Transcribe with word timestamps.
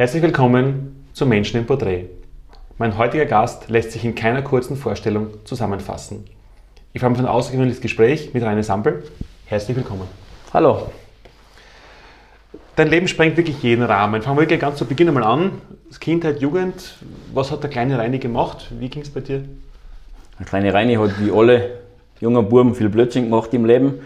Herzlich 0.00 0.22
willkommen 0.22 1.04
zu 1.12 1.26
Menschen 1.26 1.60
im 1.60 1.66
Porträt. 1.66 2.06
Mein 2.78 2.96
heutiger 2.96 3.26
Gast 3.26 3.68
lässt 3.68 3.92
sich 3.92 4.02
in 4.02 4.14
keiner 4.14 4.40
kurzen 4.40 4.74
Vorstellung 4.74 5.26
zusammenfassen. 5.44 6.24
Ich 6.94 7.02
freue 7.02 7.10
mich 7.10 7.18
auf 7.18 7.26
ein 7.26 7.30
außergewöhnliches 7.30 7.82
Gespräch 7.82 8.32
mit 8.32 8.42
Rainer 8.42 8.62
Sampel. 8.62 9.02
Herzlich 9.44 9.76
willkommen. 9.76 10.04
Hallo. 10.54 10.90
Dein 12.76 12.88
Leben 12.88 13.08
sprengt 13.08 13.36
wirklich 13.36 13.62
jeden 13.62 13.82
Rahmen. 13.82 14.22
Fangen 14.22 14.38
wir 14.38 14.44
wirklich 14.44 14.60
ganz 14.60 14.78
zu 14.78 14.86
Beginn 14.86 15.08
einmal 15.08 15.24
an. 15.24 15.60
Kindheit, 16.00 16.40
Jugend, 16.40 16.96
was 17.34 17.50
hat 17.50 17.62
der 17.62 17.68
kleine 17.68 17.98
Reini 17.98 18.18
gemacht? 18.18 18.68
Wie 18.78 18.88
ging 18.88 19.02
es 19.02 19.10
bei 19.10 19.20
dir? 19.20 19.44
Der 20.38 20.46
kleine 20.46 20.72
Reini 20.72 20.94
hat 20.94 21.10
wie 21.20 21.30
alle 21.30 21.72
jungen 22.20 22.48
Buben 22.48 22.74
viel 22.74 22.88
Blödsinn 22.88 23.24
gemacht 23.24 23.52
im 23.52 23.66
Leben 23.66 24.00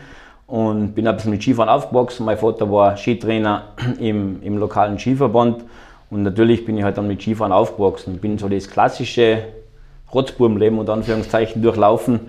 und 0.48 0.96
bin 0.96 1.06
ein 1.06 1.14
bisschen 1.14 1.30
mit 1.30 1.42
Skifahren 1.42 1.68
aufgewachsen. 1.68 2.26
Mein 2.26 2.36
Vater 2.36 2.68
war 2.68 2.96
Skitrainer 2.96 3.74
im, 4.00 4.42
im 4.42 4.58
lokalen 4.58 4.98
Skiverband 4.98 5.62
und 6.14 6.22
natürlich 6.22 6.64
bin 6.64 6.78
ich 6.78 6.84
halt 6.84 6.96
dann 6.96 7.08
mit 7.08 7.20
Skifahren 7.20 7.50
aufgewachsen. 7.50 8.18
Bin 8.18 8.38
so 8.38 8.48
das 8.48 8.70
klassische 8.70 9.46
Rotzbubenleben 10.14 10.78
und 10.78 10.88
Anführungszeichen 10.88 11.60
durchlaufen. 11.60 12.20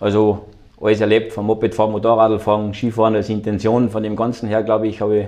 Also 0.00 0.46
alles 0.80 1.02
erlebt, 1.02 1.34
vom 1.34 1.44
Mopedfahren, 1.44 1.92
Motorradfahren, 1.92 2.72
Skifahren 2.72 3.14
als 3.14 3.28
Intention. 3.28 3.90
Von 3.90 4.04
dem 4.04 4.16
Ganzen 4.16 4.48
her, 4.48 4.62
glaube 4.62 4.88
ich, 4.88 5.02
habe 5.02 5.18
ich 5.18 5.26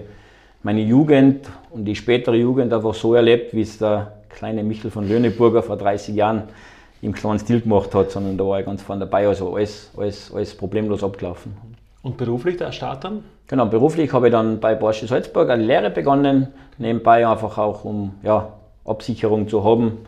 meine 0.62 0.80
Jugend 0.80 1.50
und 1.68 1.84
die 1.84 1.94
spätere 1.94 2.36
Jugend 2.36 2.72
einfach 2.72 2.94
so 2.94 3.12
erlebt, 3.12 3.52
wie 3.52 3.60
es 3.60 3.76
der 3.76 4.14
kleine 4.30 4.64
Michel 4.64 4.90
von 4.90 5.06
Löhneburger 5.06 5.62
vor 5.62 5.76
30 5.76 6.14
Jahren 6.14 6.44
im 7.02 7.12
kleinen 7.12 7.40
Stil 7.40 7.60
gemacht 7.60 7.94
hat, 7.94 8.10
sondern 8.10 8.38
da 8.38 8.46
war 8.46 8.58
ich 8.58 8.64
ganz 8.64 8.80
vorne 8.80 9.00
dabei, 9.00 9.28
also 9.28 9.54
alles, 9.54 9.90
alles, 9.94 10.32
alles 10.34 10.54
problemlos 10.54 11.04
abgelaufen. 11.04 11.54
Und 12.02 12.16
beruflich 12.16 12.56
der 12.56 12.72
Start 12.72 13.04
dann? 13.04 13.24
Genau, 13.48 13.66
beruflich 13.66 14.12
habe 14.12 14.28
ich 14.28 14.32
dann 14.32 14.60
bei 14.60 14.74
Porsche 14.74 15.06
Salzburg 15.06 15.50
eine 15.50 15.64
Lehre 15.64 15.90
begonnen, 15.90 16.48
nebenbei 16.78 17.26
einfach 17.26 17.58
auch, 17.58 17.84
um 17.84 18.14
ja, 18.22 18.52
Absicherung 18.84 19.48
zu 19.48 19.64
haben 19.64 19.98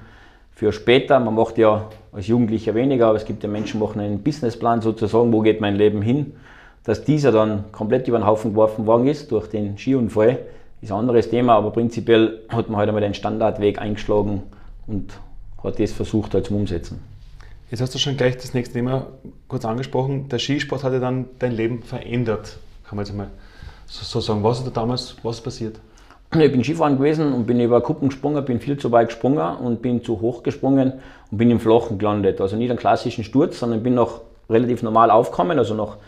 für 0.53 0.73
später. 0.73 1.19
Man 1.19 1.35
macht 1.35 1.59
ja 1.59 1.87
als 2.13 2.27
Jugendlicher 2.27 2.75
weniger, 2.75 3.09
aber 3.09 3.17
es 3.17 3.25
gibt 3.25 3.43
ja 3.43 3.49
Menschen, 3.49 3.81
die 3.81 3.87
machen 3.87 4.01
einen 4.01 4.23
Businessplan 4.23 4.83
sozusagen, 4.83 5.33
wo 5.33 5.41
geht 5.41 5.61
mein 5.61 5.77
Leben 5.77 6.03
hin. 6.03 6.35
Dass 6.85 7.05
dieser 7.05 7.33
dann 7.33 7.65
komplett 7.73 8.09
über 8.09 8.19
den 8.19 8.27
Haufen 8.27 8.53
geworfen 8.53 8.87
worden 8.87 9.07
ist 9.07 9.31
durch 9.33 9.49
den 9.49 9.77
Skiunfall, 9.77 10.39
ist 10.81 10.93
ein 10.93 10.99
anderes 10.99 11.29
Thema, 11.29 11.55
aber 11.55 11.71
prinzipiell 11.71 12.41
hat 12.49 12.69
man 12.69 12.77
heute 12.77 12.77
halt 12.77 12.89
einmal 12.89 13.03
den 13.03 13.15
Standardweg 13.15 13.81
eingeschlagen 13.81 14.43
und 14.87 15.13
hat 15.63 15.79
das 15.79 15.93
versucht 15.93 16.35
halt 16.35 16.47
zum 16.47 16.57
Umsetzen. 16.57 17.03
Jetzt 17.71 17.81
hast 17.81 17.95
du 17.95 18.01
schon 18.01 18.17
gleich 18.17 18.37
das 18.37 18.53
nächste 18.53 18.75
Thema 18.75 19.07
kurz 19.47 19.65
angesprochen. 19.65 20.29
Der 20.29 20.41
Skisport 20.41 20.83
hat 20.83 20.93
ja 20.93 20.99
dann 20.99 21.27
dein 21.39 21.53
Leben 21.53 21.85
verändert, 21.85 22.59
kann 22.89 22.97
man 22.97 23.07
jetzt 23.07 23.15
mal 23.15 23.29
so 23.87 24.19
sagen. 24.19 24.43
Was 24.43 24.59
ist 24.59 24.67
da 24.67 24.71
damals 24.71 25.17
was 25.23 25.41
passiert? 25.41 25.79
Ich 26.33 26.51
bin 26.51 26.65
Skifahren 26.65 26.97
gewesen 26.97 27.33
und 27.33 27.47
bin 27.47 27.61
über 27.61 27.81
Kuppen 27.81 28.09
gesprungen, 28.09 28.45
bin 28.45 28.59
viel 28.59 28.77
zu 28.77 28.91
weit 28.91 29.11
gesprungen 29.11 29.57
und 29.59 29.83
bin 29.83 30.03
zu 30.03 30.21
hoch 30.21 30.43
gesprungen 30.43 30.95
und 31.31 31.39
bin 31.39 31.49
im 31.49 31.61
Flachen 31.61 31.99
gelandet. 31.99 32.41
Also 32.41 32.57
nicht 32.57 32.71
einen 32.71 32.79
klassischen 32.79 33.23
Sturz, 33.23 33.61
sondern 33.61 33.85
bin 33.85 33.95
noch 33.95 34.23
relativ 34.49 34.83
normal 34.83 35.13
aufgekommen, 35.13 35.57
also 35.57 35.75
noch 35.75 35.99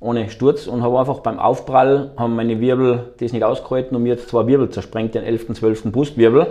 ohne 0.00 0.28
Sturz 0.28 0.66
und 0.66 0.82
habe 0.82 0.98
einfach 0.98 1.20
beim 1.20 1.38
Aufprall 1.38 2.10
haben 2.16 2.34
meine 2.34 2.58
Wirbel 2.58 3.12
das 3.20 3.32
nicht 3.32 3.44
ausgehalten 3.44 3.94
und 3.94 4.02
mir 4.02 4.14
jetzt 4.14 4.28
zwei 4.28 4.48
Wirbel 4.48 4.70
zersprengt, 4.70 5.14
den 5.14 5.22
11. 5.22 5.54
12. 5.54 5.92
Brustwirbel. 5.92 6.48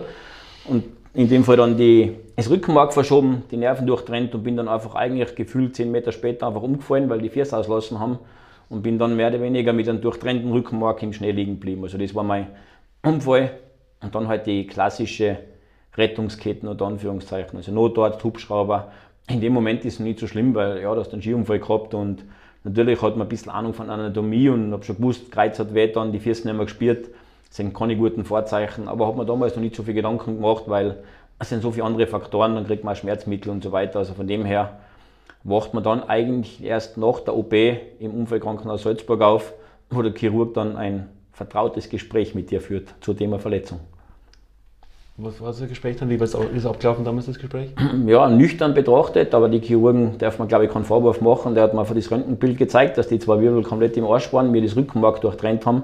Und 0.63 0.85
in 1.13 1.27
dem 1.27 1.43
Fall 1.43 1.57
dann 1.57 1.77
die, 1.77 2.15
das 2.35 2.49
Rückenmark 2.49 2.93
verschoben, 2.93 3.43
die 3.51 3.57
Nerven 3.57 3.85
durchtrennt 3.85 4.33
und 4.33 4.43
bin 4.43 4.55
dann 4.55 4.67
einfach 4.67 4.95
eigentlich 4.95 5.35
gefühlt 5.35 5.75
10 5.75 5.91
Meter 5.91 6.11
später 6.11 6.47
einfach 6.47 6.61
umgefallen, 6.61 7.09
weil 7.09 7.21
die 7.21 7.29
Füße 7.29 7.55
auslassen 7.55 7.99
haben 7.99 8.19
und 8.69 8.81
bin 8.81 8.97
dann 8.97 9.15
mehr 9.17 9.27
oder 9.27 9.41
weniger 9.41 9.73
mit 9.73 9.89
einem 9.89 10.01
durchtrennten 10.01 10.51
Rückenmark 10.51 11.03
im 11.03 11.11
Schnee 11.11 11.31
liegen 11.31 11.55
geblieben. 11.55 11.83
Also 11.83 11.97
das 11.97 12.15
war 12.15 12.23
mein 12.23 12.47
Unfall 13.03 13.51
und 14.01 14.15
dann 14.15 14.27
halt 14.27 14.47
die 14.47 14.65
klassische 14.65 15.37
Rettungsketten 15.97 16.69
oder 16.69 16.85
Anführungszeichen, 16.85 17.57
also 17.57 17.73
Notarzt, 17.73 18.23
Hubschrauber. 18.23 18.91
In 19.29 19.41
dem 19.41 19.53
Moment 19.53 19.83
ist 19.83 19.95
es 19.95 19.99
nicht 19.99 20.19
so 20.19 20.27
schlimm, 20.27 20.55
weil 20.55 20.81
ja, 20.81 20.93
du 20.93 21.01
hast 21.01 21.11
einen 21.11 21.21
Skiunfall 21.21 21.59
gehabt 21.59 21.93
und 21.93 22.23
natürlich 22.63 23.01
hat 23.01 23.17
man 23.17 23.27
ein 23.27 23.29
bisschen 23.29 23.51
Ahnung 23.51 23.73
von 23.73 23.89
Anatomie 23.89 24.47
und 24.47 24.71
habe 24.71 24.83
schon 24.83 24.95
gewusst, 24.95 25.31
Kreuz 25.31 25.59
hat 25.59 25.73
weh 25.73 25.91
dann, 25.91 26.13
die 26.13 26.19
Füße 26.19 26.47
nicht 26.47 26.55
mehr 26.55 26.65
gespürt. 26.65 27.09
Das 27.51 27.57
sind 27.57 27.73
keine 27.73 27.97
guten 27.97 28.23
Vorzeichen, 28.23 28.87
aber 28.87 29.09
hat 29.09 29.17
man 29.17 29.27
damals 29.27 29.57
noch 29.57 29.61
nicht 29.61 29.75
so 29.75 29.83
viel 29.83 29.93
Gedanken 29.93 30.35
gemacht, 30.37 30.63
weil 30.67 31.03
es 31.37 31.49
sind 31.49 31.61
so 31.61 31.71
viele 31.71 31.83
andere 31.83 32.07
Faktoren, 32.07 32.55
dann 32.55 32.65
kriegt 32.65 32.85
man 32.85 32.95
Schmerzmittel 32.95 33.51
und 33.51 33.61
so 33.61 33.73
weiter. 33.73 33.99
Also 33.99 34.13
von 34.13 34.25
dem 34.25 34.45
her 34.45 34.77
wacht 35.43 35.73
man 35.73 35.83
dann 35.83 36.01
eigentlich 36.01 36.63
erst 36.63 36.97
nach 36.97 37.19
der 37.19 37.35
OP 37.35 37.51
im 37.51 38.11
Unfallkrankenhaus 38.13 38.83
Salzburg 38.83 39.21
auf, 39.21 39.51
wo 39.89 40.01
der 40.01 40.13
Chirurg 40.13 40.53
dann 40.53 40.77
ein 40.77 41.09
vertrautes 41.33 41.89
Gespräch 41.89 42.35
mit 42.35 42.51
dir 42.51 42.61
führt 42.61 42.87
zu 43.01 43.13
Thema 43.13 43.37
Verletzung. 43.37 43.81
Was 45.17 45.41
war 45.41 45.49
das 45.49 45.67
Gespräch 45.67 45.97
dann? 45.97 46.09
Wie 46.09 46.15
ist 46.15 46.33
es 46.33 46.65
abgelaufen 46.65 47.03
damals, 47.03 47.25
das 47.25 47.37
Gespräch? 47.37 47.71
Ja, 48.05 48.29
nüchtern 48.29 48.73
betrachtet, 48.73 49.35
aber 49.35 49.49
die 49.49 49.59
Chirurgen 49.59 50.17
darf 50.19 50.39
man, 50.39 50.47
glaube 50.47 50.67
ich, 50.67 50.71
keinen 50.71 50.85
Vorwurf 50.85 51.19
machen. 51.19 51.53
Der 51.53 51.63
hat 51.65 51.73
mir 51.73 51.81
einfach 51.81 51.95
das 51.95 52.09
Röntgenbild 52.09 52.57
gezeigt, 52.57 52.97
dass 52.97 53.09
die 53.09 53.19
zwei 53.19 53.41
Wirbel 53.41 53.61
komplett 53.63 53.97
im 53.97 54.05
Arsch 54.05 54.31
waren, 54.31 54.51
mir 54.51 54.61
das 54.61 54.77
Rückenmark 54.77 55.19
durchtrennt 55.19 55.65
haben 55.65 55.83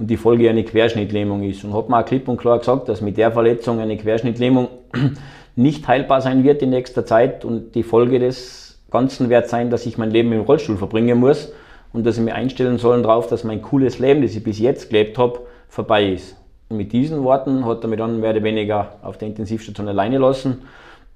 und 0.00 0.06
die 0.06 0.16
Folge 0.16 0.48
eine 0.48 0.64
Querschnittlähmung 0.64 1.42
ist. 1.42 1.62
Und 1.62 1.74
hat 1.74 1.90
mir 1.90 2.00
auch 2.00 2.04
klipp 2.06 2.26
und 2.26 2.38
klar 2.38 2.58
gesagt, 2.58 2.88
dass 2.88 3.02
mit 3.02 3.18
der 3.18 3.30
Verletzung 3.32 3.80
eine 3.80 3.98
Querschnittlähmung 3.98 4.68
nicht 5.56 5.86
heilbar 5.86 6.22
sein 6.22 6.42
wird 6.42 6.62
in 6.62 6.70
nächster 6.70 7.04
Zeit 7.04 7.44
und 7.44 7.74
die 7.74 7.82
Folge 7.82 8.18
des 8.18 8.80
Ganzen 8.90 9.28
wird 9.28 9.48
sein, 9.50 9.68
dass 9.68 9.84
ich 9.84 9.98
mein 9.98 10.10
Leben 10.10 10.32
im 10.32 10.40
Rollstuhl 10.40 10.78
verbringen 10.78 11.20
muss 11.20 11.52
und 11.92 12.06
dass 12.06 12.16
ich 12.16 12.24
mir 12.24 12.34
einstellen 12.34 12.78
sollen 12.78 13.02
darauf, 13.02 13.26
dass 13.26 13.44
mein 13.44 13.60
cooles 13.60 13.98
Leben, 13.98 14.22
das 14.22 14.34
ich 14.34 14.42
bis 14.42 14.58
jetzt 14.58 14.88
gelebt 14.88 15.18
habe, 15.18 15.40
vorbei 15.68 16.12
ist. 16.12 16.34
Und 16.70 16.78
mit 16.78 16.94
diesen 16.94 17.22
Worten 17.22 17.66
hat 17.66 17.84
er 17.84 17.88
mich 17.88 17.98
dann 17.98 18.20
mehr 18.20 18.30
oder 18.30 18.42
weniger 18.42 18.94
auf 19.02 19.18
der 19.18 19.28
Intensivstation 19.28 19.86
alleine 19.86 20.16
lassen. 20.16 20.62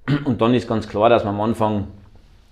Und 0.25 0.41
dann 0.41 0.53
ist 0.53 0.67
ganz 0.67 0.87
klar, 0.87 1.09
dass 1.09 1.23
man 1.23 1.33
am 1.33 1.41
Anfang 1.41 1.87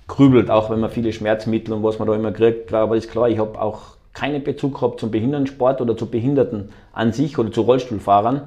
grübelt, 0.07 0.49
auch 0.49 0.71
wenn 0.71 0.79
man 0.79 0.89
viele 0.89 1.13
Schmerzmittel 1.13 1.73
und 1.73 1.83
was 1.83 1.99
man 1.99 2.07
da 2.07 2.15
immer 2.15 2.31
kriegt. 2.31 2.73
Aber 2.73 2.97
ist 2.97 3.11
klar, 3.11 3.29
ich 3.29 3.37
habe 3.37 3.61
auch 3.61 3.97
keinen 4.13 4.43
Bezug 4.43 4.75
gehabt 4.75 4.99
zum 4.99 5.11
Behindertensport 5.11 5.81
oder 5.81 5.97
zu 5.97 6.05
Behinderten 6.05 6.69
an 6.93 7.11
sich 7.13 7.37
oder 7.37 7.51
zu 7.51 7.61
Rollstuhlfahrern. 7.61 8.41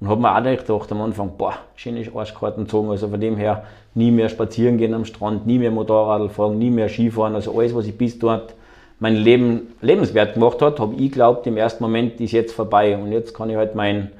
Und 0.00 0.08
habe 0.08 0.20
mir 0.20 0.36
auch 0.36 0.42
gedacht 0.42 0.90
am 0.90 1.00
Anfang, 1.00 1.36
boah, 1.38 1.54
schöne 1.76 2.04
Arschkarten 2.14 2.64
gezogen. 2.64 2.90
Also 2.90 3.08
von 3.08 3.20
dem 3.20 3.36
her 3.36 3.64
nie 3.94 4.10
mehr 4.10 4.28
spazieren 4.28 4.78
gehen 4.78 4.94
am 4.94 5.04
Strand, 5.04 5.46
nie 5.46 5.58
mehr 5.58 5.70
Motorrad 5.70 6.32
fahren, 6.32 6.58
nie 6.58 6.70
mehr 6.70 6.88
Skifahren. 6.88 7.34
Also 7.34 7.56
alles, 7.56 7.74
was 7.74 7.86
ich 7.86 7.96
bis 7.96 8.18
dort 8.18 8.54
mein 8.98 9.16
Leben 9.16 9.74
lebenswert 9.80 10.34
gemacht 10.34 10.62
hat, 10.62 10.80
habe 10.80 10.94
ich 10.94 11.10
glaubt, 11.12 11.46
im 11.46 11.56
ersten 11.56 11.82
Moment 11.82 12.20
ist 12.20 12.32
jetzt 12.32 12.52
vorbei 12.52 12.96
und 12.96 13.10
jetzt 13.10 13.34
kann 13.34 13.50
ich 13.50 13.56
halt 13.56 13.74
mein 13.74 14.12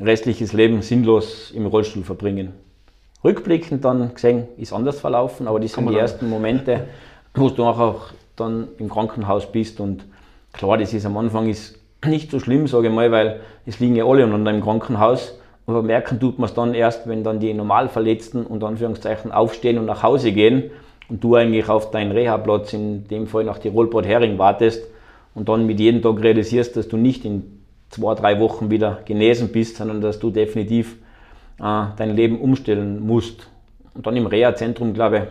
restliches 0.00 0.52
Leben 0.54 0.82
sinnlos 0.82 1.50
im 1.50 1.66
Rollstuhl 1.66 2.02
verbringen. 2.02 2.54
Rückblickend 3.22 3.84
dann 3.84 4.14
gesehen, 4.14 4.48
ist 4.56 4.72
anders 4.72 5.00
verlaufen, 5.00 5.46
aber 5.46 5.60
das 5.60 5.72
sind 5.72 5.88
die 5.88 5.96
ersten 5.96 6.28
Momente, 6.28 6.88
wo 7.34 7.50
du 7.50 7.64
auch 7.64 8.06
dann 8.36 8.68
im 8.78 8.88
Krankenhaus 8.88 9.50
bist 9.50 9.80
und 9.80 10.04
klar, 10.52 10.78
das 10.78 10.92
ist 10.92 11.06
am 11.06 11.16
Anfang 11.16 11.48
ist 11.48 11.78
nicht 12.04 12.30
so 12.30 12.40
schlimm, 12.40 12.66
sage 12.66 12.88
ich 12.88 12.92
mal, 12.92 13.10
weil 13.12 13.40
es 13.66 13.80
liegen 13.80 13.96
ja 13.96 14.04
alle 14.04 14.24
unter 14.24 14.50
im 14.50 14.62
Krankenhaus, 14.62 15.38
aber 15.66 15.82
merken 15.82 16.18
tut 16.18 16.38
man 16.38 16.48
es 16.48 16.54
dann 16.54 16.74
erst, 16.74 17.08
wenn 17.08 17.22
dann 17.22 17.40
die 17.40 17.54
Normalverletzten 17.54 18.44
und 18.44 18.64
Anführungszeichen 18.64 19.30
aufstehen 19.30 19.78
und 19.78 19.86
nach 19.86 20.02
Hause 20.02 20.32
gehen 20.32 20.70
und 21.08 21.22
du 21.22 21.36
eigentlich 21.36 21.68
auf 21.68 21.90
deinen 21.90 22.12
Reha-Platz, 22.12 22.72
in 22.72 23.06
dem 23.08 23.26
Fall 23.26 23.44
nach 23.44 23.58
Tirolport 23.58 24.06
Hering, 24.06 24.38
wartest 24.38 24.82
und 25.34 25.48
dann 25.48 25.66
mit 25.66 25.78
jedem 25.78 26.02
Tag 26.02 26.20
realisierst, 26.22 26.76
dass 26.76 26.88
du 26.88 26.96
nicht 26.96 27.24
in 27.24 27.62
zwei, 27.90 28.14
drei 28.14 28.40
Wochen 28.40 28.70
wieder 28.70 29.00
genesen 29.04 29.48
bist, 29.48 29.76
sondern 29.76 30.00
dass 30.00 30.18
du 30.18 30.30
definitiv 30.30 30.96
äh, 31.60 31.84
dein 31.96 32.16
Leben 32.16 32.40
umstellen 32.40 33.06
musst. 33.06 33.48
Und 33.94 34.06
dann 34.06 34.16
im 34.16 34.26
Reha-Zentrum, 34.26 34.94
glaube 34.94 35.28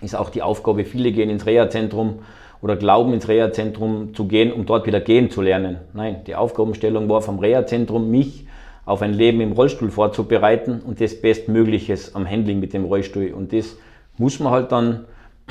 ich, 0.00 0.04
ist 0.04 0.16
auch 0.16 0.30
die 0.30 0.42
Aufgabe, 0.42 0.84
viele 0.84 1.12
gehen 1.12 1.30
ins 1.30 1.46
Reha-Zentrum 1.46 2.20
oder 2.62 2.76
glauben 2.76 3.12
ins 3.12 3.28
Reha-Zentrum 3.28 4.14
zu 4.14 4.26
gehen, 4.26 4.52
um 4.52 4.66
dort 4.66 4.86
wieder 4.86 5.00
gehen 5.00 5.30
zu 5.30 5.42
lernen. 5.42 5.78
Nein, 5.92 6.22
die 6.26 6.34
Aufgabenstellung 6.34 7.08
war 7.08 7.22
vom 7.22 7.38
Reha-Zentrum, 7.38 8.10
mich 8.10 8.46
auf 8.84 9.02
ein 9.02 9.12
Leben 9.12 9.40
im 9.40 9.52
Rollstuhl 9.52 9.90
vorzubereiten 9.90 10.80
und 10.80 11.00
das 11.00 11.20
Bestmögliches 11.20 12.14
am 12.14 12.28
Handling 12.28 12.60
mit 12.60 12.72
dem 12.72 12.84
Rollstuhl. 12.84 13.32
Und 13.32 13.52
das 13.52 13.76
muss 14.16 14.38
man 14.40 14.52
halt 14.52 14.72
dann, 14.72 15.04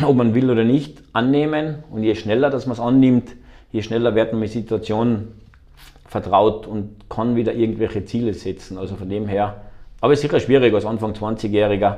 ob 0.03 0.15
man 0.15 0.33
will 0.33 0.49
oder 0.49 0.63
nicht, 0.63 1.03
annehmen. 1.13 1.83
Und 1.91 2.03
je 2.03 2.15
schneller 2.15 2.49
dass 2.49 2.65
man 2.65 2.73
es 2.73 2.79
annimmt, 2.79 3.35
je 3.71 3.81
schneller 3.81 4.15
wird 4.15 4.31
man 4.31 4.39
mit 4.39 4.51
Situationen 4.51 5.33
vertraut 6.07 6.65
und 6.65 7.09
kann 7.09 7.35
wieder 7.35 7.53
irgendwelche 7.53 8.05
Ziele 8.05 8.33
setzen. 8.33 8.77
Also 8.77 8.95
von 8.95 9.09
dem 9.09 9.27
her, 9.27 9.61
aber 9.99 10.13
es 10.13 10.19
ist 10.19 10.23
sicher 10.23 10.39
schwierig 10.39 10.73
als 10.73 10.85
Anfang 10.85 11.11
20-Jähriger, 11.13 11.97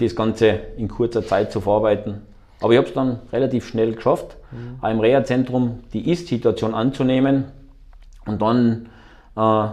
das 0.00 0.16
Ganze 0.16 0.60
in 0.76 0.88
kurzer 0.88 1.24
Zeit 1.24 1.52
zu 1.52 1.60
verarbeiten. 1.60 2.22
Aber 2.64 2.72
ich 2.72 2.78
habe 2.78 2.88
es 2.88 2.94
dann 2.94 3.18
relativ 3.30 3.68
schnell 3.68 3.92
geschafft, 3.92 4.38
mhm. 4.50 4.78
auch 4.80 4.90
im 4.90 4.98
Reha-Zentrum 4.98 5.80
die 5.92 6.10
Ist-Situation 6.10 6.72
anzunehmen 6.72 7.44
und 8.24 8.40
dann 8.40 8.88
äh, 9.36 9.66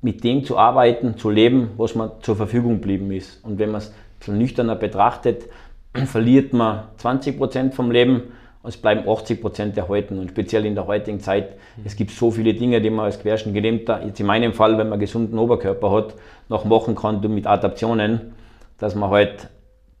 mit 0.00 0.22
dem 0.22 0.44
zu 0.44 0.56
arbeiten, 0.56 1.18
zu 1.18 1.28
leben, 1.28 1.70
was 1.76 1.96
mir 1.96 2.12
zur 2.20 2.36
Verfügung 2.36 2.74
geblieben 2.74 3.10
ist. 3.10 3.44
Und 3.44 3.58
wenn 3.58 3.72
man 3.72 3.80
es 3.80 3.92
nüchterner 4.28 4.76
betrachtet, 4.76 5.48
verliert 6.04 6.52
man 6.52 6.84
20 6.98 7.36
Prozent 7.36 7.74
vom 7.74 7.90
Leben. 7.90 8.22
es 8.62 8.76
bleiben 8.76 9.08
80 9.08 9.40
Prozent 9.40 9.76
erhalten 9.76 10.20
und 10.20 10.30
speziell 10.30 10.66
in 10.66 10.76
der 10.76 10.86
heutigen 10.86 11.18
Zeit. 11.18 11.56
Es 11.84 11.96
gibt 11.96 12.12
so 12.12 12.30
viele 12.30 12.54
Dinge, 12.54 12.80
die 12.80 12.90
man 12.90 13.06
als 13.06 13.18
Querschnittgelähmter, 13.18 14.06
jetzt 14.06 14.20
in 14.20 14.26
meinem 14.26 14.52
Fall, 14.52 14.78
wenn 14.78 14.86
man 14.86 14.92
einen 14.92 15.00
gesunden 15.00 15.36
Oberkörper 15.36 15.90
hat, 15.90 16.14
noch 16.48 16.64
machen 16.64 16.94
kann 16.94 17.20
mit 17.34 17.48
Adaptionen, 17.48 18.34
dass 18.78 18.94
man 18.94 19.10
halt 19.10 19.48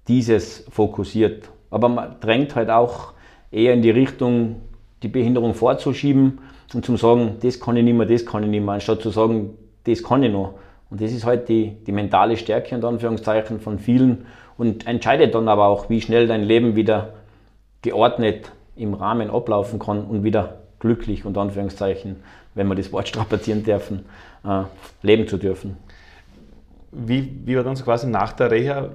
dieses 0.06 0.64
fokussiert. 0.70 1.48
Aber 1.70 1.88
man 1.88 2.16
drängt 2.20 2.54
halt 2.54 2.70
auch 2.70 3.12
eher 3.50 3.74
in 3.74 3.82
die 3.82 3.90
Richtung, 3.90 4.56
die 5.02 5.08
Behinderung 5.08 5.54
vorzuschieben 5.54 6.38
und 6.74 6.84
zu 6.84 6.96
sagen, 6.96 7.36
das 7.42 7.60
kann 7.60 7.76
ich 7.76 7.84
nicht 7.84 7.96
mehr, 7.96 8.06
das 8.06 8.26
kann 8.26 8.42
ich 8.42 8.48
nicht 8.48 8.64
mehr, 8.64 8.74
anstatt 8.74 9.02
zu 9.02 9.10
sagen, 9.10 9.50
das 9.84 10.02
kann 10.02 10.22
ich 10.22 10.32
noch. 10.32 10.54
Und 10.90 11.00
das 11.00 11.12
ist 11.12 11.24
halt 11.24 11.48
die, 11.48 11.76
die 11.86 11.92
mentale 11.92 12.36
Stärke 12.36 12.74
und 12.74 12.84
Anführungszeichen 12.84 13.60
von 13.60 13.78
vielen 13.78 14.26
und 14.56 14.86
entscheidet 14.86 15.34
dann 15.34 15.48
aber 15.48 15.66
auch, 15.66 15.90
wie 15.90 16.00
schnell 16.00 16.26
dein 16.26 16.44
Leben 16.44 16.76
wieder 16.76 17.14
geordnet 17.82 18.52
im 18.76 18.94
Rahmen 18.94 19.30
ablaufen 19.30 19.78
kann 19.78 20.04
und 20.04 20.22
wieder 20.22 20.60
glücklich 20.78 21.24
und 21.24 21.36
Anführungszeichen, 21.38 22.16
wenn 22.54 22.68
wir 22.68 22.74
das 22.74 22.92
Wort 22.92 23.08
strapazieren 23.08 23.64
dürfen, 23.64 24.06
äh, 24.44 24.62
leben 25.02 25.26
zu 25.26 25.38
dürfen. 25.38 25.76
Wie, 26.92 27.40
wie 27.44 27.56
war 27.56 27.64
dann 27.64 27.76
so 27.76 27.84
quasi 27.84 28.06
nach 28.06 28.32
der 28.32 28.50
Reha 28.50 28.90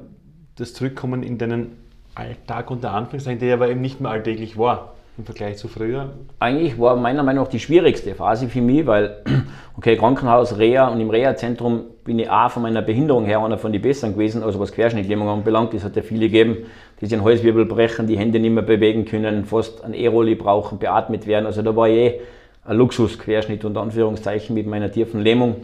das 0.55 0.73
Zurückkommen 0.73 1.23
in 1.23 1.37
deinen 1.37 1.77
Alltag 2.21 2.71
unter 2.71 2.91
Anführungszeichen, 2.91 3.39
der 3.39 3.55
aber 3.55 3.69
eben 3.69 3.81
nicht 3.81 4.01
mehr 4.01 4.11
alltäglich 4.11 4.57
war? 4.57 4.93
im 5.17 5.25
Vergleich 5.25 5.57
zu 5.57 5.67
früher? 5.67 6.09
Eigentlich 6.39 6.79
war 6.79 6.95
meiner 6.95 7.23
Meinung 7.23 7.43
nach 7.43 7.51
die 7.51 7.59
schwierigste 7.59 8.15
Phase 8.15 8.47
für 8.47 8.61
mich, 8.61 8.85
weil, 8.85 9.17
okay, 9.77 9.97
Krankenhaus, 9.97 10.57
Reha 10.57 10.87
und 10.87 10.99
im 10.99 11.09
Reha-Zentrum 11.09 11.83
bin 12.03 12.17
ich 12.19 12.29
auch 12.29 12.49
von 12.49 12.63
meiner 12.63 12.81
Behinderung 12.81 13.25
her 13.25 13.39
einer 13.39 13.57
von 13.57 13.71
den 13.71 13.81
Besseren 13.81 14.13
gewesen, 14.13 14.41
also 14.41 14.59
was 14.59 14.71
Querschnittlähmung 14.71 15.27
anbelangt. 15.27 15.73
Es 15.73 15.83
hat 15.83 15.95
ja 15.95 16.01
viele 16.01 16.27
gegeben, 16.27 16.65
die 16.99 17.05
sich 17.05 17.09
den 17.09 17.23
Halswirbel 17.23 17.65
brechen, 17.65 18.07
die 18.07 18.17
Hände 18.17 18.39
nicht 18.39 18.51
mehr 18.51 18.63
bewegen 18.63 19.05
können, 19.05 19.45
fast 19.45 19.83
ein 19.83 19.93
E-Rolli 19.93 20.35
brauchen, 20.35 20.79
beatmet 20.79 21.27
werden. 21.27 21.45
Also 21.45 21.61
da 21.61 21.75
war 21.75 21.87
ich 21.89 21.95
eh 21.95 22.21
ein 22.65 22.77
Luxusquerschnitt 22.77 23.65
unter 23.65 23.81
Anführungszeichen 23.81 24.53
mit 24.53 24.65
meiner 24.65 24.91
tiefen 24.91 25.21
Lähmung. 25.21 25.57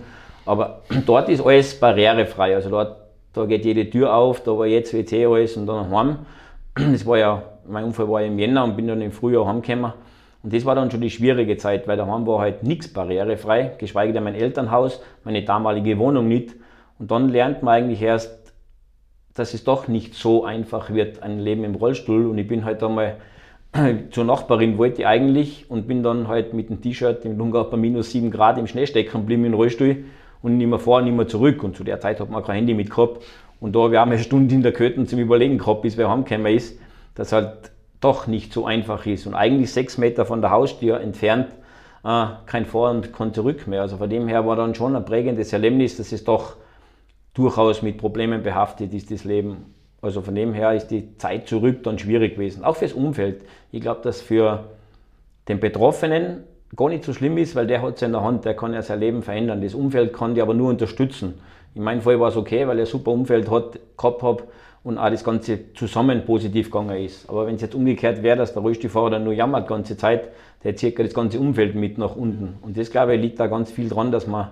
Aber 0.46 0.82
dort 1.06 1.30
ist 1.30 1.44
alles 1.44 1.80
barrierefrei. 1.80 2.54
Also 2.54 2.70
dort, 2.70 2.98
da 3.34 3.46
geht 3.46 3.66
jede 3.66 3.90
Tür 3.90 4.14
auf, 4.14 4.44
da 4.44 4.58
war 4.58 4.68
jetzt 4.68 4.94
WC 4.94 5.26
alles 5.26 5.56
und 5.58 5.68
dann 5.68 5.90
heim. 5.90 6.18
Das 6.92 7.06
war 7.06 7.18
ja 7.18 7.44
mein 7.68 7.84
Unfall 7.84 8.10
war 8.10 8.22
im 8.22 8.40
Jänner 8.40 8.64
und 8.64 8.76
bin 8.76 8.88
dann 8.88 9.02
im 9.02 9.12
Frühjahr 9.12 9.46
heimgekommen. 9.46 9.94
Und 10.44 10.54
das 10.54 10.66
war 10.66 10.76
dann 10.76 10.92
schon 10.92 11.02
die 11.02 11.10
schwierige 11.10 11.58
Zeit, 11.58 11.88
weil 11.88 11.98
daheim 11.98 12.26
war 12.26 12.40
halt 12.40 12.64
nichts 12.64 12.88
barrierefrei, 12.88 13.74
geschweige 13.78 14.14
denn 14.14 14.24
mein 14.24 14.36
Elternhaus, 14.36 15.02
meine 15.24 15.44
damalige 15.44 15.98
Wohnung 15.98 16.28
nicht. 16.28 16.56
Und 17.00 17.12
dann 17.12 17.30
lernt 17.30 17.64
man 17.64 17.74
eigentlich 17.74 18.02
erst, 18.02 18.54
dass 19.34 19.54
es 19.54 19.64
doch 19.64 19.88
nicht 19.88 20.14
so 20.14 20.46
einfach 20.46 20.90
wird, 20.92 21.22
ein 21.22 21.40
Leben 21.40 21.64
im 21.64 21.76
Rollstuhl. 21.76 22.28
Und 22.28 22.38
ich 22.38 22.48
bin 22.48 22.66
halt 22.66 22.82
einmal 22.84 23.18
zur 24.12 24.24
Nachbarin, 24.24 24.78
wollte 24.78 25.02
ich 25.02 25.08
eigentlich, 25.08 25.70
und 25.70 25.88
bin 25.88 26.04
dann 26.04 26.28
halt 26.28 26.54
mit 26.54 26.70
dem 26.70 26.82
T-Shirt 26.82 27.26
im 27.26 27.38
Lungau 27.38 27.66
bei 27.66 27.78
minus 27.78 28.12
7 28.12 28.32
Grad 28.32 28.58
im 28.58 28.68
Schnee 28.68 28.88
stecken 28.88 29.22
geblieben 29.22 29.46
im 29.46 29.54
Rollstuhl 29.54 30.06
und 30.42 30.58
nicht 30.58 30.68
mehr 30.68 30.80
vor, 30.80 31.02
nicht 31.02 31.16
mehr 31.16 31.28
zurück. 31.28 31.64
Und 31.64 31.76
zu 31.76 31.84
der 31.84 32.00
Zeit 32.00 32.20
hat 32.20 32.30
man 32.30 32.44
kein 32.44 32.56
Handy 32.56 32.74
mit 32.74 32.90
gehabt. 32.90 33.24
Und 33.60 33.76
da 33.76 33.82
habe 33.82 33.94
ich 33.94 34.00
auch 34.00 34.06
eine 34.06 34.20
Stunde 34.20 34.54
in 34.54 34.64
der 34.64 34.74
Köten 34.74 35.08
zum 35.08 35.20
Überlegen 35.20 35.58
gehabt, 35.58 35.82
bis 35.82 35.98
wer 35.98 36.10
heimgekommen 36.10 36.54
ist 36.54 36.78
das 37.18 37.32
halt 37.32 37.72
doch 38.00 38.28
nicht 38.28 38.54
so 38.54 38.66
einfach 38.66 39.06
ist. 39.06 39.26
Und 39.26 39.34
eigentlich 39.34 39.74
sechs 39.74 39.98
Meter 39.98 40.26
von 40.26 40.42
der 40.42 40.52
Haustür 40.52 41.02
entfernt 41.02 41.48
äh, 42.04 42.28
kein 42.46 42.66
Vor- 42.66 42.92
und 42.92 43.12
kein 43.12 43.34
Zurück 43.34 43.66
mehr. 43.68 43.82
Also 43.82 43.98
von 43.98 44.10
dem 44.10 44.28
her 44.28 44.46
war 44.46 44.56
dann 44.56 44.76
schon 44.76 44.96
ein 44.96 45.04
prägendes 45.04 45.52
Erlebnis, 45.52 45.98
dass 45.98 46.12
es 46.12 46.24
doch 46.24 46.58
durchaus 47.34 47.82
mit 47.82 47.98
Problemen 47.98 48.44
behaftet 48.44 48.94
ist, 48.94 49.10
das 49.10 49.24
Leben. 49.24 49.74
Also 50.00 50.22
von 50.22 50.36
dem 50.36 50.54
her 50.54 50.74
ist 50.74 50.88
die 50.88 51.18
Zeit 51.18 51.48
zurück 51.48 51.84
dann 51.84 51.98
schwierig 51.98 52.36
gewesen. 52.36 52.64
Auch 52.64 52.76
fürs 52.76 52.94
Umfeld. 52.94 53.42
Ich 53.72 53.82
glaube, 53.82 54.02
dass 54.04 54.22
für 54.22 54.66
den 55.48 55.60
Betroffenen 55.60 56.44
gar 56.76 56.90
nicht 56.90 57.04
so 57.04 57.14
schlimm 57.14 57.38
ist, 57.38 57.56
weil 57.56 57.68
der 57.68 57.82
hat 57.82 57.96
es 57.96 58.02
in 58.02 58.12
der 58.12 58.24
Hand, 58.24 58.46
der 58.46 58.56
kann 58.56 58.74
ja 58.74 58.82
sein 58.82 59.00
Leben 59.00 59.24
verändern. 59.24 59.62
Das 59.62 59.74
Umfeld 59.74 60.14
kann 60.14 60.36
die 60.36 60.42
aber 60.42 60.54
nur 60.54 60.70
unterstützen. 60.70 61.36
In 61.76 61.84
meinem 61.84 62.02
Fall 62.02 62.20
war 62.20 62.30
es 62.30 62.36
okay, 62.36 62.68
weil 62.68 62.78
er 62.78 62.86
ein 62.86 62.90
super 62.90 63.12
Umfeld 63.12 63.50
hat, 63.50 63.80
gehabt 63.98 64.24
habe 64.24 64.44
und 64.84 64.98
auch 64.98 65.10
das 65.10 65.24
Ganze 65.24 65.74
zusammen 65.74 66.26
positiv 66.26 66.72
gegangen 66.72 66.98
ist. 66.98 67.30
Aber 67.30 67.46
wenn 67.46 67.56
es 67.56 67.62
jetzt 67.62 67.76
umgekehrt 67.76 68.24
wäre, 68.24 68.38
dass 68.38 68.54
der 68.54 68.62
Rollstuhlfahrer 68.62 69.12
dann 69.12 69.24
nur 69.24 69.34
jammert 69.34 69.66
die 69.66 69.74
ganze 69.74 69.98
Zeit, 69.98 70.30
der 70.64 70.76
zieht 70.76 70.98
das 70.98 71.14
ganze 71.14 71.40
Umfeld 71.40 71.76
mit 71.76 71.98
nach 71.98 72.16
unten. 72.16 72.58
Und 72.62 72.78
das, 72.78 72.90
glaube 72.90 73.16
ich, 73.16 73.22
liegt 73.22 73.40
da 73.40 73.48
ganz 73.48 73.72
viel 73.72 73.90
dran, 73.90 74.12
dass 74.12 74.28
man 74.28 74.50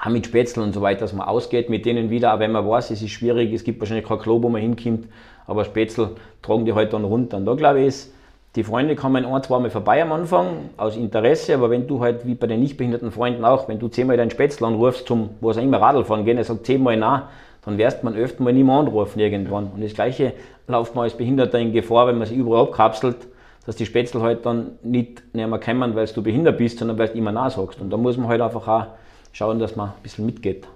auch 0.00 0.10
mit 0.10 0.26
Spätzle 0.26 0.62
und 0.62 0.72
so 0.72 0.80
weiter, 0.80 1.00
dass 1.00 1.12
man 1.12 1.26
ausgeht 1.26 1.70
mit 1.70 1.84
denen 1.86 2.10
wieder, 2.10 2.34
auch 2.34 2.40
wenn 2.40 2.52
man 2.52 2.68
weiß, 2.68 2.90
es 2.90 3.02
ist 3.02 3.10
schwierig, 3.10 3.52
es 3.52 3.64
gibt 3.64 3.80
wahrscheinlich 3.80 4.06
kein 4.06 4.18
Klo, 4.18 4.42
wo 4.42 4.48
man 4.48 4.60
hinkommt, 4.60 5.08
aber 5.46 5.64
Spätzle 5.64 6.10
tragen 6.40 6.64
die 6.64 6.72
halt 6.72 6.92
dann 6.92 7.04
runter. 7.04 7.36
Und 7.36 7.46
da 7.46 7.54
glaube 7.54 7.80
ich, 7.80 7.86
ist, 7.88 8.14
die 8.54 8.64
Freunde 8.64 8.96
kommen 8.96 9.24
ein, 9.24 9.42
zwei 9.42 9.58
Mal 9.58 9.70
vorbei 9.70 10.02
am 10.02 10.12
Anfang, 10.12 10.70
aus 10.76 10.96
Interesse, 10.96 11.54
aber 11.54 11.70
wenn 11.70 11.86
du 11.86 12.00
halt, 12.00 12.26
wie 12.26 12.34
bei 12.34 12.46
den 12.46 12.60
nicht 12.60 12.76
behinderten 12.76 13.10
Freunden 13.10 13.44
auch, 13.44 13.66
wenn 13.68 13.78
du 13.78 13.88
zehnmal 13.88 14.18
deinen 14.18 14.30
Spätzle 14.30 14.66
anrufst, 14.66 15.06
zum, 15.06 15.30
wo 15.40 15.50
es 15.50 15.56
immer 15.56 15.80
Radl 15.80 16.04
fahren 16.04 16.26
gehen, 16.26 16.36
er 16.36 16.44
sagt 16.44 16.66
zehnmal 16.66 16.98
nein, 16.98 17.22
dann 17.64 17.78
wirst 17.78 18.04
man 18.04 18.14
öfter 18.14 18.42
mal 18.42 18.52
mehr 18.52 18.74
anrufen 18.74 19.20
irgendwann. 19.20 19.70
Und 19.74 19.82
das 19.82 19.94
Gleiche 19.94 20.34
läuft 20.66 20.94
man 20.94 21.04
als 21.04 21.16
Behinderter 21.16 21.58
in 21.58 21.72
Gefahr, 21.72 22.06
wenn 22.08 22.18
man 22.18 22.26
sich 22.26 22.36
überall 22.36 22.64
abkapselt, 22.64 23.16
dass 23.64 23.76
die 23.76 23.86
Spätzle 23.86 24.20
halt 24.20 24.44
dann 24.44 24.72
nicht 24.82 25.22
mehr 25.34 25.48
kommen, 25.58 25.94
weil 25.94 26.06
du 26.06 26.22
behindert 26.22 26.58
bist, 26.58 26.78
sondern 26.78 26.98
weil 26.98 27.08
du 27.08 27.18
immer 27.18 27.32
nachsagst. 27.32 27.80
Und 27.80 27.90
da 27.90 27.96
muss 27.96 28.18
man 28.18 28.28
halt 28.28 28.40
einfach 28.42 28.66
auch 28.68 28.86
schauen, 29.32 29.60
dass 29.60 29.76
man 29.76 29.90
ein 29.90 30.02
bisschen 30.02 30.26
mitgeht. 30.26 30.66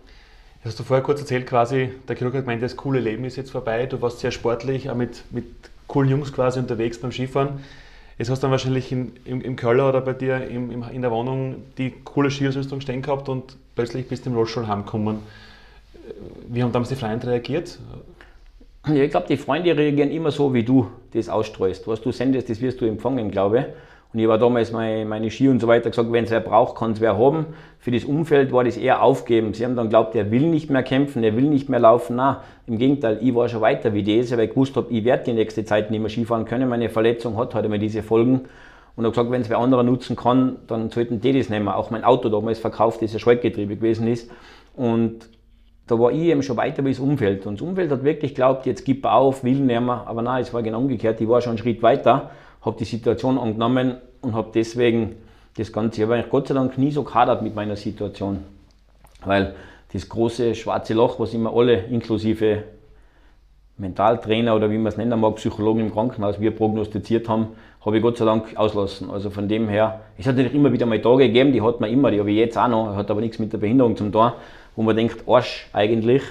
Hast 0.64 0.78
du 0.78 0.82
vorher 0.82 1.04
kurz 1.04 1.20
erzählt, 1.20 1.46
quasi, 1.46 1.90
der 2.08 2.16
Chirurg 2.16 2.34
hat 2.34 2.42
gemeint, 2.42 2.62
das 2.62 2.76
coole 2.76 3.00
Leben 3.00 3.24
ist 3.24 3.36
jetzt 3.36 3.50
vorbei. 3.50 3.86
Du 3.86 4.00
warst 4.00 4.20
sehr 4.20 4.30
sportlich, 4.30 4.88
auch 4.90 4.94
mit, 4.94 5.22
mit 5.30 5.46
coolen 5.86 6.10
Jungs 6.10 6.32
quasi 6.32 6.58
unterwegs 6.58 7.00
beim 7.00 7.12
Skifahren. 7.12 7.60
Jetzt 8.18 8.30
hast 8.30 8.42
du 8.42 8.44
dann 8.46 8.50
wahrscheinlich 8.50 8.90
in, 8.92 9.12
im, 9.24 9.42
im 9.42 9.56
Keller 9.56 9.88
oder 9.88 10.00
bei 10.00 10.14
dir 10.14 10.48
im, 10.48 10.70
im, 10.70 10.84
in 10.90 11.02
der 11.02 11.10
Wohnung 11.10 11.56
die 11.76 11.92
coole 12.04 12.30
Skiausrüstung 12.30 12.80
stehen 12.80 13.02
gehabt 13.02 13.28
und 13.28 13.56
plötzlich 13.74 14.08
bist 14.08 14.24
du 14.24 14.30
im 14.30 14.36
Rollstuhl 14.36 14.66
heimgekommen. 14.66 15.18
Wie 16.48 16.62
haben 16.62 16.72
damals 16.72 16.88
die 16.88 16.96
Freunde 16.96 17.26
reagiert? 17.26 17.78
Ja, 18.86 19.02
ich 19.02 19.10
glaube, 19.10 19.26
die 19.28 19.36
Freunde 19.36 19.76
reagieren 19.76 20.10
immer 20.10 20.30
so, 20.30 20.54
wie 20.54 20.62
du 20.62 20.88
das 21.12 21.28
ausstreust. 21.28 21.86
Was 21.88 22.00
du 22.00 22.12
sendest, 22.12 22.48
das 22.48 22.60
wirst 22.60 22.80
du 22.80 22.86
empfangen, 22.86 23.30
glaube 23.30 23.58
ich. 23.58 23.64
Und 24.12 24.20
ich 24.20 24.28
war 24.28 24.38
damals 24.38 24.72
meine, 24.72 25.04
meine 25.04 25.30
Ski 25.30 25.48
und 25.48 25.60
so 25.60 25.66
weiter 25.66 25.90
gesagt, 25.90 26.10
wenn 26.10 26.24
es 26.24 26.30
wer 26.30 26.40
braucht, 26.40 26.76
kann 26.76 26.92
es 26.92 27.00
wer 27.00 27.18
haben. 27.18 27.46
Für 27.78 27.90
das 27.90 28.04
Umfeld 28.04 28.52
war 28.52 28.64
das 28.64 28.76
eher 28.76 29.02
aufgeben. 29.02 29.52
Sie 29.52 29.64
haben 29.64 29.76
dann 29.76 29.86
geglaubt, 29.86 30.14
er 30.14 30.30
will 30.30 30.46
nicht 30.46 30.70
mehr 30.70 30.82
kämpfen, 30.82 31.22
er 31.22 31.36
will 31.36 31.44
nicht 31.44 31.68
mehr 31.68 31.80
laufen. 31.80 32.16
Nein, 32.16 32.36
im 32.66 32.78
Gegenteil, 32.78 33.18
ich 33.20 33.34
war 33.34 33.48
schon 33.48 33.60
weiter 33.60 33.92
wie 33.94 34.02
das, 34.02 34.30
weil 34.32 34.44
ich 34.44 34.50
gewusst 34.50 34.76
habe, 34.76 34.86
ich 34.90 35.04
werde 35.04 35.24
die 35.24 35.32
nächste 35.32 35.64
Zeit 35.64 35.90
nicht 35.90 36.00
mehr 36.00 36.08
Skifahren 36.08 36.44
können. 36.44 36.68
Meine 36.68 36.88
Verletzung 36.88 37.36
hat 37.36 37.54
halt 37.54 37.66
immer 37.66 37.78
diese 37.78 38.02
Folgen. 38.02 38.42
Und 38.96 39.04
habe 39.04 39.12
gesagt, 39.12 39.30
wenn 39.30 39.42
es 39.42 39.50
wer 39.50 39.58
anderer 39.58 39.82
nutzen 39.82 40.16
kann, 40.16 40.56
dann 40.66 40.88
sollten 40.88 41.20
die 41.20 41.32
das 41.34 41.50
nehmen. 41.50 41.68
Auch 41.68 41.90
mein 41.90 42.02
Auto 42.02 42.30
damals 42.30 42.58
verkauft, 42.58 43.02
das 43.02 43.12
ja 43.12 43.18
Schaltgetriebe 43.18 43.76
gewesen 43.76 44.08
ist. 44.08 44.30
Und 44.74 45.28
da 45.86 45.98
war 45.98 46.10
ich 46.10 46.22
eben 46.22 46.42
schon 46.42 46.56
weiter 46.56 46.84
wie 46.84 46.90
das 46.90 46.98
Umfeld. 46.98 47.46
Und 47.46 47.60
das 47.60 47.68
Umfeld 47.68 47.90
hat 47.90 48.02
wirklich 48.02 48.34
geglaubt, 48.34 48.64
jetzt 48.64 48.84
gib 48.84 49.04
auf, 49.04 49.44
will 49.44 49.52
nicht 49.52 49.66
mehr. 49.66 50.02
Aber 50.06 50.22
nein, 50.22 50.40
es 50.40 50.52
war 50.54 50.62
genau 50.62 50.78
umgekehrt. 50.78 51.20
Ich 51.20 51.28
war 51.28 51.42
schon 51.42 51.50
einen 51.50 51.58
Schritt 51.58 51.82
weiter, 51.82 52.30
habe 52.62 52.76
die 52.78 52.84
Situation 52.84 53.38
angenommen 53.38 53.96
und 54.22 54.34
habe 54.34 54.50
deswegen 54.54 55.16
das 55.56 55.72
Ganze, 55.72 56.02
ich 56.02 56.08
habe 56.08 56.24
Gott 56.28 56.48
sei 56.48 56.54
Dank 56.54 56.76
nie 56.78 56.90
so 56.90 57.02
kadert 57.02 57.42
mit 57.42 57.54
meiner 57.54 57.76
Situation. 57.76 58.44
Weil 59.24 59.54
das 59.92 60.08
große 60.08 60.54
schwarze 60.54 60.94
Loch, 60.94 61.18
was 61.18 61.32
immer 61.32 61.52
alle, 61.54 61.84
inklusive 61.84 62.64
Mentaltrainer 63.78 64.56
oder 64.56 64.70
wie 64.70 64.78
man 64.78 64.86
es 64.86 64.96
nennen 64.96 65.18
mag, 65.20 65.36
Psychologen 65.36 65.80
im 65.80 65.92
Krankenhaus, 65.92 66.40
wir 66.40 66.50
prognostiziert 66.50 67.28
haben, 67.28 67.48
habe 67.84 67.98
ich 67.98 68.02
Gott 68.02 68.16
sei 68.16 68.24
Dank 68.24 68.56
auslassen. 68.56 69.10
Also 69.10 69.30
von 69.30 69.48
dem 69.48 69.68
her, 69.68 70.00
es 70.18 70.26
hat 70.26 70.36
natürlich 70.36 70.54
immer 70.54 70.72
wieder 70.72 70.86
mal 70.86 71.00
Tage 71.00 71.26
gegeben, 71.26 71.52
die 71.52 71.62
hat 71.62 71.80
man 71.80 71.90
immer, 71.90 72.10
die 72.10 72.18
habe 72.18 72.30
ich 72.30 72.36
jetzt 72.36 72.58
auch 72.58 72.68
noch, 72.68 72.96
hat 72.96 73.10
aber 73.10 73.20
nichts 73.20 73.38
mit 73.38 73.52
der 73.52 73.58
Behinderung 73.58 73.96
zum 73.96 74.12
tun 74.12 74.32
wo 74.76 74.82
man 74.82 74.94
denkt, 74.94 75.26
Arsch 75.26 75.68
eigentlich. 75.72 76.22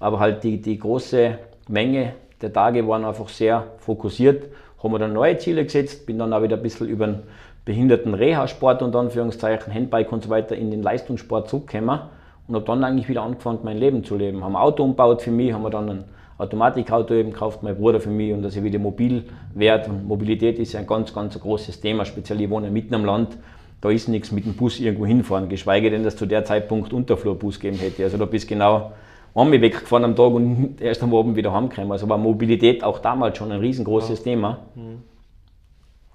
Aber 0.00 0.18
halt 0.18 0.42
die, 0.44 0.60
die 0.60 0.78
große 0.78 1.38
Menge 1.68 2.14
der 2.42 2.52
Tage 2.52 2.86
waren 2.86 3.04
einfach 3.04 3.28
sehr 3.28 3.68
fokussiert. 3.78 4.48
Haben 4.84 4.92
wir 4.92 4.98
dann 4.98 5.12
neue 5.12 5.38
Ziele 5.38 5.64
gesetzt, 5.64 6.06
bin 6.06 6.18
dann 6.18 6.32
auch 6.32 6.42
wieder 6.42 6.56
ein 6.56 6.62
bisschen 6.62 6.88
über 6.88 7.06
den 7.06 7.20
behinderten 7.64 8.14
Reha-Sport 8.14 8.82
und 8.82 8.94
Anführungszeichen, 8.94 9.72
Handbike 9.72 10.12
und 10.12 10.22
so 10.22 10.30
weiter 10.30 10.54
in 10.54 10.70
den 10.70 10.82
Leistungssport 10.82 11.48
zurückgekommen 11.48 12.00
und 12.46 12.54
habe 12.54 12.64
dann 12.66 12.84
eigentlich 12.84 13.08
wieder 13.08 13.22
angefangen, 13.22 13.60
mein 13.62 13.78
Leben 13.78 14.04
zu 14.04 14.14
leben. 14.14 14.44
Haben 14.44 14.54
ein 14.54 14.62
Auto 14.62 14.84
umgebaut 14.84 15.22
für 15.22 15.30
mich, 15.30 15.52
haben 15.52 15.62
wir 15.62 15.70
dann 15.70 15.88
ein 15.88 16.04
Automatikauto 16.38 17.14
eben 17.14 17.32
gekauft, 17.32 17.62
mein 17.62 17.76
Bruder 17.76 17.98
für 17.98 18.10
mich 18.10 18.32
und 18.32 18.42
dass 18.42 18.54
ich 18.54 18.62
wieder 18.62 18.78
mobil 18.78 19.24
werde. 19.54 19.90
Und 19.90 20.06
Mobilität 20.06 20.58
ist 20.58 20.74
ja 20.74 20.80
ein 20.80 20.86
ganz, 20.86 21.14
ganz 21.14 21.40
großes 21.40 21.80
Thema, 21.80 22.04
speziell 22.04 22.40
ich 22.40 22.50
wohne 22.50 22.70
mitten 22.70 22.94
am 22.94 23.04
Land 23.04 23.38
da 23.84 23.90
ist 23.90 24.08
nichts 24.08 24.32
mit 24.32 24.46
dem 24.46 24.54
Bus 24.54 24.80
irgendwo 24.80 25.04
hinfahren, 25.04 25.50
geschweige 25.50 25.90
denn, 25.90 26.04
dass 26.04 26.16
zu 26.16 26.24
der 26.24 26.42
Zeitpunkt 26.46 26.94
Unterflurbus 26.94 27.60
geben 27.60 27.76
hätte. 27.76 28.02
Also 28.02 28.16
da 28.16 28.24
bist 28.24 28.48
genau 28.48 28.92
einmal 29.34 29.60
weggefahren 29.60 30.04
am 30.04 30.16
Tag 30.16 30.32
und 30.32 30.80
erst 30.80 31.02
am 31.02 31.14
Abend 31.14 31.36
wieder 31.36 31.52
heimgekommen. 31.52 31.92
Also 31.92 32.08
war 32.08 32.18
Mobilität 32.18 32.84
auch 32.84 32.98
damals 32.98 33.38
schon 33.38 33.50
ein 33.52 33.60
riesengroßes 33.60 34.20
ja. 34.20 34.24
Thema. 34.24 34.58
Mhm. 34.74 35.02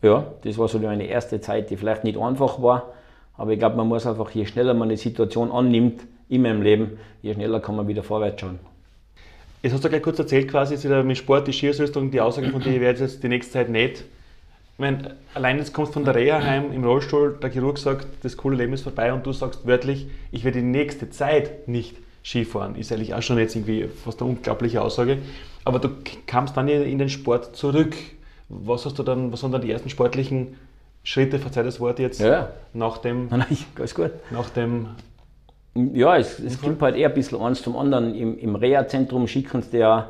Ja, 0.01 0.25
das 0.43 0.57
war 0.57 0.67
so 0.67 0.79
meine 0.79 1.05
erste 1.05 1.41
Zeit, 1.41 1.69
die 1.69 1.77
vielleicht 1.77 2.05
nicht 2.05 2.17
einfach 2.17 2.61
war, 2.61 2.93
aber 3.37 3.51
ich 3.51 3.59
glaube, 3.59 3.75
man 3.75 3.87
muss 3.87 4.05
einfach, 4.05 4.31
je 4.31 4.45
schneller 4.45 4.73
man 4.73 4.87
eine 4.87 4.97
Situation 4.97 5.51
annimmt 5.51 6.01
in 6.29 6.41
meinem 6.41 6.61
Leben, 6.61 6.97
je 7.21 7.33
schneller 7.33 7.59
kann 7.59 7.75
man 7.75 7.87
wieder 7.87 8.01
vorwärts 8.01 8.39
schauen. 8.39 8.59
Jetzt 9.61 9.73
hast 9.73 9.83
du 9.83 9.89
gleich 9.89 10.01
kurz 10.01 10.17
erzählt, 10.17 10.49
quasi 10.49 10.87
mit 11.03 11.17
Sport, 11.17 11.47
die 11.47 11.53
Skiersaison, 11.53 12.11
die 12.11 12.21
Aussage 12.21 12.49
von 12.49 12.61
dir, 12.61 12.75
ich 12.75 12.79
werde 12.79 13.01
jetzt 13.01 13.21
die 13.21 13.27
nächste 13.27 13.51
Zeit 13.51 13.69
nicht 13.69 14.05
meine, 14.79 15.15
allein 15.33 15.57
jetzt 15.57 15.73
kommst 15.73 15.91
du 15.91 15.93
von 15.95 16.05
der 16.05 16.15
Reha 16.15 16.41
heim 16.41 16.71
im 16.71 16.83
Rollstuhl, 16.83 17.37
der 17.41 17.51
Chirurg 17.51 17.77
sagt, 17.77 18.07
das 18.23 18.37
coole 18.37 18.55
Leben 18.55 18.73
ist 18.73 18.83
vorbei 18.83 19.13
und 19.13 19.25
du 19.25 19.33
sagst 19.33 19.67
wörtlich, 19.67 20.07
ich 20.31 20.45
werde 20.45 20.59
die 20.59 20.65
nächste 20.65 21.09
Zeit 21.09 21.67
nicht 21.67 21.97
Skifahren. 22.23 22.75
Ist 22.75 22.91
eigentlich 22.91 23.13
auch 23.13 23.21
schon 23.21 23.37
jetzt 23.37 23.55
irgendwie 23.55 23.87
fast 24.03 24.21
eine 24.21 24.31
unglaubliche 24.31 24.81
Aussage. 24.81 25.17
Aber 25.65 25.79
du 25.79 25.89
kamst 26.27 26.55
dann 26.57 26.67
in 26.67 26.97
den 26.97 27.09
Sport 27.09 27.55
zurück. 27.55 27.95
Was 28.49 28.85
hast 28.85 28.97
du 28.97 29.03
dann, 29.03 29.31
was 29.31 29.43
waren 29.43 29.51
dann 29.51 29.61
die 29.61 29.71
ersten 29.71 29.89
sportlichen 29.89 30.55
Schritte, 31.03 31.39
verzeih 31.39 31.63
das 31.63 31.79
Wort 31.79 31.99
jetzt, 31.99 32.19
Ja. 32.19 32.49
nach 32.73 32.97
dem, 32.97 33.27
Nein, 33.29 33.45
alles 33.77 33.95
gut. 33.95 34.11
nach 34.31 34.49
dem 34.49 34.87
Ja, 35.93 36.17
es, 36.17 36.39
es 36.39 36.59
kommt 36.59 36.81
halt 36.81 36.95
eher 36.95 37.09
ein 37.09 37.13
bisschen 37.13 37.39
eins 37.39 37.61
zum 37.61 37.77
anderen. 37.77 38.13
Im, 38.15 38.37
im 38.37 38.55
Reha-Zentrum 38.55 39.27
schicken 39.27 39.61
sie 39.61 39.77
ja 39.77 40.09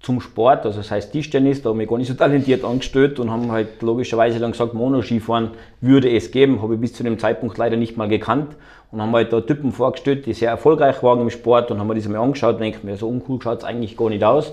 zum 0.00 0.20
Sport, 0.22 0.64
also 0.64 0.78
das 0.78 0.90
heißt 0.90 1.12
Tischtennis, 1.12 1.60
da 1.60 1.68
haben 1.70 1.78
wir 1.78 1.86
gar 1.86 1.98
nicht 1.98 2.08
so 2.08 2.14
talentiert 2.14 2.64
angestellt 2.64 3.18
und 3.20 3.30
haben 3.30 3.52
halt 3.52 3.82
logischerweise 3.82 4.38
dann 4.38 4.52
gesagt, 4.52 4.72
Monoskifahren 4.72 5.50
würde 5.82 6.10
es 6.10 6.30
geben, 6.30 6.62
habe 6.62 6.74
ich 6.76 6.80
bis 6.80 6.94
zu 6.94 7.02
dem 7.02 7.18
Zeitpunkt 7.18 7.58
leider 7.58 7.76
nicht 7.76 7.98
mal 7.98 8.08
gekannt 8.08 8.56
und 8.92 9.00
haben 9.00 9.12
halt 9.12 9.32
da 9.32 9.40
Typen 9.40 9.72
vorgestellt, 9.72 10.26
die 10.26 10.32
sehr 10.32 10.50
erfolgreich 10.50 11.02
waren 11.02 11.20
im 11.20 11.30
Sport 11.30 11.70
und 11.70 11.78
haben 11.78 11.86
mir 11.86 11.94
das 11.94 12.08
mal 12.08 12.18
angeschaut 12.18 12.54
und 12.54 12.60
denkt 12.60 12.84
mir, 12.84 12.96
so 12.96 13.08
uncool 13.08 13.40
schaut 13.42 13.58
es 13.58 13.64
eigentlich 13.64 13.96
gar 13.96 14.08
nicht 14.08 14.24
aus 14.24 14.52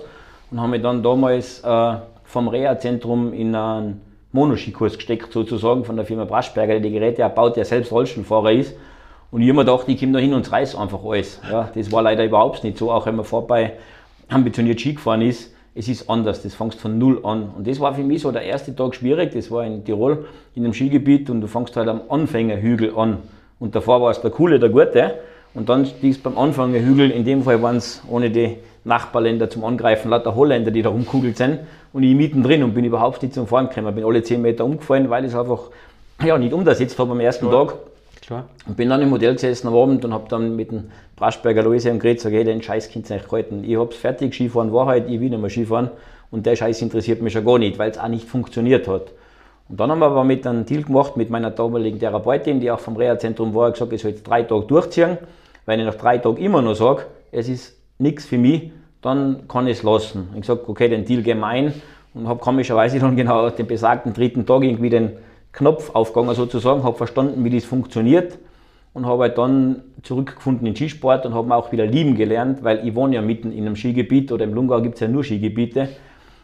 und 0.50 0.60
haben 0.60 0.70
mich 0.70 0.82
dann 0.82 1.02
damals 1.02 1.60
äh, 1.64 1.94
vom 2.24 2.48
Reha-Zentrum 2.48 3.32
in 3.32 3.54
einen 3.54 4.00
Monoskikurs 4.32 4.96
gesteckt 4.96 5.32
sozusagen 5.32 5.84
von 5.84 5.96
der 5.96 6.04
Firma 6.04 6.24
Braschberger, 6.24 6.74
die 6.76 6.88
die 6.88 6.92
Geräte 6.92 7.22
erbaut, 7.22 7.56
der 7.56 7.64
selbst 7.64 7.90
Rollstuhlfahrer 7.90 8.52
ist 8.52 8.74
und 9.30 9.42
ich 9.42 9.48
habe 9.48 9.58
mir 9.58 9.64
gedacht, 9.64 9.88
ich 9.88 10.00
komme 10.00 10.12
da 10.12 10.18
hin 10.18 10.32
und 10.32 10.50
reiß 10.50 10.74
einfach 10.74 11.04
alles. 11.04 11.40
Ja, 11.50 11.70
das 11.74 11.92
war 11.92 12.02
leider 12.02 12.24
überhaupt 12.24 12.64
nicht 12.64 12.78
so, 12.78 12.90
auch 12.90 13.04
wenn 13.06 13.16
man 13.16 13.26
vorbei 13.26 13.74
ambitioniert 14.28 14.80
Ski 14.80 14.94
gefahren 14.94 15.22
ist. 15.22 15.54
Es 15.74 15.86
ist 15.86 16.08
anders, 16.08 16.42
das 16.42 16.54
fängst 16.54 16.80
von 16.80 16.98
null 16.98 17.20
an. 17.24 17.50
Und 17.56 17.66
das 17.66 17.78
war 17.78 17.94
für 17.94 18.02
mich 18.02 18.22
so 18.22 18.32
der 18.32 18.42
erste 18.42 18.74
Tag 18.74 18.94
schwierig. 18.94 19.32
Das 19.32 19.50
war 19.50 19.64
in 19.64 19.84
Tirol, 19.84 20.24
in 20.54 20.64
einem 20.64 20.72
Skigebiet 20.72 21.28
und 21.28 21.42
du 21.42 21.46
fängst 21.46 21.76
halt 21.76 21.88
am 21.88 22.00
Anfängerhügel 22.08 22.96
an. 22.96 23.18
Und 23.60 23.74
davor 23.74 24.00
war 24.00 24.10
es 24.10 24.20
der 24.20 24.30
Coole, 24.30 24.58
der 24.58 24.68
Gute. 24.68 25.14
Und 25.54 25.68
dann 25.68 25.86
stiegst 25.86 26.22
beim 26.22 26.38
Anfängerhügel, 26.38 27.10
in 27.10 27.24
dem 27.24 27.42
Fall 27.42 27.60
waren 27.62 27.76
es 27.76 28.02
ohne 28.08 28.30
die 28.30 28.56
Nachbarländer 28.84 29.50
zum 29.50 29.64
Angreifen, 29.64 30.10
lauter 30.10 30.34
Holländer, 30.34 30.70
die 30.70 30.82
da 30.82 30.90
rumkugelt 30.90 31.36
sind. 31.36 31.60
Und 31.92 32.02
ich 32.02 32.14
mittendrin 32.14 32.62
und 32.62 32.74
bin 32.74 32.84
überhaupt 32.84 33.22
nicht 33.22 33.34
zum 33.34 33.46
Fahren 33.46 33.68
gekommen. 33.68 33.94
Bin 33.94 34.04
alle 34.04 34.22
10 34.22 34.40
Meter 34.40 34.64
umgefallen, 34.64 35.10
weil 35.10 35.24
ich 35.24 35.32
es 35.32 35.38
einfach 35.38 35.70
ja, 36.24 36.38
nicht 36.38 36.52
umgesetzt 36.52 36.98
habe 36.98 37.12
am 37.12 37.20
ersten 37.20 37.48
Klar. 37.48 37.68
Tag. 37.68 37.76
Klar. 38.28 38.44
Und 38.66 38.76
bin 38.76 38.90
dann 38.90 39.00
im 39.00 39.08
Modell 39.08 39.32
gesessen 39.32 39.68
am 39.68 39.74
Abend 39.74 40.04
und 40.04 40.12
habe 40.12 40.28
dann 40.28 40.54
mit 40.54 40.70
dem 40.70 40.90
Braschberger 41.16 41.62
Luise 41.62 41.90
am 41.90 41.98
geredet, 41.98 42.20
sage, 42.20 42.36
hey, 42.36 42.44
den 42.44 42.62
Scheiß 42.62 42.94
ihr 42.94 43.00
nicht 43.00 43.32
halten. 43.32 43.64
Ich 43.64 43.76
hab's 43.76 43.96
fertig, 43.96 44.34
Skifahren 44.34 44.72
war 44.72 44.86
halt, 44.86 45.08
ich 45.08 45.18
will 45.18 45.30
nicht 45.30 45.40
mehr 45.40 45.50
Skifahren 45.50 45.90
und 46.30 46.44
der 46.44 46.54
Scheiß 46.54 46.82
interessiert 46.82 47.22
mich 47.22 47.32
schon 47.32 47.44
gar 47.44 47.58
nicht, 47.58 47.78
weil 47.78 47.90
es 47.90 47.98
auch 47.98 48.08
nicht 48.08 48.28
funktioniert 48.28 48.86
hat. 48.86 49.12
Und 49.68 49.78
dann 49.78 49.90
haben 49.90 49.98
wir 49.98 50.06
aber 50.06 50.24
mit 50.24 50.46
einem 50.46 50.64
Deal 50.64 50.82
gemacht 50.82 51.16
mit 51.16 51.28
meiner 51.30 51.50
damaligen 51.50 51.98
Therapeutin, 51.98 52.60
die 52.60 52.70
auch 52.70 52.80
vom 52.80 52.96
Reha-Zentrum 52.96 53.54
war, 53.54 53.70
gesagt, 53.70 53.92
ich 53.92 54.00
soll 54.00 54.12
jetzt 54.12 54.26
drei 54.26 54.42
Tage 54.42 54.64
durchziehen. 54.66 55.18
Wenn 55.66 55.80
ich 55.80 55.86
nach 55.86 55.96
drei 55.96 56.18
Tagen 56.18 56.38
immer 56.38 56.62
noch 56.62 56.74
sage, 56.74 57.02
es 57.30 57.48
ist 57.48 57.76
nichts 57.98 58.24
für 58.24 58.38
mich, 58.38 58.72
dann 59.02 59.46
kann 59.46 59.66
ich 59.66 59.78
es 59.78 59.82
lassen. 59.82 60.28
Ich 60.30 60.30
habe 60.30 60.40
gesagt, 60.40 60.68
okay, 60.68 60.88
den 60.88 61.04
Deal 61.04 61.22
gehen 61.22 61.40
wir 61.40 61.46
ein 61.46 61.74
und 62.14 62.26
habe 62.26 62.40
komischerweise 62.40 62.98
dann 62.98 63.16
genau 63.16 63.50
den 63.50 63.66
besagten 63.66 64.14
dritten 64.14 64.46
Tag 64.46 64.62
irgendwie 64.62 64.90
den 64.90 65.12
Knopf 65.52 65.94
aufgegangen 65.94 66.34
sozusagen, 66.34 66.82
habe 66.82 66.96
verstanden, 66.96 67.44
wie 67.44 67.50
das 67.50 67.64
funktioniert 67.64 68.38
und 68.94 69.06
habe 69.06 69.24
halt 69.24 69.38
dann 69.38 69.82
zurückgefunden 70.02 70.66
in 70.66 70.72
den 70.72 70.76
Skisport 70.76 71.26
und 71.26 71.34
habe 71.34 71.54
auch 71.54 71.70
wieder 71.72 71.86
lieben 71.86 72.16
gelernt, 72.16 72.64
weil 72.64 72.86
ich 72.86 72.94
wohne 72.94 73.16
ja 73.16 73.22
mitten 73.22 73.52
in 73.52 73.66
einem 73.66 73.76
Skigebiet 73.76 74.32
oder 74.32 74.44
im 74.44 74.54
Lungau 74.54 74.80
gibt 74.80 74.94
es 74.94 75.00
ja 75.00 75.08
nur 75.08 75.24
Skigebiete. 75.24 75.88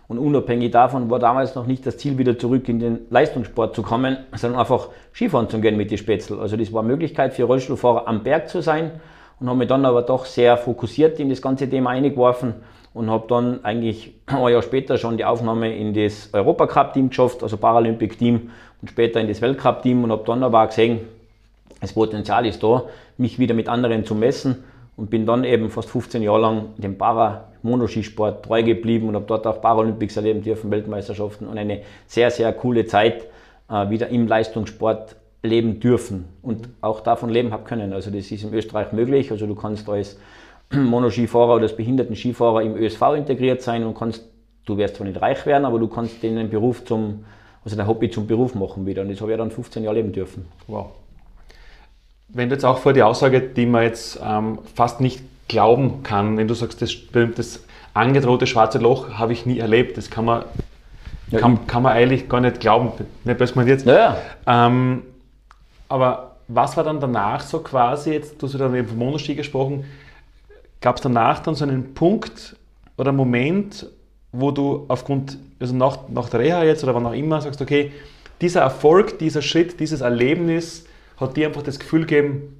Und 0.07 0.19
unabhängig 0.19 0.71
davon 0.71 1.09
war 1.09 1.19
damals 1.19 1.55
noch 1.55 1.67
nicht 1.67 1.87
das 1.87 1.97
Ziel, 1.97 2.19
wieder 2.19 2.39
zurück 2.39 2.69
in 2.69 2.79
den 2.79 2.99
Leistungssport 3.11 3.75
zu 3.75 3.83
kommen, 3.83 4.19
sondern 4.35 4.61
einfach 4.61 4.89
Skifahren 5.15 5.49
zu 5.49 5.61
gehen 5.61 5.77
mit 5.77 5.91
den 5.91 5.99
Spätzl. 5.99 6.39
Also 6.39 6.57
das 6.57 6.73
war 6.73 6.83
eine 6.83 6.93
Möglichkeit 6.93 7.33
für 7.33 7.45
Rollstuhlfahrer 7.45 8.07
am 8.07 8.23
Berg 8.23 8.49
zu 8.49 8.61
sein 8.61 8.91
und 9.41 9.49
habe 9.49 9.59
mich 9.59 9.69
dann 9.69 9.85
aber 9.87 10.03
doch 10.03 10.27
sehr 10.27 10.57
fokussiert 10.59 11.19
in 11.21 11.31
das 11.31 11.41
ganze 11.41 11.69
Thema 11.69 11.91
eingeworfen 11.91 12.55
und 12.93 13.11
habe 13.11 13.25
dann 13.29 13.65
eigentlich 13.65 14.15
ein 14.27 14.49
Jahr 14.49 14.63
später 14.63 14.99
schon 14.99 15.17
die 15.17 15.25
Aufnahme 15.25 15.75
in 15.75 15.95
das 15.95 16.29
Europacup-Team 16.33 17.09
geschafft, 17.09 17.43
also 17.43 17.57
Paralympic-Team 17.57 18.51
und 18.83 18.91
später 18.91 19.21
in 19.21 19.29
das 19.29 19.41
Weltcup-Team 19.41 20.05
und 20.05 20.13
habe 20.13 20.25
dann 20.27 20.43
aber 20.43 20.63
auch 20.63 20.69
gesehen, 20.69 21.01
das 21.81 21.95
Potenzial 21.95 22.47
ist 22.47 22.63
da, 22.63 22.85
mich 23.17 23.39
wieder 23.39 23.55
mit 23.55 23.69
anderen 23.69 24.05
zu 24.05 24.15
messen 24.15 24.65
und 24.97 25.11
bin 25.11 25.27
dann 25.27 25.45
eben 25.45 25.71
fast 25.71 25.91
15 25.91 26.23
Jahre 26.23 26.41
lang 26.41 26.69
dem 26.77 26.97
Para-Monoskisport 26.97 28.45
treu 28.45 28.63
geblieben 28.63 29.09
und 29.09 29.15
habe 29.15 29.25
dort 29.27 29.47
auch 29.47 29.61
Paralympics 29.61 30.17
erleben 30.17 30.43
dürfen, 30.43 30.71
Weltmeisterschaften 30.71 31.47
und 31.47 31.59
eine 31.59 31.83
sehr, 32.07 32.31
sehr 32.31 32.53
coole 32.53 32.87
Zeit 32.87 33.27
äh, 33.69 33.91
wieder 33.91 34.09
im 34.09 34.27
Leistungssport 34.27 35.17
leben 35.43 35.81
dürfen 35.81 36.27
und 36.43 36.69
auch 36.81 37.01
davon 37.01 37.29
leben 37.29 37.53
habe 37.53 37.65
können. 37.65 37.93
Also 37.93 38.11
das 38.11 38.31
ist 38.31 38.45
in 38.45 38.55
Österreich 38.55 38.93
möglich. 38.93 39.31
Also 39.31 39.47
du 39.47 39.55
kannst 39.55 39.89
als 39.89 40.19
Monoskifahrer 40.73 41.55
oder 41.55 41.65
als 41.65 41.77
Behinderten-Skifahrer 41.77 42.63
im 42.63 42.77
ÖSV 42.77 43.03
integriert 43.17 43.63
sein 43.63 43.85
und 43.85 43.95
kannst, 43.95 44.25
du 44.65 44.77
wirst 44.77 44.97
zwar 44.97 45.07
nicht 45.07 45.21
reich 45.21 45.45
werden, 45.45 45.65
aber 45.65 45.79
du 45.79 45.89
kannst 45.89 46.23
den 46.23 46.49
Beruf 46.49 46.85
zum, 46.85 47.25
also 47.65 47.77
dein 47.77 47.87
Hobby 47.87 48.11
zum 48.11 48.27
Beruf 48.27 48.55
machen 48.55 48.87
wieder. 48.87 49.03
Und 49.03 49.11
das 49.11 49.21
habe 49.21 49.33
ich 49.33 49.39
dann 49.39 49.51
15 49.51 49.85
Jahre 49.85 49.97
leben 49.97 50.13
dürfen. 50.13 50.47
Wow. 50.67 50.93
Wenn 52.29 52.49
du 52.49 52.55
jetzt 52.55 52.65
auch 52.65 52.79
vor 52.79 52.93
die 52.93 53.03
Aussage, 53.03 53.41
die 53.41 53.67
man 53.67 53.83
jetzt 53.83 54.19
ähm, 54.25 54.59
fast 54.75 55.01
nicht 55.01 55.23
glauben 55.49 56.03
kann, 56.03 56.37
wenn 56.37 56.49
du 56.49 56.55
sagst, 56.55 56.83
das, 56.83 56.95
das 57.37 57.63
angedrohte 57.93 58.47
schwarze 58.47 58.79
Loch 58.79 59.15
habe 59.15 59.33
ich 59.33 59.47
nie 59.47 59.59
erlebt, 59.59 59.97
das 59.97 60.11
kann 60.11 60.25
man, 60.25 60.45
Ja, 61.31 61.39
kann, 61.39 61.67
kann 61.67 61.83
man 61.83 61.93
eigentlich 61.93 62.29
gar 62.29 62.41
nicht 62.41 62.61
glauben. 62.61 62.93
Nicht 63.25 63.39
böse 63.39 63.55
man 63.55 63.67
jetzt. 63.67 63.87
Naja, 63.87 64.17
Ähm, 64.47 65.03
aber 65.89 66.37
was 66.49 66.77
war 66.77 66.85
dann 66.85 67.01
danach 67.01 67.41
so 67.43 67.61
quasi, 67.61 68.13
jetzt, 68.13 68.41
du 68.41 68.47
hast 68.47 68.55
ja 68.55 68.59
dann 68.59 68.75
eben 68.75 68.89
vom 68.89 68.99
Monoski 68.99 69.35
gesprochen, 69.35 69.85
gab 70.81 70.97
es 70.97 71.03
danach 71.03 71.41
dann 71.41 71.55
so 71.55 71.65
einen 71.65 71.95
Punkt 71.95 72.57
oder 72.97 73.13
Moment, 73.13 73.87
wo 74.33 74.51
du 74.51 74.85
aufgrund, 74.89 75.39
also 75.61 75.75
nach, 75.75 75.99
nach 76.09 76.29
der 76.29 76.41
Reha 76.41 76.65
jetzt 76.65 76.83
oder 76.83 76.95
wann 76.95 77.07
auch 77.07 77.13
immer, 77.15 77.41
sagst, 77.41 77.63
okay, 77.63 77.93
dieser 78.41 78.63
Erfolg, 78.63 79.19
dieser 79.19 79.43
Schritt, 79.43 79.79
dieses 79.81 80.01
Erlebnis 80.01 80.85
hat 81.17 81.37
dir 81.37 81.47
einfach 81.47 81.63
das 81.63 81.79
Gefühl 81.79 82.03
gegeben, 82.03 82.57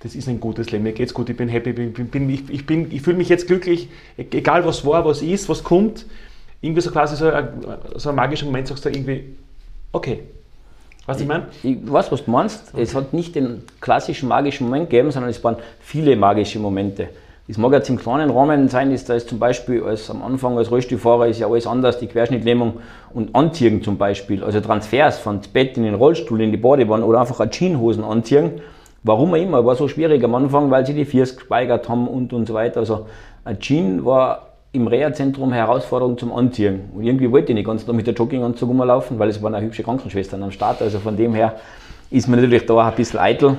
das 0.00 0.14
ist 0.14 0.28
ein 0.28 0.38
gutes 0.38 0.70
Leben, 0.70 0.84
mir 0.84 0.92
geht's 0.92 1.14
gut, 1.14 1.30
ich 1.30 1.36
bin 1.36 1.48
happy, 1.48 1.70
ich, 1.70 1.94
bin, 1.94 2.08
bin, 2.08 2.30
ich, 2.30 2.50
ich, 2.50 2.66
bin, 2.66 2.92
ich 2.92 3.00
fühle 3.00 3.16
mich 3.16 3.30
jetzt 3.30 3.46
glücklich, 3.46 3.88
e- 4.18 4.26
egal 4.32 4.64
was 4.66 4.84
war, 4.84 5.04
was 5.04 5.22
ist, 5.22 5.48
was 5.48 5.64
kommt. 5.64 6.04
Irgendwie 6.60 6.82
so 6.82 6.90
quasi 6.90 7.16
so 7.16 7.30
ein, 7.30 7.48
so 7.96 8.10
ein 8.10 8.14
magischer 8.14 8.46
Moment, 8.46 8.68
sagst 8.68 8.84
du 8.84 8.90
irgendwie, 8.90 9.36
okay. 9.92 10.20
Was 11.06 11.20
ich 11.20 11.26
meine? 11.26 11.48
ich 11.62 11.76
weiß, 11.82 12.10
was 12.12 12.24
du 12.24 12.30
meinst. 12.30 12.72
Es 12.76 12.94
hat 12.94 13.12
nicht 13.12 13.34
den 13.34 13.62
klassischen 13.80 14.28
magischen 14.28 14.66
Moment 14.66 14.88
gegeben, 14.88 15.10
sondern 15.10 15.30
es 15.30 15.42
waren 15.44 15.56
viele 15.80 16.16
magische 16.16 16.58
Momente. 16.58 17.10
Das 17.46 17.58
mag 17.58 17.72
jetzt 17.74 17.90
im 17.90 17.98
kleinen 17.98 18.30
Rahmen 18.30 18.68
sein, 18.68 18.90
ist 18.90 19.10
da 19.10 19.14
ist 19.14 19.28
zum 19.28 19.38
Beispiel 19.38 19.82
als 19.82 20.08
am 20.08 20.22
Anfang 20.22 20.56
als 20.56 20.70
Rollstuhlfahrer 20.70 21.26
ist 21.26 21.40
ja 21.40 21.46
alles 21.46 21.66
anders, 21.66 21.98
die 21.98 22.06
Querschnittlähmung 22.06 22.78
und 23.12 23.34
Anziehen 23.34 23.82
zum 23.82 23.98
Beispiel, 23.98 24.42
also 24.42 24.60
Transfers 24.60 25.18
von 25.18 25.40
Bett 25.52 25.76
in 25.76 25.82
den 25.82 25.94
Rollstuhl, 25.94 26.40
in 26.40 26.52
die 26.52 26.56
Badewanne 26.56 27.04
oder 27.04 27.20
einfach 27.20 27.46
Jeanshosen 27.50 28.02
anziehen. 28.02 28.62
Warum 29.02 29.34
auch 29.34 29.36
immer, 29.36 29.66
war 29.66 29.74
so 29.74 29.88
schwierig 29.88 30.24
am 30.24 30.34
Anfang, 30.34 30.70
weil 30.70 30.86
sie 30.86 30.94
die 30.94 31.04
Fiers 31.04 31.36
geweigert 31.36 31.86
haben 31.86 32.08
und 32.08 32.32
und 32.32 32.48
so 32.48 32.54
weiter. 32.54 32.80
Also 32.80 33.06
ein 33.44 33.58
Jean 33.58 34.06
war 34.06 34.54
im 34.72 34.86
Reha-Zentrum 34.86 35.52
Herausforderung 35.52 36.16
zum 36.16 36.32
Anziehen. 36.32 36.88
Und 36.94 37.04
irgendwie 37.04 37.30
wollte 37.30 37.52
ich 37.52 37.56
nicht 37.56 37.66
ganz 37.66 37.86
mit 37.86 38.06
der 38.06 38.14
Jogginganzug 38.14 38.70
rumlaufen, 38.70 39.18
weil 39.18 39.28
es 39.28 39.42
waren 39.42 39.54
auch 39.54 39.60
hübsche 39.60 39.82
Krankenschwestern 39.82 40.42
am 40.42 40.50
Start. 40.50 40.80
Also 40.80 40.98
von 40.98 41.14
dem 41.14 41.34
her 41.34 41.56
ist 42.10 42.26
man 42.26 42.40
natürlich 42.40 42.64
da 42.64 42.88
ein 42.88 42.94
bisschen 42.94 43.20
eitel. 43.20 43.58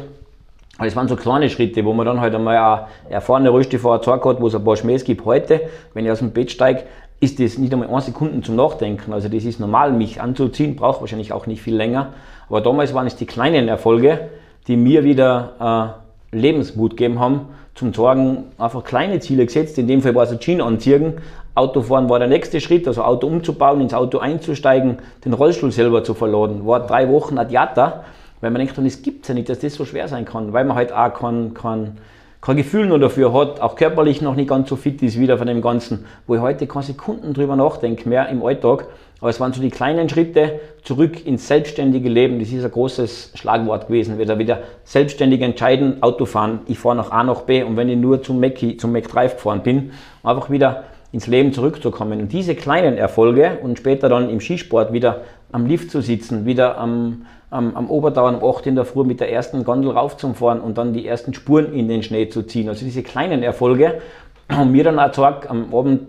Aber 0.78 0.88
es 0.88 0.96
waren 0.96 1.08
so 1.08 1.16
kleine 1.16 1.50
Schritte, 1.50 1.86
wo 1.86 1.94
man 1.94 2.06
dann 2.06 2.20
halt 2.20 2.36
einmal 2.36 2.58
auch 2.58 2.88
erfahrene 3.10 3.50
Rollstuhlfahrer 3.50 4.00
gezeigt 4.00 4.26
hat, 4.26 4.42
wo 4.42 4.48
es 4.48 4.56
ein 4.56 4.64
paar 4.64 4.76
Schmähs 4.76 5.04
gibt. 5.04 5.26
Heute, 5.26 5.62
wenn 5.94 6.06
ich 6.06 6.12
aus 6.12 6.20
dem 6.20 6.32
Bett 6.32 6.52
steige, 6.52 6.84
ist 7.22 7.40
das 7.40 7.58
nicht 7.58 7.72
einmal 7.72 7.88
eine 7.88 8.02
Sekunde 8.02 8.42
zum 8.42 8.56
Nachdenken. 8.58 9.14
Also 9.14 9.30
das 9.30 9.46
ist 9.46 9.60
normal, 9.60 9.94
mich 9.94 10.22
anzuziehen, 10.22 10.76
braucht 10.76 11.00
wahrscheinlich 11.00 11.32
auch 11.32 11.48
nicht 11.48 11.62
viel 11.62 11.76
länger. 11.76 12.14
Aber 12.50 12.62
damals 12.62 12.94
waren 12.94 13.08
es 13.08 13.16
die 13.16 13.26
kleinen 13.26 13.68
Erfolge, 13.68 14.30
die 14.68 14.76
mir 14.76 15.04
wieder 15.04 15.96
äh, 16.34 16.38
Lebensmut 16.38 16.92
gegeben 16.92 17.20
haben, 17.20 17.48
zum 17.74 17.94
Sorgen, 17.94 18.46
einfach 18.58 18.84
kleine 18.84 19.20
Ziele 19.20 19.46
gesetzt. 19.46 19.78
In 19.78 19.88
dem 19.88 20.02
Fall 20.02 20.14
war 20.16 20.24
es 20.24 20.32
ein 20.32 20.40
Jean 20.40 20.62
anziehen. 20.62 21.14
Autofahren 21.56 22.10
war 22.10 22.20
der 22.20 22.28
nächste 22.28 22.60
Schritt, 22.60 22.86
also 22.88 23.02
Auto 23.02 23.28
umzubauen, 23.28 23.80
ins 23.80 23.94
Auto 23.94 24.20
einzusteigen, 24.20 24.98
den 25.24 25.34
Rollstuhl 25.34 25.72
selber 25.72 26.04
zu 26.04 26.14
verladen. 26.14 26.66
War 26.66 26.86
drei 26.86 27.10
Wochen 27.10 27.38
Adiata, 27.38 28.04
weil 28.46 28.52
man 28.52 28.60
denkt, 28.60 28.78
es 28.78 29.02
gibt 29.02 29.28
ja 29.28 29.34
nicht, 29.34 29.50
dass 29.50 29.58
das 29.58 29.74
so 29.74 29.86
schwer 29.86 30.08
sein 30.08 30.24
kann, 30.24 30.54
weil 30.54 30.66
man 30.66 30.78
halt 30.78 30.94
auch 30.94 31.12
kein, 31.12 31.56
kein, 31.56 31.98
kein 32.42 32.58
Gefühl 32.58 32.86
nur 32.86 33.00
dafür 33.00 33.34
hat, 33.34 33.60
auch 33.60 33.76
körperlich 33.76 34.22
noch 34.22 34.36
nicht 34.36 34.50
ganz 34.50 34.70
so 34.70 34.76
fit 34.76 35.02
ist 35.02 35.20
wieder 35.20 35.40
von 35.40 35.48
dem 35.48 35.64
Ganzen, 35.64 36.06
wo 36.28 36.36
ich 36.36 36.42
heute 36.42 36.68
keine 36.68 36.86
Sekunden 36.86 37.34
drüber 37.34 37.56
nachdenke 37.56 38.08
mehr 38.08 38.30
im 38.30 38.46
Alltag. 38.46 38.86
Aber 39.20 39.32
es 39.32 39.40
waren 39.40 39.52
so 39.52 39.64
die 39.64 39.72
kleinen 39.72 40.10
Schritte 40.10 40.60
zurück 40.84 41.26
ins 41.26 41.48
selbstständige 41.48 42.08
Leben. 42.08 42.38
Das 42.38 42.52
ist 42.52 42.64
ein 42.64 42.70
großes 42.70 43.32
Schlagwort 43.34 43.88
gewesen. 43.88 44.20
Wieder 44.20 44.38
wieder 44.38 44.60
selbstständig 44.84 45.42
entscheiden, 45.42 46.04
Auto 46.04 46.26
fahren. 46.26 46.60
Ich 46.68 46.78
fahre 46.78 46.98
nach 46.98 47.10
A 47.10 47.24
nach 47.24 47.42
B 47.42 47.64
und 47.64 47.78
wenn 47.78 47.90
ich 47.90 47.98
nur 47.98 48.22
zum 48.22 48.40
Mac, 48.40 48.60
zum 48.78 48.92
Mac 48.92 49.12
gefahren 49.12 49.64
bin, 49.64 49.90
einfach 50.22 50.52
wieder 50.52 50.84
ins 51.12 51.26
Leben 51.26 51.52
zurückzukommen. 51.52 52.20
Und 52.20 52.32
diese 52.32 52.54
kleinen 52.54 52.96
Erfolge 52.96 53.58
und 53.64 53.80
später 53.80 54.08
dann 54.08 54.30
im 54.30 54.40
Skisport 54.40 54.94
wieder 54.94 55.22
am 55.52 55.66
Lift 55.66 55.90
zu 55.90 56.02
sitzen, 56.02 56.46
wieder 56.46 56.78
am, 56.78 57.26
am, 57.50 57.76
am 57.76 57.90
Obertauern 57.90 58.36
um 58.36 58.50
8 58.50 58.68
in 58.68 58.76
der 58.76 58.86
Früh 58.86 59.04
mit 59.04 59.20
der 59.20 59.32
ersten 59.32 59.64
Gondel 59.64 59.92
raufzufahren 59.92 60.62
und 60.62 60.78
dann 60.78 60.94
die 60.94 61.06
ersten 61.06 61.34
Spuren 61.34 61.74
in 61.74 61.88
den 61.88 62.04
Schnee 62.04 62.30
zu 62.30 62.44
ziehen. 62.44 62.70
Also 62.70 62.86
diese 62.86 63.04
kleinen 63.04 63.44
Erfolge 63.44 64.02
haben 64.50 64.72
mir 64.72 64.84
dann 64.84 65.00
auch 65.00 65.10
gesagt, 65.10 65.50
am 65.50 65.74
Abend 65.74 66.02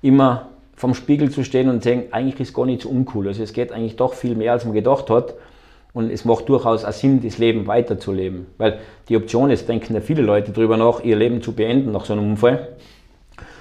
immer 0.00 0.48
vom 0.74 0.94
Spiegel 0.94 1.30
zu 1.30 1.44
stehen 1.44 1.68
und 1.68 1.82
zu 1.82 1.90
sagen, 1.90 2.04
eigentlich 2.10 2.40
ist 2.40 2.54
gar 2.54 2.66
nicht 2.66 2.82
so 2.82 2.88
uncool. 2.88 3.28
Also 3.28 3.42
es 3.42 3.52
geht 3.52 3.72
eigentlich 3.72 3.96
doch 3.96 4.14
viel 4.14 4.34
mehr, 4.34 4.52
als 4.52 4.64
man 4.64 4.74
gedacht 4.74 5.10
hat. 5.10 5.34
Und 5.94 6.10
es 6.10 6.24
macht 6.24 6.48
durchaus 6.48 6.84
auch 6.84 6.92
Sinn, 6.92 7.22
das 7.22 7.38
Leben 7.38 7.66
weiterzuleben. 7.66 8.46
Weil 8.56 8.78
die 9.08 9.16
Option 9.16 9.50
ist, 9.50 9.68
denken 9.68 9.94
ja 9.94 10.00
viele 10.00 10.22
Leute 10.22 10.50
darüber 10.50 10.76
nach, 10.76 11.04
ihr 11.04 11.16
Leben 11.16 11.42
zu 11.42 11.52
beenden 11.52 11.92
nach 11.92 12.06
so 12.06 12.14
einem 12.14 12.30
Unfall. 12.30 12.68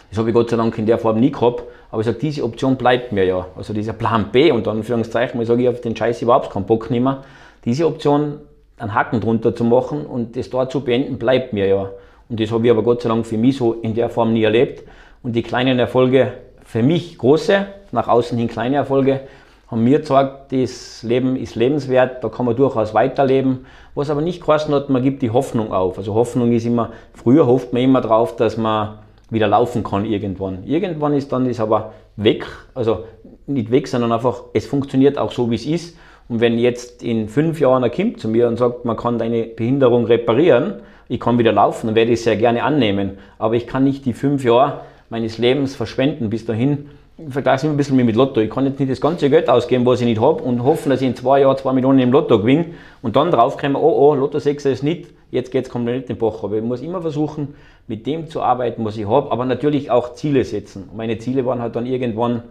Das 0.09 0.17
habe 0.17 0.29
ich 0.29 0.33
Gott 0.33 0.49
sei 0.49 0.57
Dank 0.57 0.77
in 0.77 0.85
der 0.85 0.97
Form 0.97 1.19
nie 1.19 1.31
gehabt. 1.31 1.63
Aber 1.91 1.99
ich 1.99 2.05
sage, 2.05 2.19
diese 2.19 2.43
Option 2.43 2.77
bleibt 2.77 3.11
mir 3.11 3.25
ja. 3.25 3.47
Also 3.55 3.73
dieser 3.73 3.93
Plan 3.93 4.29
B 4.31 4.51
und 4.51 4.65
dann 4.65 4.77
Anführungszeichen, 4.77 5.39
ich 5.41 5.47
sage, 5.47 5.63
ich 5.63 5.69
auf 5.69 5.81
den 5.81 5.95
Scheiß 5.95 6.21
überhaupt 6.21 6.49
keinen 6.49 6.65
Bock 6.65 6.89
mehr. 6.89 7.23
Diese 7.65 7.85
Option, 7.85 8.39
einen 8.77 8.93
Haken 8.93 9.19
drunter 9.19 9.53
zu 9.53 9.63
machen 9.65 10.05
und 10.05 10.35
das 10.35 10.49
dort 10.49 10.71
zu 10.71 10.81
beenden, 10.81 11.19
bleibt 11.19 11.53
mir 11.53 11.67
ja. 11.67 11.89
Und 12.29 12.39
das 12.39 12.51
habe 12.51 12.65
ich 12.65 12.71
aber 12.71 12.81
Gott 12.81 13.01
sei 13.01 13.09
Dank 13.09 13.25
für 13.25 13.37
mich 13.37 13.57
so 13.57 13.73
in 13.73 13.93
der 13.93 14.09
Form 14.09 14.31
nie 14.33 14.43
erlebt. 14.43 14.87
Und 15.21 15.35
die 15.35 15.43
kleinen 15.43 15.77
Erfolge, 15.77 16.33
für 16.63 16.81
mich 16.81 17.17
große, 17.17 17.67
nach 17.91 18.07
außen 18.07 18.37
hin 18.37 18.47
kleine 18.47 18.77
Erfolge, 18.77 19.19
haben 19.67 19.83
mir 19.83 19.99
gezeigt, 19.99 20.51
das 20.51 21.03
Leben 21.03 21.35
ist 21.35 21.55
lebenswert, 21.55 22.23
da 22.23 22.29
kann 22.29 22.45
man 22.45 22.55
durchaus 22.55 22.93
weiterleben. 22.93 23.65
Was 23.95 24.09
aber 24.09 24.21
nicht 24.21 24.41
geheißen 24.45 24.73
hat, 24.73 24.89
man 24.89 25.03
gibt 25.03 25.21
die 25.21 25.31
Hoffnung 25.31 25.71
auf. 25.71 25.97
Also 25.97 26.13
Hoffnung 26.13 26.51
ist 26.53 26.65
immer, 26.65 26.91
früher 27.13 27.45
hofft 27.45 27.73
man 27.73 27.81
immer 27.81 28.01
drauf, 28.01 28.35
dass 28.35 28.57
man 28.57 28.99
wieder 29.31 29.47
laufen 29.47 29.83
kann 29.83 30.05
irgendwann. 30.05 30.63
Irgendwann 30.65 31.13
ist 31.13 31.31
dann 31.31 31.47
das 31.47 31.59
aber 31.59 31.93
weg, 32.17 32.45
also 32.75 33.05
nicht 33.47 33.71
weg, 33.71 33.87
sondern 33.87 34.11
einfach, 34.11 34.43
es 34.53 34.67
funktioniert 34.67 35.17
auch 35.17 35.31
so, 35.31 35.49
wie 35.49 35.55
es 35.55 35.65
ist. 35.65 35.97
Und 36.29 36.39
wenn 36.39 36.59
jetzt 36.59 37.01
in 37.01 37.27
fünf 37.27 37.59
Jahren 37.59 37.83
ein 37.83 37.91
Kind 37.91 38.19
zu 38.19 38.29
mir 38.29 38.47
und 38.47 38.57
sagt, 38.57 38.85
man 38.85 38.95
kann 38.95 39.17
deine 39.17 39.43
Behinderung 39.43 40.05
reparieren, 40.05 40.75
ich 41.07 41.19
kann 41.19 41.37
wieder 41.37 41.51
laufen, 41.51 41.87
dann 41.87 41.95
werde 41.95 42.11
ich 42.11 42.19
es 42.19 42.23
sehr 42.23 42.37
gerne 42.37 42.63
annehmen. 42.63 43.17
Aber 43.37 43.55
ich 43.55 43.67
kann 43.67 43.83
nicht 43.83 44.05
die 44.05 44.13
fünf 44.13 44.43
Jahre 44.43 44.81
meines 45.09 45.37
Lebens 45.37 45.75
verschwenden 45.75 46.29
bis 46.29 46.45
dahin. 46.45 46.89
Ich 47.17 47.33
vergleiche 47.33 47.67
es 47.67 47.71
ein 47.71 47.77
bisschen 47.77 47.97
mit 47.97 48.15
Lotto. 48.15 48.39
Ich 48.39 48.49
kann 48.49 48.65
jetzt 48.65 48.79
nicht 48.79 48.91
das 48.91 49.01
ganze 49.01 49.29
Geld 49.29 49.49
ausgeben, 49.49 49.85
was 49.85 49.99
ich 49.99 50.07
nicht 50.07 50.21
habe 50.21 50.41
und 50.41 50.63
hoffen, 50.63 50.89
dass 50.89 51.01
ich 51.01 51.07
in 51.07 51.15
zwei 51.15 51.41
Jahren 51.41 51.57
zwei 51.57 51.73
Millionen 51.73 51.99
im 51.99 52.11
Lotto 52.11 52.39
gewinne 52.39 52.67
und 53.01 53.17
dann 53.17 53.29
draufkomme, 53.29 53.77
oh 53.77 54.09
oh, 54.09 54.15
Lotto 54.15 54.39
6 54.39 54.65
ist 54.65 54.83
nicht, 54.83 55.09
jetzt 55.31 55.51
geht 55.51 55.65
es 55.65 55.69
komplett 55.69 56.03
in 56.03 56.15
den 56.15 56.17
Bach. 56.17 56.43
Aber 56.43 56.55
ich 56.55 56.63
muss 56.63 56.81
immer 56.81 57.01
versuchen, 57.01 57.55
mit 57.87 58.05
dem 58.07 58.27
zu 58.27 58.41
arbeiten, 58.41 58.85
was 58.85 58.97
ich 58.97 59.07
habe, 59.07 59.31
aber 59.31 59.45
natürlich 59.45 59.91
auch 59.91 60.13
Ziele 60.13 60.43
setzen. 60.43 60.89
meine 60.95 61.17
Ziele 61.17 61.45
waren 61.45 61.61
halt 61.61 61.75
dann 61.75 61.85
irgendwann 61.85 62.43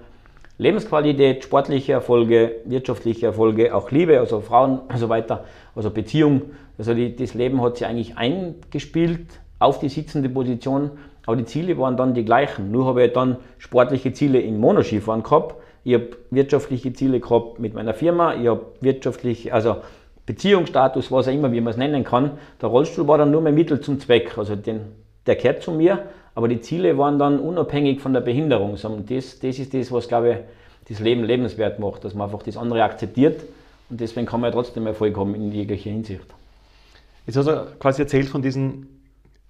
Lebensqualität, 0.58 1.44
sportliche 1.44 1.92
Erfolge, 1.92 2.56
wirtschaftliche 2.66 3.26
Erfolge, 3.26 3.74
auch 3.74 3.90
Liebe, 3.90 4.20
also 4.20 4.40
Frauen 4.40 4.80
und 4.80 4.96
so 4.98 5.08
weiter, 5.08 5.44
also 5.74 5.90
Beziehung. 5.90 6.42
Also 6.76 6.92
die, 6.92 7.16
das 7.16 7.34
Leben 7.34 7.62
hat 7.62 7.78
sich 7.78 7.86
eigentlich 7.86 8.18
eingespielt 8.18 9.26
auf 9.58 9.78
die 9.78 9.88
sitzende 9.88 10.28
Position, 10.28 10.90
aber 11.26 11.36
die 11.36 11.46
Ziele 11.46 11.78
waren 11.78 11.96
dann 11.96 12.12
die 12.12 12.24
gleichen. 12.24 12.70
Nur 12.70 12.86
habe 12.86 13.06
ich 13.06 13.12
dann 13.12 13.36
sportliche 13.58 14.12
Ziele 14.12 14.40
in 14.40 14.58
Monoskifahren 14.58 15.22
gehabt, 15.22 15.54
ich 15.82 15.94
habe 15.94 16.08
wirtschaftliche 16.30 16.92
Ziele 16.92 17.20
gehabt 17.20 17.58
mit 17.58 17.72
meiner 17.72 17.94
Firma, 17.94 18.34
ich 18.34 18.46
habe 18.46 18.66
wirtschaftlich, 18.80 19.52
also 19.52 19.76
Beziehungsstatus, 20.26 21.10
was 21.10 21.26
auch 21.26 21.32
immer, 21.32 21.52
wie 21.52 21.60
man 21.60 21.70
es 21.72 21.76
nennen 21.76 22.04
kann. 22.04 22.32
Der 22.60 22.68
Rollstuhl 22.68 23.08
war 23.08 23.18
dann 23.18 23.30
nur 23.30 23.40
mein 23.40 23.54
Mittel 23.54 23.80
zum 23.80 23.98
Zweck. 23.98 24.36
Also 24.36 24.56
den, 24.56 24.82
der 25.26 25.36
gehört 25.36 25.62
zu 25.62 25.72
mir, 25.72 26.08
aber 26.34 26.48
die 26.48 26.60
Ziele 26.60 26.96
waren 26.98 27.18
dann 27.18 27.38
unabhängig 27.38 28.00
von 28.00 28.12
der 28.12 28.20
Behinderung. 28.20 28.72
Das, 28.72 29.40
das 29.40 29.58
ist 29.58 29.74
das, 29.74 29.92
was, 29.92 30.08
glaube 30.08 30.30
ich, 30.30 30.36
das 30.88 31.00
Leben 31.00 31.24
lebenswert 31.24 31.78
macht, 31.78 32.04
dass 32.04 32.14
man 32.14 32.26
einfach 32.26 32.42
das 32.42 32.56
andere 32.56 32.82
akzeptiert 32.82 33.42
und 33.90 34.00
deswegen 34.00 34.26
kann 34.26 34.40
man 34.40 34.50
ja 34.50 34.54
trotzdem 34.54 34.86
Erfolg 34.86 35.16
haben 35.16 35.34
in 35.34 35.52
jeglicher 35.52 35.90
Hinsicht. 35.90 36.24
Jetzt 37.26 37.36
hast 37.36 37.46
du 37.46 37.66
quasi 37.78 38.02
erzählt 38.02 38.28
von 38.28 38.40
diesen 38.42 38.88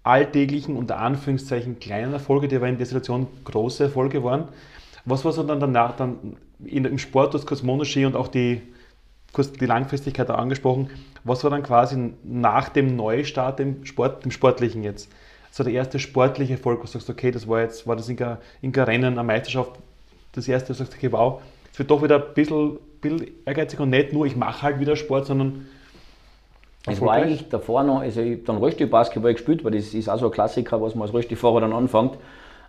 alltäglichen, 0.02 0.76
unter 0.76 0.98
Anführungszeichen 0.98 1.78
kleinen 1.78 2.12
Erfolgen, 2.12 2.48
die 2.48 2.56
aber 2.56 2.68
in 2.68 2.78
der 2.78 2.86
Situation 2.86 3.26
große 3.44 3.84
Erfolge 3.84 4.24
waren. 4.24 4.48
Was 5.04 5.24
war 5.24 5.32
so 5.32 5.42
dann 5.42 5.60
danach, 5.60 5.96
dann 5.96 6.36
im 6.64 6.98
Sport, 6.98 7.46
kurz 7.46 7.62
Monoski 7.62 8.04
und 8.06 8.16
auch 8.16 8.28
die, 8.28 8.62
kurz 9.32 9.52
die 9.52 9.66
Langfristigkeit 9.66 10.28
angesprochen, 10.30 10.90
was 11.24 11.44
war 11.44 11.50
dann 11.50 11.62
quasi 11.62 12.12
nach 12.24 12.70
dem 12.70 12.96
Neustart 12.96 13.60
im 13.60 13.84
Sport, 13.84 14.24
im 14.24 14.30
Sportlichen 14.30 14.82
jetzt? 14.82 15.10
So 15.50 15.64
der 15.64 15.72
erste 15.72 15.98
sportliche 15.98 16.54
Erfolg, 16.54 16.78
wo 16.78 16.82
du 16.82 16.88
sagst, 16.88 17.10
okay, 17.10 17.30
das 17.30 17.48
war 17.48 17.60
jetzt, 17.60 17.86
war 17.86 17.96
das 17.96 18.08
in 18.08 18.18
ein 18.22 18.74
Rennen, 18.74 19.18
eine 19.18 19.24
Meisterschaft, 19.24 19.72
das 20.32 20.46
erste, 20.46 20.68
wo 20.68 20.72
du 20.72 20.78
sagst, 20.78 20.94
okay, 20.94 21.10
wow, 21.10 21.42
es 21.72 21.78
wird 21.78 21.90
doch 21.90 22.02
wieder 22.02 22.16
ein 22.16 22.34
bisschen, 22.34 22.78
bisschen 23.00 23.26
ehrgeizig 23.44 23.80
und 23.80 23.90
nicht 23.90 24.12
nur, 24.12 24.26
ich 24.26 24.36
mache 24.36 24.62
halt 24.62 24.80
wieder 24.80 24.96
Sport, 24.96 25.26
sondern 25.26 25.66
es 26.86 27.00
war 27.00 27.12
eigentlich 27.12 27.48
davor 27.48 27.82
noch, 27.82 28.00
also 28.00 28.20
ich 28.22 28.32
habe 28.32 28.42
dann 28.44 28.56
Rollstuhl-Basketball 28.56 29.34
gespielt, 29.34 29.64
weil 29.64 29.72
das 29.72 29.92
ist 29.92 30.08
auch 30.08 30.18
so 30.18 30.26
ein 30.26 30.32
Klassiker, 30.32 30.80
was 30.80 30.94
man 30.94 31.02
als 31.02 31.12
Rollstuhlfahrer 31.12 31.60
dann 31.60 31.74
anfängt, 31.74 32.16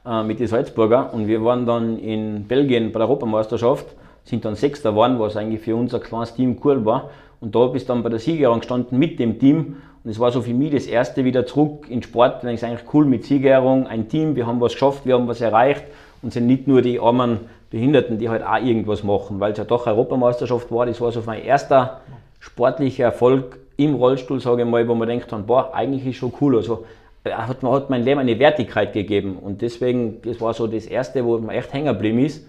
äh, 0.06 0.24
mit 0.24 0.40
den 0.40 0.48
Salzburger. 0.48 1.14
Und 1.14 1.28
wir 1.28 1.44
waren 1.46 1.66
dann 1.66 1.98
in 1.98 2.46
Belgien 2.46 2.92
bei 2.92 3.00
der 3.00 3.08
Europameisterschaft, 3.08 3.86
sind 4.26 4.44
dann 4.44 4.56
Sechster 4.56 4.92
geworden, 4.92 5.18
was 5.18 5.38
eigentlich 5.38 5.62
für 5.62 5.78
unser 5.78 6.00
kleines 6.02 6.34
Team 6.34 6.58
cool 6.64 6.84
war. 6.84 7.10
Und 7.40 7.56
da 7.56 7.68
bist 7.68 7.88
du 7.88 7.94
dann 7.94 8.04
bei 8.04 8.10
der 8.10 8.20
Siegerehrung 8.20 8.60
gestanden 8.60 9.00
mit 9.00 9.18
dem 9.18 9.40
Team. 9.40 9.78
Und 10.04 10.10
es 10.10 10.20
war 10.20 10.32
so 10.32 10.42
für 10.42 10.54
mich 10.54 10.72
das 10.72 10.88
erste 10.88 11.24
wieder 11.26 11.46
zurück 11.46 11.86
in 11.90 12.02
Sport. 12.02 12.44
Dann 12.44 12.54
ist 12.54 12.64
eigentlich 12.64 12.92
cool 12.94 13.06
mit 13.06 13.24
Siegerehrung, 13.26 13.88
ein 13.88 14.10
Team, 14.10 14.36
wir 14.36 14.48
haben 14.48 14.60
was 14.60 14.74
geschafft, 14.74 15.06
wir 15.06 15.14
haben 15.14 15.28
was 15.28 15.42
erreicht 15.42 15.84
und 16.22 16.34
sind 16.34 16.48
nicht 16.48 16.68
nur 16.68 16.82
die 16.82 17.00
armen 17.00 17.42
Behinderten, 17.70 18.18
die 18.18 18.28
halt 18.28 18.44
auch 18.44 18.62
irgendwas 18.62 19.04
machen, 19.04 19.40
weil 19.40 19.54
es 19.54 19.58
ja 19.58 19.64
doch 19.64 19.88
Europameisterschaft 19.88 20.72
war. 20.72 20.86
Das 20.86 21.00
war 21.00 21.12
so 21.12 21.22
mein 21.26 21.44
erster 21.44 22.02
sportlicher 22.40 23.06
Erfolg 23.06 23.60
im 23.78 23.96
Rollstuhl, 23.96 24.40
sage 24.40 24.64
ich 24.64 24.68
mal, 24.68 24.88
wo 24.88 24.96
man 24.96 25.08
denkt, 25.08 25.28
boah, 25.48 25.74
eigentlich 25.74 26.06
ist 26.06 26.18
schon 26.18 26.34
cool. 26.42 26.58
Also 26.58 26.86
hat, 27.24 27.64
hat 27.64 27.90
mein 27.90 28.04
Leben 28.04 28.20
eine 28.20 28.38
Wertigkeit 28.40 28.94
gegeben. 28.94 29.38
Und 29.38 29.62
deswegen, 29.62 30.22
das 30.24 30.42
war 30.42 30.54
so 30.54 30.68
das 30.68 30.86
Erste, 30.86 31.24
wo 31.24 31.38
man 31.38 31.56
echt 31.56 31.72
hängen 31.74 31.88
geblieben 31.88 32.20
ist. 32.20 32.46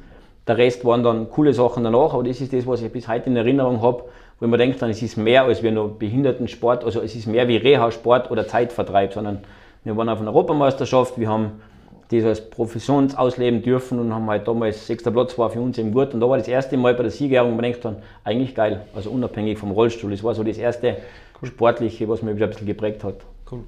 Der 0.46 0.58
Rest 0.58 0.84
waren 0.84 1.04
dann 1.04 1.30
coole 1.30 1.52
Sachen 1.52 1.84
danach, 1.84 2.14
aber 2.14 2.24
das 2.24 2.40
ist 2.40 2.52
das, 2.52 2.66
was 2.66 2.82
ich 2.82 2.90
bis 2.90 3.06
heute 3.06 3.30
in 3.30 3.36
Erinnerung 3.36 3.80
habe, 3.80 4.04
wo 4.42 4.48
man 4.48 4.58
denkt, 4.58 4.82
es 4.82 5.02
ist 5.02 5.16
mehr 5.16 5.44
als 5.44 5.62
wir 5.62 5.70
nur 5.70 5.96
Behindertensport, 5.96 6.84
also 6.84 7.00
es 7.00 7.14
ist 7.14 7.28
mehr 7.28 7.46
wie 7.46 7.58
Reha-Sport 7.58 8.28
oder 8.28 8.48
Zeitvertreib, 8.48 9.12
sondern 9.12 9.38
wir 9.84 9.96
waren 9.96 10.08
auf 10.08 10.20
einer 10.20 10.30
Europameisterschaft, 10.30 11.16
wir 11.16 11.28
haben 11.28 11.62
das 12.10 12.24
als 12.24 12.50
Profession 12.50 13.14
ausleben 13.14 13.62
dürfen 13.62 14.00
und 14.00 14.12
haben 14.12 14.28
halt 14.28 14.48
damals, 14.48 14.84
sechster 14.84 15.12
Platz 15.12 15.38
war 15.38 15.50
für 15.50 15.60
uns 15.60 15.78
im 15.78 15.92
Gurt 15.92 16.12
und 16.12 16.18
da 16.18 16.28
war 16.28 16.38
das 16.38 16.48
erste 16.48 16.76
Mal 16.76 16.94
bei 16.94 17.04
der 17.04 17.12
Siegerehrung 17.12 17.52
man 17.52 17.62
denkt 17.62 17.84
dann, 17.84 17.98
eigentlich 18.24 18.52
geil, 18.52 18.84
also 18.96 19.10
unabhängig 19.10 19.58
vom 19.58 19.70
Rollstuhl. 19.70 20.10
Das 20.10 20.24
war 20.24 20.34
so 20.34 20.42
das 20.42 20.58
erste 20.58 20.96
cool. 21.40 21.48
Sportliche, 21.48 22.08
was 22.08 22.20
mir 22.22 22.34
wieder 22.34 22.46
ein 22.46 22.50
bisschen 22.50 22.66
geprägt 22.66 23.04
hat. 23.04 23.14
Cool. 23.48 23.60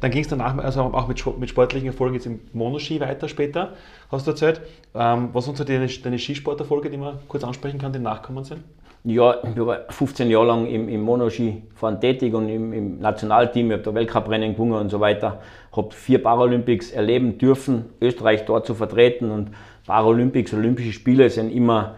Dann 0.00 0.12
ging 0.12 0.22
es 0.22 0.28
danach 0.28 0.56
also 0.58 0.82
auch 0.82 1.08
mit, 1.08 1.40
mit 1.40 1.50
sportlichen 1.50 1.88
Erfolgen 1.88 2.14
jetzt 2.14 2.26
im 2.26 2.38
Monoski 2.52 3.00
weiter 3.00 3.28
später, 3.28 3.72
hast 4.12 4.28
du 4.28 4.30
erzählt. 4.30 4.60
Ähm, 4.94 5.30
was 5.32 5.44
sind 5.44 5.56
so 5.56 5.64
deine, 5.64 5.88
deine 5.88 6.18
Skisporterfolge, 6.20 6.88
die 6.88 6.98
man 6.98 7.18
kurz 7.26 7.42
ansprechen 7.42 7.80
kann, 7.80 7.92
die 7.92 7.98
nachkommen 7.98 8.44
sind? 8.44 8.62
Ja, 9.02 9.36
ich 9.42 9.56
war 9.58 9.78
15 9.88 10.28
Jahre 10.30 10.46
lang 10.46 10.66
im, 10.66 10.86
im 10.90 11.00
Monoski-Fahren 11.00 12.00
tätig 12.02 12.34
und 12.34 12.50
im, 12.50 12.72
im 12.74 12.98
Nationalteam. 12.98 13.68
Ich 13.68 13.72
habe 13.72 13.82
da 13.82 13.94
Weltcuprennen 13.94 14.52
gewonnen 14.52 14.74
und 14.74 14.90
so 14.90 15.00
weiter. 15.00 15.40
Habe 15.74 15.94
vier 15.94 16.22
Paralympics 16.22 16.90
erleben 16.90 17.38
dürfen, 17.38 17.86
Österreich 18.02 18.44
dort 18.44 18.66
zu 18.66 18.74
vertreten. 18.74 19.30
Und 19.30 19.52
Paralympics, 19.86 20.52
Olympische 20.52 20.92
Spiele 20.92 21.30
sind 21.30 21.50
immer 21.50 21.94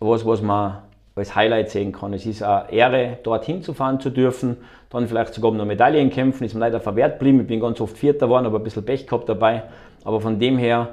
was, 0.00 0.26
was 0.26 0.42
man 0.42 0.78
als 1.14 1.36
Highlight 1.36 1.70
sehen 1.70 1.92
kann. 1.92 2.12
Es 2.12 2.26
ist 2.26 2.42
eine 2.42 2.72
Ehre, 2.72 3.18
dorthin 3.22 3.62
zu 3.62 3.72
fahren 3.72 4.00
zu 4.00 4.10
dürfen, 4.10 4.56
dann 4.90 5.06
vielleicht 5.06 5.34
sogar 5.34 5.52
eine 5.52 5.64
Medaillen 5.64 6.10
kämpfen. 6.10 6.44
Ist 6.44 6.54
mir 6.54 6.60
leider 6.60 6.80
verwehrt 6.80 7.20
geblieben. 7.20 7.42
Ich 7.42 7.46
bin 7.46 7.60
ganz 7.60 7.80
oft 7.80 7.96
Vierter 7.96 8.26
geworden, 8.26 8.46
aber 8.46 8.58
ein 8.58 8.64
bisschen 8.64 8.84
Pech 8.84 9.06
gehabt 9.06 9.28
dabei. 9.28 9.64
Aber 10.04 10.20
von 10.20 10.40
dem 10.40 10.58
her 10.58 10.88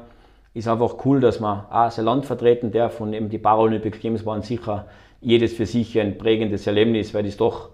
ist 0.53 0.67
einfach 0.67 1.03
cool, 1.03 1.19
dass 1.19 1.39
man 1.39 1.65
auch 1.71 1.89
sein 1.89 2.05
Land 2.05 2.27
vertreten 2.27 2.71
darf 2.71 3.01
und 3.01 3.13
eben 3.13 3.29
die 3.29 3.39
Paralympic 3.39 3.99
Games 3.99 4.23
waren 4.23 4.43
sicher 4.43 4.85
jedes 5.25 5.53
für 5.53 5.65
sich 5.65 5.99
ein 5.99 6.17
prägendes 6.17 6.67
Erlebnis, 6.67 7.13
weil 7.13 7.23
das 7.23 7.35
doch, 7.35 7.69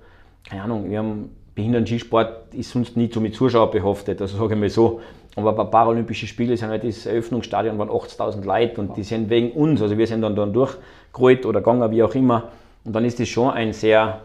keine 0.50 0.64
Ahnung, 0.64 0.90
wir 0.90 1.00
haben 1.00 1.30
Behinderten-Skisport 1.54 2.54
ist 2.56 2.72
sonst 2.72 2.96
nie 2.96 3.10
so 3.14 3.20
mit 3.20 3.36
Zuschauer 3.36 3.70
behaftet, 3.72 4.22
also 4.22 4.38
sage 4.38 4.54
ich 4.54 4.60
mal 4.60 4.70
so. 4.70 5.02
Aber 5.36 5.54
bei 5.54 5.66
Paralympischen 5.66 6.28
Spielen 6.28 6.56
sind 6.56 6.70
halt 6.70 6.84
das 6.84 7.06
Eröffnungsstadion 7.06 7.78
waren 7.78 7.90
80.000 7.90 8.44
Leute 8.46 8.82
und 8.82 8.96
die 8.96 9.04
sind 9.04 9.30
wegen 9.30 9.52
uns, 9.52 9.82
also 9.82 9.98
wir 9.98 10.08
sind 10.08 10.22
dann, 10.22 10.36
dann 10.36 10.54
durchgerollt 10.54 11.46
oder 11.46 11.60
gegangen, 11.60 11.92
wie 11.92 12.04
auch 12.04 12.16
immer. 12.16 12.50
Und 12.86 12.96
dann 12.96 13.06
ist 13.06 13.20
das 13.20 13.28
schon 13.28 13.52
ein 13.52 13.74
sehr 13.74 14.22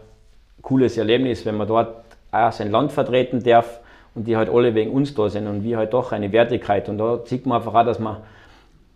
cooles 0.61 0.97
Erlebnis, 0.97 1.45
wenn 1.45 1.57
man 1.57 1.67
dort 1.67 2.03
auch 2.31 2.51
sein 2.51 2.71
Land 2.71 2.91
vertreten 2.93 3.43
darf 3.43 3.81
und 4.15 4.25
die 4.25 4.35
halt 4.35 4.49
alle 4.49 4.73
wegen 4.73 4.91
uns 4.91 5.13
da 5.13 5.29
sind 5.29 5.47
und 5.47 5.63
wir 5.63 5.77
halt 5.77 5.93
doch 5.93 6.13
eine 6.13 6.31
Wertigkeit. 6.31 6.87
Und 6.89 6.97
da 6.97 7.19
sieht 7.25 7.45
man 7.45 7.57
einfach 7.57 7.73
auch, 7.73 7.85
dass 7.85 7.99
man 7.99 8.17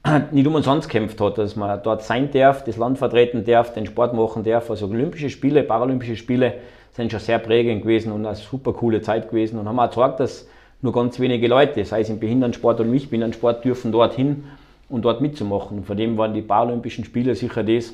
nicht 0.32 0.48
umsonst 0.48 0.90
kämpft 0.90 1.22
hat, 1.22 1.38
dass 1.38 1.56
man 1.56 1.82
dort 1.84 2.04
sein 2.04 2.32
darf, 2.32 2.64
das 2.64 2.78
Land 2.78 2.98
vertreten 2.98 3.46
darf, 3.46 3.74
den 3.74 3.86
Sport 3.86 4.14
machen 4.14 4.44
darf. 4.44 4.70
Also 4.70 4.88
Olympische 4.88 5.30
Spiele, 5.30 5.64
Paralympische 5.64 6.16
Spiele 6.16 6.56
sind 6.94 7.12
schon 7.12 7.20
sehr 7.20 7.40
prägend 7.40 7.84
gewesen 7.84 8.12
und 8.12 8.26
eine 8.26 8.36
super 8.36 8.74
coole 8.74 9.02
Zeit 9.02 9.30
gewesen 9.30 9.60
und 9.60 9.68
haben 9.68 9.80
auch 9.80 9.90
gezeigt, 9.90 10.20
dass 10.20 10.48
nur 10.82 10.94
ganz 10.94 11.20
wenige 11.20 11.48
Leute, 11.48 11.86
sei 11.86 12.02
es 12.02 12.10
im 12.10 12.20
Behindertensport 12.20 12.80
oder 12.80 12.86
im 12.86 12.92
Nicht-Behindertensport, 12.92 13.64
dürfen 13.64 13.92
dorthin 13.92 14.46
und 14.90 15.06
dort 15.06 15.22
mitzumachen. 15.22 15.84
Von 15.84 15.96
dem 15.96 16.18
waren 16.18 16.34
die 16.34 16.42
Paralympischen 16.42 17.06
Spiele 17.06 17.36
sicher 17.36 17.64
das, 17.64 17.94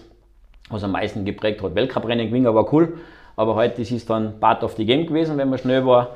was 0.69 0.83
am 0.83 0.93
meisten 0.93 1.25
geprägt 1.25 1.61
hat. 1.61 1.75
Weltcuprennen 1.75 2.27
gewinnen 2.27 2.53
war 2.55 2.73
cool, 2.73 2.97
aber 3.35 3.55
heute 3.55 3.81
ist 3.81 3.91
es 3.91 4.05
dann 4.05 4.39
Part 4.39 4.63
of 4.63 4.75
the 4.77 4.85
Game 4.85 5.05
gewesen, 5.05 5.37
wenn 5.37 5.49
man 5.49 5.59
schnell 5.59 5.85
war 5.85 6.11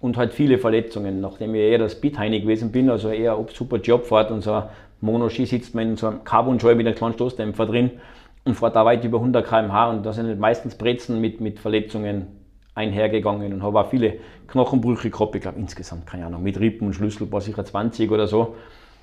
und 0.00 0.16
halt 0.16 0.32
viele 0.32 0.56
Verletzungen. 0.56 1.20
Nachdem 1.20 1.54
ich 1.54 1.60
eher 1.60 1.78
das 1.78 1.92
Speedheini 1.92 2.40
gewesen 2.40 2.72
bin, 2.72 2.88
also 2.88 3.10
eher 3.10 3.38
ob 3.38 3.52
super 3.52 3.76
Job 3.76 4.06
fährt 4.06 4.30
und 4.30 4.42
so 4.42 4.62
Monoski 5.04 5.46
sitzt 5.46 5.74
man 5.74 5.90
in 5.90 5.96
so 5.96 6.06
einem 6.06 6.24
Carbon-Scheu 6.24 6.74
mit 6.74 6.86
einem 6.86 6.96
kleinen 6.96 7.14
Stoßdämpfer 7.14 7.66
drin 7.66 7.90
und 8.44 8.54
fährt 8.54 8.74
da 8.74 8.84
weit 8.84 9.04
über 9.04 9.18
100 9.18 9.46
km/h 9.46 9.90
und 9.90 10.04
da 10.04 10.12
sind 10.12 10.38
meistens 10.40 10.76
Brezen 10.76 11.20
mit, 11.20 11.40
mit 11.40 11.58
Verletzungen 11.58 12.26
einhergegangen 12.74 13.52
und 13.52 13.62
habe 13.62 13.80
auch 13.80 13.90
viele 13.90 14.14
Knochenbrüche 14.48 15.10
gehabt. 15.10 15.34
Ich 15.36 15.42
glaube 15.42 15.58
insgesamt, 15.60 16.06
keine 16.06 16.26
Ahnung, 16.26 16.42
mit 16.42 16.58
Rippen 16.58 16.88
und 16.88 16.94
Schlüssel 16.94 17.30
war 17.30 17.40
sicher 17.40 17.64
20 17.64 18.10
oder 18.10 18.26
so. 18.26 18.54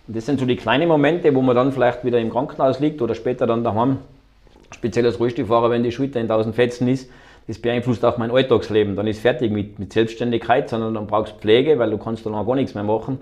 Und 0.08 0.18
das 0.18 0.26
sind 0.26 0.40
so 0.40 0.46
die 0.46 0.56
kleinen 0.56 0.88
Momente, 0.88 1.34
wo 1.34 1.42
man 1.42 1.56
dann 1.56 1.72
vielleicht 1.72 2.04
wieder 2.04 2.20
im 2.20 2.32
Krankenhaus 2.32 2.80
liegt 2.80 3.02
oder 3.02 3.16
später 3.16 3.48
dann 3.48 3.64
daheim. 3.64 3.98
Speziell 4.74 5.06
als 5.06 5.20
Rollstuhlfahrer, 5.20 5.70
wenn 5.70 5.84
die 5.84 5.92
Schulter 5.92 6.20
in 6.20 6.30
1000 6.30 6.56
Fetzen 6.56 6.88
ist, 6.88 7.10
das 7.48 7.60
beeinflusst 7.60 8.04
auch 8.06 8.18
mein 8.18 8.32
Alltagsleben. 8.32 8.96
Dann 8.96 9.08
ist 9.08 9.20
fertig 9.20 9.52
mit, 9.52 9.80
mit 9.80 9.94
Selbstständigkeit, 9.94 10.70
sondern 10.70 10.94
dann 10.94 11.08
brauchst 11.08 11.36
du 11.36 11.40
Pflege, 11.40 11.78
weil 11.80 11.92
du 11.92 11.98
kannst 11.98 12.26
dann 12.26 12.34
auch 12.34 12.46
gar 12.46 12.56
nichts 12.56 12.74
mehr 12.74 12.84
machen. 12.84 13.20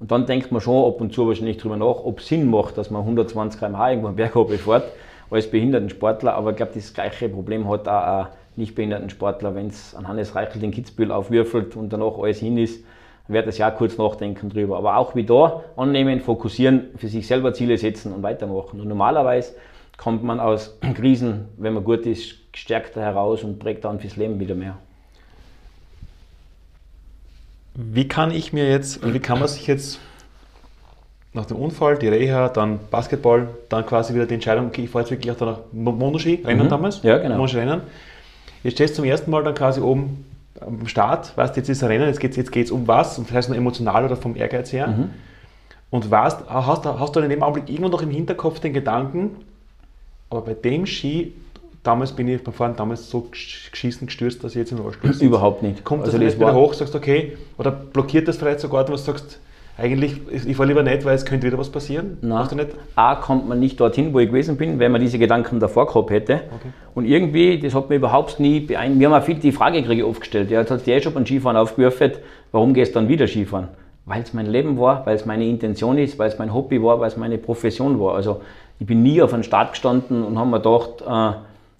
Und 0.00 0.10
dann 0.10 0.26
denkt 0.26 0.52
man 0.52 0.60
schon 0.60 0.92
ab 0.92 1.00
und 1.00 1.12
zu 1.12 1.26
wahrscheinlich 1.26 1.56
drüber 1.56 1.76
nach, 1.76 2.04
ob 2.04 2.20
es 2.20 2.28
Sinn 2.28 2.48
macht, 2.48 2.78
dass 2.78 2.90
man 2.90 3.02
120 3.02 3.58
km/h 3.58 3.90
irgendwo 3.90 4.08
einen 4.08 4.16
Berg 4.16 4.32
fährt 4.32 4.84
als 5.30 5.50
Behindertensportler. 5.50 6.34
Aber 6.34 6.50
ich 6.50 6.56
glaube, 6.56 6.72
das 6.74 6.94
gleiche 6.94 7.28
Problem 7.28 7.68
hat 7.68 7.88
auch 7.88 8.02
ein 8.02 8.26
Nichtbehindertensportler, 8.56 9.54
wenn 9.54 9.68
es 9.68 9.94
an 9.94 10.06
Hannes 10.06 10.34
Reichel 10.34 10.60
den 10.60 10.70
Kitzbühel 10.70 11.10
aufwürfelt 11.10 11.74
und 11.76 11.92
danach 11.92 12.18
alles 12.18 12.38
hin 12.38 12.58
ist, 12.58 12.84
wird 13.26 13.46
das 13.46 13.58
ja 13.58 13.70
kurz 13.70 13.98
nachdenken 13.98 14.48
drüber. 14.48 14.78
Aber 14.78 14.96
auch 14.96 15.14
wie 15.14 15.24
da 15.24 15.62
annehmen, 15.76 16.20
fokussieren, 16.20 16.88
für 16.96 17.08
sich 17.08 17.26
selber 17.26 17.52
Ziele 17.52 17.76
setzen 17.76 18.12
und 18.12 18.22
weitermachen. 18.22 18.80
Und 18.80 18.88
normalerweise 18.88 19.54
kommt 19.96 20.22
man 20.22 20.40
aus 20.40 20.78
Krisen, 20.94 21.48
wenn 21.58 21.74
man 21.74 21.84
gut 21.84 22.06
ist, 22.06 22.52
gestärkter 22.52 23.02
heraus 23.02 23.44
und 23.44 23.58
prägt 23.58 23.84
dann 23.84 24.00
fürs 24.00 24.16
Leben 24.16 24.40
wieder 24.40 24.54
mehr. 24.54 24.78
Wie 27.80 28.08
kann 28.08 28.32
ich 28.32 28.52
mir 28.52 28.68
jetzt, 28.68 29.06
wie 29.14 29.20
kann 29.20 29.38
man 29.38 29.46
sich 29.46 29.68
jetzt 29.68 30.00
nach 31.32 31.46
dem 31.46 31.58
Unfall, 31.58 31.96
die 31.96 32.08
Reha, 32.08 32.48
dann 32.48 32.80
Basketball, 32.90 33.46
dann 33.68 33.86
quasi 33.86 34.14
wieder 34.14 34.26
die 34.26 34.34
Entscheidung, 34.34 34.66
okay, 34.66 34.82
ich 34.82 34.90
fahre 34.90 35.04
jetzt 35.04 35.12
wirklich 35.12 35.30
auch 35.30 35.36
danach 35.36 35.60
Monoski, 35.70 36.42
Rennen 36.44 36.64
mhm. 36.64 36.70
damals? 36.70 37.04
Ja, 37.04 37.18
genau. 37.18 37.36
Monoski 37.36 37.58
Rennen. 37.58 37.82
Jetzt 38.64 38.74
stehst 38.74 38.94
du 38.94 38.96
zum 38.96 39.04
ersten 39.04 39.30
Mal 39.30 39.44
dann 39.44 39.54
quasi 39.54 39.80
oben 39.80 40.26
am 40.60 40.88
Start, 40.88 41.36
weißt, 41.36 41.56
jetzt 41.56 41.68
ist 41.68 41.84
ein 41.84 41.86
Rennen, 41.86 42.08
jetzt 42.08 42.18
geht 42.18 42.32
es 42.32 42.36
jetzt 42.36 42.50
geht's 42.50 42.72
um 42.72 42.88
was, 42.88 43.16
und 43.16 43.28
das 43.28 43.36
heißt 43.36 43.48
nur 43.48 43.56
emotional 43.56 44.04
oder 44.04 44.16
vom 44.16 44.34
Ehrgeiz 44.34 44.72
her. 44.72 44.88
Mhm. 44.88 45.10
Und 45.90 46.10
weißt, 46.10 46.48
hast, 46.48 46.84
hast 46.84 47.14
du 47.14 47.20
in 47.20 47.30
dem 47.30 47.44
Augenblick 47.44 47.70
irgendwo 47.70 47.90
noch 47.90 48.02
im 48.02 48.10
Hinterkopf 48.10 48.58
den 48.58 48.72
Gedanken, 48.72 49.36
aber 50.30 50.40
bei 50.40 50.54
dem 50.54 50.84
Ski 50.84 51.32
damals 51.82 52.12
bin 52.12 52.28
ich 52.28 52.42
beim 52.42 52.54
Fahren 52.54 52.76
damals 52.76 53.10
so 53.10 53.28
geschissen 53.30 54.06
gestürzt, 54.06 54.44
dass 54.44 54.52
ich 54.52 54.58
jetzt 54.58 54.72
im 54.72 54.78
Rollstuhl 54.78 55.12
sitze. 55.12 55.24
Überhaupt 55.24 55.62
nicht. 55.62 55.84
Kommt 55.84 56.04
also 56.04 56.18
das, 56.18 56.32
das 56.32 56.40
wieder 56.40 56.54
hoch, 56.54 56.74
sagst 56.74 56.94
okay, 56.94 57.36
oder 57.56 57.70
blockiert 57.70 58.28
das 58.28 58.36
vielleicht 58.36 58.60
sogar, 58.60 58.84
dass 58.84 59.04
du 59.04 59.12
sagst, 59.12 59.40
eigentlich, 59.78 60.16
ich 60.32 60.56
fahre 60.56 60.68
lieber 60.68 60.82
nicht, 60.82 61.04
weil 61.04 61.14
es 61.14 61.24
könnte 61.24 61.46
wieder 61.46 61.56
was 61.56 61.70
passieren? 61.70 62.18
Nein. 62.20 62.48
Nicht? 62.56 62.70
A, 62.96 63.14
kommt 63.14 63.48
man 63.48 63.60
nicht 63.60 63.78
dorthin, 63.78 64.12
wo 64.12 64.18
ich 64.18 64.26
gewesen 64.26 64.56
bin, 64.56 64.80
wenn 64.80 64.90
man 64.90 65.00
diese 65.00 65.20
Gedanken 65.20 65.60
davor 65.60 65.86
gehabt 65.86 66.10
hätte. 66.10 66.34
Okay. 66.34 66.68
Und 66.96 67.04
irgendwie, 67.04 67.60
das 67.60 67.76
hat 67.76 67.88
mir 67.88 67.94
überhaupt 67.94 68.40
nie 68.40 68.58
beeindruckt. 68.58 68.98
Wir 68.98 69.08
haben 69.08 69.22
auch 69.22 69.24
viel 69.24 69.36
die 69.36 69.52
Frage 69.52 69.80
kriege 69.84 70.04
aufgestellt. 70.04 70.50
Ja, 70.50 70.58
jetzt 70.60 70.72
hat 70.72 70.84
die 70.84 70.90
eh 70.90 71.00
schon 71.00 71.14
beim 71.14 71.24
Skifahren 71.24 71.56
aufgerufen, 71.56 72.10
warum 72.50 72.74
gehst 72.74 72.96
du 72.96 72.98
dann 72.98 73.08
wieder 73.08 73.28
Skifahren? 73.28 73.68
Weil 74.04 74.22
es 74.22 74.34
mein 74.34 74.46
Leben 74.46 74.80
war, 74.80 75.06
weil 75.06 75.14
es 75.14 75.26
meine 75.26 75.46
Intention 75.46 75.96
ist, 75.96 76.18
weil 76.18 76.28
es 76.28 76.38
mein 76.38 76.52
Hobby 76.52 76.82
war, 76.82 76.98
weil 76.98 77.06
es 77.06 77.16
meine 77.16 77.38
Profession 77.38 78.00
war. 78.00 78.16
Also 78.16 78.40
ich 78.80 78.86
bin 78.86 79.04
nie 79.04 79.22
auf 79.22 79.32
einen 79.32 79.44
Start 79.44 79.72
gestanden 79.72 80.24
und 80.24 80.40
habe 80.40 80.50
mir 80.50 80.60
gedacht, 80.60 81.02
äh, 81.06 81.38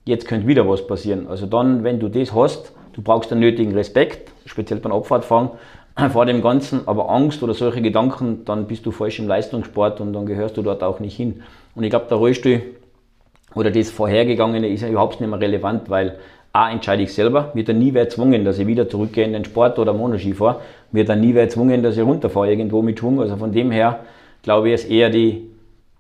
jetzt 0.09 0.27
könnte 0.27 0.47
wieder 0.47 0.69
was 0.69 0.87
passieren. 0.87 1.27
Also 1.29 1.47
dann, 1.47 1.85
wenn 1.85 2.01
du 2.01 2.09
das 2.09 2.35
hast, 2.35 2.73
du 2.95 3.03
brauchst 3.03 3.31
den 3.31 3.39
nötigen 3.41 3.73
Respekt, 3.75 4.33
speziell 4.47 4.81
beim 4.81 4.93
Abfahrtfahren, 4.93 5.51
vor 6.11 6.27
dem 6.27 6.43
Ganzen, 6.43 6.81
aber 6.87 7.11
Angst 7.11 7.43
oder 7.43 7.55
solche 7.55 7.83
Gedanken, 7.83 8.45
dann 8.45 8.67
bist 8.67 8.87
du 8.87 8.91
falsch 8.91 9.19
im 9.19 9.29
Leistungssport 9.29 10.01
und 10.01 10.13
dann 10.13 10.27
gehörst 10.27 10.57
du 10.57 10.63
dort 10.63 10.83
auch 10.83 10.99
nicht 11.01 11.17
hin. 11.17 11.43
Und 11.75 11.85
ich 11.85 11.91
glaube, 11.91 12.07
der 12.09 12.17
Rollstuhl 12.17 12.63
oder 13.55 13.71
das 13.71 13.91
Vorhergegangene 13.91 14.69
ist 14.69 14.83
ja 14.83 14.89
überhaupt 14.89 15.21
nicht 15.21 15.31
mehr 15.31 15.41
relevant, 15.41 15.91
weil 15.91 16.19
A, 16.53 16.71
entscheide 16.71 17.03
ich 17.03 17.13
selber, 17.13 17.53
mir 17.55 17.65
dann 17.65 17.79
nie 17.79 17.93
wer 17.93 18.05
gezwungen, 18.05 18.45
dass 18.45 18.59
ich 18.59 18.67
wieder 18.67 18.89
zurückgehe 18.89 19.25
in 19.25 19.33
den 19.33 19.45
Sport 19.45 19.79
oder 19.79 19.93
Monoski 19.93 20.33
fahre, 20.33 20.61
mir 20.91 21.05
dann 21.05 21.21
nie 21.21 21.35
wer 21.35 21.45
gezwungen, 21.45 21.83
dass 21.83 21.97
ich 21.97 22.03
runterfahre 22.03 22.51
irgendwo 22.51 22.81
mit 22.83 22.99
Schwung. 22.99 23.21
Also 23.21 23.37
von 23.37 23.53
dem 23.53 23.71
her 23.71 24.01
glaube 24.43 24.69
ich, 24.69 24.75
ist 24.75 24.91
eher 24.91 25.11
die, 25.11 25.51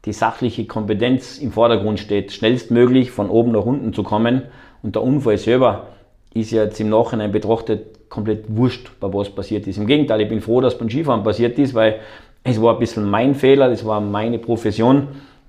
die 0.04 0.12
sachliche 0.12 0.66
Kompetenz 0.66 1.38
im 1.38 1.52
Vordergrund 1.52 2.00
steht, 2.00 2.32
schnellstmöglich 2.32 3.10
von 3.10 3.30
oben 3.30 3.52
nach 3.52 3.64
unten 3.64 3.92
zu 3.92 4.02
kommen. 4.02 4.42
Und 4.82 4.94
der 4.94 5.02
Unfall 5.02 5.38
selber 5.38 5.88
ist 6.34 6.50
ja 6.50 6.64
jetzt 6.64 6.80
im 6.80 6.90
Nachhinein 6.90 7.32
betrachtet 7.32 8.08
komplett 8.08 8.44
wurscht, 8.48 8.90
bei 9.00 9.12
was 9.12 9.30
passiert 9.30 9.66
ist. 9.66 9.76
Im 9.76 9.86
Gegenteil, 9.86 10.20
ich 10.20 10.28
bin 10.28 10.40
froh, 10.40 10.60
dass 10.60 10.78
beim 10.78 10.88
Skifahren 10.88 11.22
passiert 11.22 11.58
ist, 11.58 11.74
weil 11.74 12.00
es 12.44 12.60
war 12.62 12.74
ein 12.74 12.78
bisschen 12.78 13.08
mein 13.08 13.34
Fehler, 13.34 13.68
das 13.68 13.84
war 13.84 14.00
meine 14.00 14.38
Profession. 14.38 15.08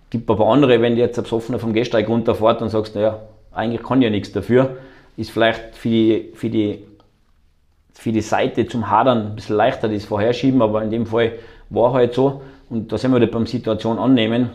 Gibt 0.09 0.29
aber 0.29 0.47
andere, 0.47 0.81
wenn 0.81 0.95
du 0.95 1.01
jetzt 1.01 1.21
besoffener 1.21 1.59
vom 1.59 1.73
Gehsteig 1.73 2.09
runterfährt 2.09 2.61
und 2.61 2.69
sagst, 2.69 2.95
naja, 2.95 3.19
eigentlich 3.51 3.83
kann 3.83 4.01
ich 4.01 4.05
ja 4.05 4.09
nichts 4.09 4.31
dafür, 4.31 4.77
ist 5.15 5.31
vielleicht 5.31 5.75
für 5.75 5.89
die, 5.89 6.31
für 6.33 6.49
die, 6.49 6.85
für 7.93 8.11
die 8.11 8.21
Seite 8.21 8.67
zum 8.67 8.89
Hadern 8.89 9.27
ein 9.27 9.35
bisschen 9.35 9.55
leichter, 9.55 9.87
das 9.87 10.05
Vorherschieben, 10.05 10.61
aber 10.61 10.81
in 10.81 10.89
dem 10.89 11.05
Fall 11.05 11.33
war 11.69 11.93
halt 11.93 12.13
so. 12.13 12.41
Und 12.69 12.91
da 12.91 12.97
sind 12.97 13.11
wir 13.11 13.31
beim 13.31 13.45
Situation 13.45 13.97
annehmen. 13.97 14.51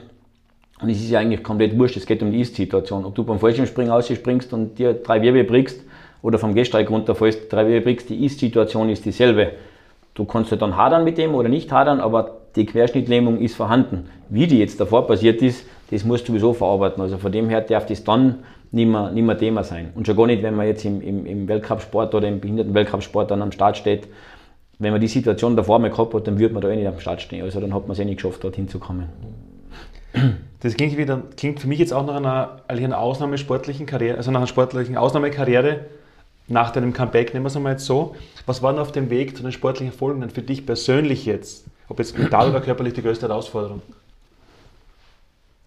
Und 0.81 0.89
es 0.89 1.01
ist 1.01 1.11
ja 1.11 1.21
eigentlich 1.21 1.43
komplett 1.43 1.79
wurscht, 1.79 1.97
es 1.97 2.07
geht 2.07 2.23
um 2.23 2.31
die 2.31 2.41
Ist-Situation. 2.41 3.05
Ob 3.05 3.15
du 3.15 3.25
beim 3.25 3.39
Fallschirmspringen 3.39 3.93
ausspringst 3.93 4.53
und 4.53 4.79
dir 4.79 4.95
drei 4.95 5.23
Wirbel 5.23 5.45
brichst 5.45 5.81
oder 6.23 6.39
vom 6.39 6.55
Gehsteig 6.55 6.91
runterfällst, 6.91 7.53
drei 7.53 7.67
Wirbel 7.67 7.81
brichst, 7.83 8.11
die 8.11 8.25
Ist-Situation 8.25 8.89
ist 8.89 9.05
dieselbe. 9.05 9.53
Du 10.15 10.25
kannst 10.25 10.51
ja 10.51 10.57
dann 10.57 10.77
hadern 10.77 11.05
mit 11.05 11.19
dem 11.19 11.35
oder 11.35 11.49
nicht 11.49 11.71
hadern, 11.73 12.01
aber 12.01 12.39
die 12.57 12.67
Querschnittlähmung 12.67 13.41
ist 13.41 13.57
vorhanden. 13.57 14.09
Wie 14.29 14.47
die 14.47 14.59
jetzt 14.59 14.81
davor 14.81 15.07
passiert 15.07 15.43
ist, 15.43 15.67
das 15.91 16.05
musst 16.05 16.29
du 16.29 16.33
sowieso 16.33 16.53
verarbeiten. 16.53 17.03
Also 17.03 17.19
von 17.19 17.33
dem 17.33 17.49
her 17.49 17.61
darf 17.61 17.87
das 17.87 18.05
dann 18.05 18.41
nicht 18.71 18.89
mehr, 18.89 19.11
nicht 19.11 19.25
mehr 19.25 19.39
Thema 19.39 19.65
sein. 19.65 19.91
Und 19.95 20.07
schon 20.07 20.17
gar 20.17 20.27
nicht, 20.27 20.43
wenn 20.43 20.57
man 20.57 20.67
jetzt 20.67 20.85
im, 20.85 21.01
im, 21.01 21.27
im 21.27 21.49
Weltcup-Sport 21.49 22.15
oder 22.15 22.29
im 22.29 22.41
Behinderten-Weltcup-Sport 22.41 23.31
dann 23.31 23.43
am 23.43 23.53
Start 23.53 23.77
steht. 23.77 24.09
Wenn 24.85 24.93
man 24.93 25.01
die 25.01 25.09
Situation 25.09 25.57
davor 25.57 25.79
mal 25.79 25.91
gehabt 25.91 26.15
hat, 26.15 26.27
dann 26.27 26.39
würde 26.39 26.55
man 26.55 26.63
da 26.63 26.69
eh 26.69 26.77
nicht 26.77 26.87
am 26.87 27.01
Start 27.01 27.23
stehen. 27.23 27.43
Also 27.43 27.61
dann 27.61 27.75
hat 27.75 27.83
man 27.83 27.93
es 27.93 27.99
eh 27.99 28.05
nicht 28.05 28.17
geschafft, 28.17 28.45
dorthin 28.45 28.69
zu 28.69 28.79
kommen. 28.79 29.09
Das 30.61 30.75
klingt, 30.77 30.97
wieder, 30.97 31.23
klingt 31.37 31.61
für 31.61 31.67
mich 31.67 31.79
jetzt 31.79 31.93
auch 31.93 32.07
nach 32.07 32.17
einer, 32.17 32.63
einer 32.69 32.99
Ausnahmesportlichen 32.99 33.85
Karriere, 33.87 34.17
also 34.17 34.31
nach 34.31 34.41
einer 34.41 34.47
sportlichen 34.47 34.97
Ausnahmekarriere 34.97 35.81
nach 36.47 36.71
deinem 36.71 36.93
Comeback, 36.93 37.33
nehmen 37.33 37.45
wir 37.45 37.49
es 37.49 37.57
einmal 37.57 37.73
jetzt 37.73 37.87
so. 37.87 38.15
Was 38.47 38.63
waren 38.63 38.79
auf 38.79 38.93
dem 38.93 39.11
Weg 39.11 39.37
zu 39.37 39.43
den 39.43 39.53
sportlichen 39.53 39.93
Erfolgen 39.93 40.21
denn 40.21 40.31
für 40.31 40.43
dich 40.43 40.67
persönlich 40.67 41.25
jetzt, 41.25 41.65
ob 41.89 41.99
jetzt 41.99 42.19
mental 42.19 42.51
oder 42.51 42.61
körperlich, 42.61 42.93
die 42.93 43.03
größte 43.03 43.29
Herausforderung? 43.29 43.83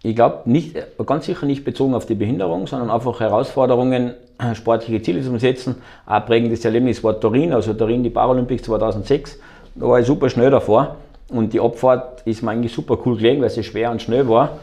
Ich 0.02 0.14
glaube, 0.14 0.42
nicht, 0.44 0.76
ganz 1.06 1.26
sicher 1.26 1.44
nicht 1.44 1.64
bezogen 1.64 1.94
auf 1.94 2.06
die 2.06 2.14
Behinderung, 2.14 2.68
sondern 2.68 2.90
einfach 2.90 3.18
Herausforderungen, 3.18 4.14
sportliche 4.54 5.02
Ziele 5.02 5.22
zu 5.22 5.36
setzen. 5.38 5.76
Ein 6.06 6.24
prägendes 6.24 6.64
Erlebnis 6.64 7.02
war 7.02 7.18
Turin, 7.18 7.52
also 7.52 7.74
Turin, 7.74 8.04
die 8.04 8.10
Paralympics 8.10 8.62
2006. 8.62 9.40
Da 9.74 9.86
war 9.86 9.98
ich 9.98 10.06
super 10.06 10.30
schnell 10.30 10.50
davor 10.50 10.96
und 11.30 11.52
die 11.52 11.60
Abfahrt 11.60 12.22
ist 12.26 12.42
mir 12.42 12.52
eigentlich 12.52 12.72
super 12.72 12.96
cool 13.04 13.16
gelegen, 13.16 13.42
weil 13.42 13.50
sie 13.50 13.64
schwer 13.64 13.90
und 13.90 14.00
schnell 14.00 14.28
war. 14.28 14.58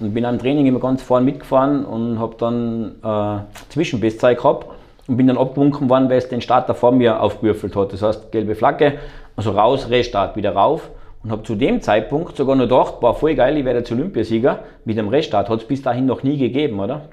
Und 0.00 0.12
bin 0.14 0.24
am 0.24 0.38
Training 0.38 0.66
immer 0.66 0.80
ganz 0.80 1.02
vorne 1.02 1.26
mitgefahren 1.26 1.84
und 1.84 2.18
habe 2.18 2.34
dann 2.38 2.94
äh, 3.04 3.42
Zwischenbestzeit 3.68 4.38
gehabt 4.38 4.66
und 5.06 5.16
bin 5.16 5.26
dann 5.26 5.38
abgewunken 5.38 5.88
worden, 5.88 6.08
weil 6.08 6.18
es 6.18 6.28
den 6.28 6.40
Starter 6.40 6.74
vor 6.74 6.90
mir 6.90 7.20
aufgewürfelt 7.22 7.76
hat. 7.76 7.92
Das 7.92 8.02
heißt, 8.02 8.32
gelbe 8.32 8.54
Flagge, 8.54 8.94
also 9.36 9.50
raus, 9.50 9.88
Restart, 9.90 10.36
wieder 10.36 10.52
rauf. 10.52 10.88
Und 11.22 11.30
habe 11.30 11.42
zu 11.42 11.54
dem 11.54 11.82
Zeitpunkt 11.82 12.36
sogar 12.36 12.56
noch 12.56 12.64
gedacht, 12.64 13.02
war 13.02 13.14
voll 13.14 13.34
geil, 13.34 13.56
ich 13.58 13.64
werde 13.64 13.80
jetzt 13.80 13.92
Olympiasieger. 13.92 14.60
Mit 14.84 14.96
dem 14.96 15.08
Restart 15.08 15.50
hat 15.50 15.60
es 15.60 15.66
bis 15.66 15.82
dahin 15.82 16.06
noch 16.06 16.22
nie 16.22 16.38
gegeben, 16.38 16.80
oder? 16.80 17.08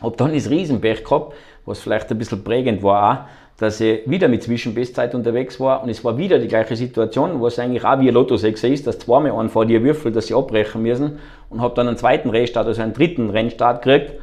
Hab 0.00 0.16
dann 0.16 0.32
das 0.32 0.48
Riesenpech 0.48 1.04
gehabt, 1.04 1.34
was 1.66 1.80
vielleicht 1.80 2.10
ein 2.10 2.18
bisschen 2.18 2.42
prägend 2.42 2.82
war 2.82 3.12
auch, 3.12 3.28
dass 3.58 3.80
ich 3.80 4.08
wieder 4.08 4.28
mit 4.28 4.42
Zwischenbestzeit 4.42 5.14
unterwegs 5.14 5.60
war 5.60 5.82
und 5.82 5.88
es 5.88 6.04
war 6.04 6.18
wieder 6.18 6.38
die 6.38 6.48
gleiche 6.48 6.74
Situation, 6.74 7.40
was 7.40 7.58
eigentlich 7.58 7.84
auch 7.84 8.00
wie 8.00 8.08
ein 8.08 8.14
Lotto 8.14 8.36
6 8.36 8.64
ist, 8.64 8.86
dass 8.86 8.98
zweimal 8.98 9.32
einen 9.32 9.48
vor 9.48 9.64
dir 9.64 9.82
würfelt, 9.82 10.16
dass 10.16 10.26
sie 10.26 10.34
abbrechen 10.34 10.82
müssen 10.82 11.18
und 11.50 11.60
habe 11.60 11.74
dann 11.74 11.86
einen 11.86 11.96
zweiten 11.96 12.30
Restart, 12.30 12.66
also 12.66 12.82
einen 12.82 12.94
dritten 12.94 13.30
Rennstart 13.30 13.82
gekriegt 13.82 14.14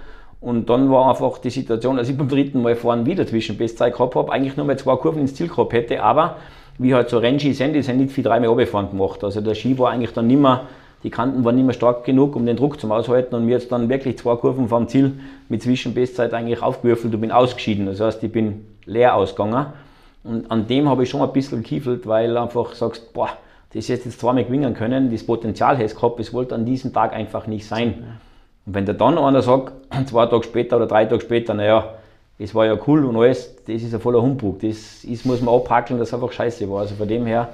und 0.41 0.69
dann 0.69 0.91
war 0.91 1.09
einfach 1.09 1.37
die 1.37 1.49
Situation, 1.49 1.95
dass 1.95 2.09
ich 2.09 2.17
beim 2.17 2.27
dritten 2.27 2.61
Mal 2.61 2.75
fahren 2.75 3.05
wieder 3.05 3.25
Zwischenbestzeit 3.25 3.93
gehabt 3.93 4.15
habe, 4.15 4.31
eigentlich 4.31 4.57
nur 4.57 4.65
mal 4.65 4.77
zwei 4.77 4.97
Kurven 4.97 5.21
ins 5.21 5.33
Ziel 5.33 5.47
gehabt 5.47 5.71
hätte, 5.71 6.03
aber 6.03 6.37
wie 6.77 6.93
halt 6.93 7.09
so 7.09 7.17
Rennski 7.17 7.53
sind, 7.53 7.73
die 7.73 7.81
sind 7.81 7.97
nicht 7.97 8.11
für 8.11 8.21
dreimal 8.21 8.49
runtergefahren 8.49 8.89
gemacht. 8.89 9.23
Also 9.23 9.41
der 9.41 9.55
Ski 9.55 9.77
war 9.77 9.91
eigentlich 9.91 10.13
dann 10.13 10.27
nicht 10.27 10.39
mehr, 10.39 10.67
die 11.03 11.09
Kanten 11.09 11.43
waren 11.43 11.55
nicht 11.55 11.65
mehr 11.65 11.73
stark 11.73 12.03
genug, 12.03 12.35
um 12.35 12.45
den 12.45 12.57
Druck 12.57 12.79
zum 12.79 12.91
Aushalten 12.91 13.35
und 13.35 13.45
mir 13.45 13.53
jetzt 13.53 13.71
dann 13.71 13.89
wirklich 13.89 14.17
zwei 14.17 14.35
Kurven 14.35 14.67
vom 14.67 14.87
Ziel 14.87 15.13
mit 15.49 15.61
Zwischenbestzeit 15.63 16.33
eigentlich 16.33 16.61
aufgewürfelt 16.61 17.13
und 17.13 17.21
bin 17.21 17.31
ausgeschieden. 17.31 17.85
Das 17.85 17.99
heißt, 17.99 18.23
ich 18.23 18.31
bin 18.31 18.65
leer 18.85 19.15
ausgegangen 19.15 19.67
und 20.23 20.51
an 20.51 20.67
dem 20.67 20.87
habe 20.87 21.03
ich 21.03 21.09
schon 21.09 21.21
ein 21.21 21.33
bisschen 21.33 21.63
gekiefelt, 21.63 22.05
weil 22.07 22.37
einfach 22.37 22.73
sagst, 22.73 23.13
boah, 23.13 23.29
das 23.73 23.87
jetzt, 23.87 24.05
jetzt 24.05 24.19
zweimal 24.19 24.43
gewinnen 24.43 24.73
können, 24.73 25.11
das 25.11 25.23
Potenzial 25.25 25.75
hätte 25.75 25.85
es 25.85 25.95
gehabt, 25.95 26.19
es 26.19 26.33
wollte 26.33 26.55
an 26.55 26.65
diesem 26.65 26.93
Tag 26.93 27.13
einfach 27.13 27.47
nicht 27.47 27.65
sein. 27.65 28.19
Und 28.65 28.75
wenn 28.75 28.85
der 28.85 28.95
dann 28.95 29.17
einer 29.17 29.41
sagt, 29.41 29.73
zwei 30.07 30.25
Tage 30.27 30.43
später 30.43 30.75
oder 30.75 30.87
drei 30.87 31.05
Tage 31.05 31.21
später, 31.21 31.53
naja, 31.53 31.95
das 32.41 32.55
war 32.55 32.65
ja 32.65 32.75
cool 32.87 33.05
und 33.05 33.15
alles, 33.17 33.55
das 33.67 33.83
ist 33.83 33.93
ein 33.93 33.99
voller 33.99 34.19
Humbug. 34.19 34.61
Das 34.61 35.03
ist, 35.03 35.25
muss 35.27 35.41
man 35.41 35.53
abhackeln, 35.53 35.99
dass 35.99 36.11
einfach 36.11 36.31
scheiße 36.31 36.67
war. 36.67 36.79
Also 36.79 36.95
von 36.95 37.07
dem 37.07 37.27
her, 37.27 37.49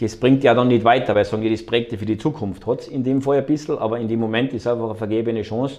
das 0.00 0.16
bringt 0.16 0.42
ja 0.42 0.52
dann 0.52 0.66
nicht 0.66 0.82
weiter, 0.82 1.14
weil 1.14 1.24
sagen, 1.24 1.48
das 1.48 1.64
prägt 1.64 1.92
ja 1.92 1.98
für 1.98 2.06
die 2.06 2.18
Zukunft. 2.18 2.66
Hat 2.66 2.80
es 2.80 2.88
in 2.88 3.04
dem 3.04 3.22
Fall 3.22 3.38
ein 3.38 3.46
bisschen, 3.46 3.78
aber 3.78 4.00
in 4.00 4.08
dem 4.08 4.18
Moment 4.18 4.52
ist 4.52 4.66
einfach 4.66 4.86
eine 4.86 4.94
vergebene 4.96 5.42
Chance, 5.42 5.78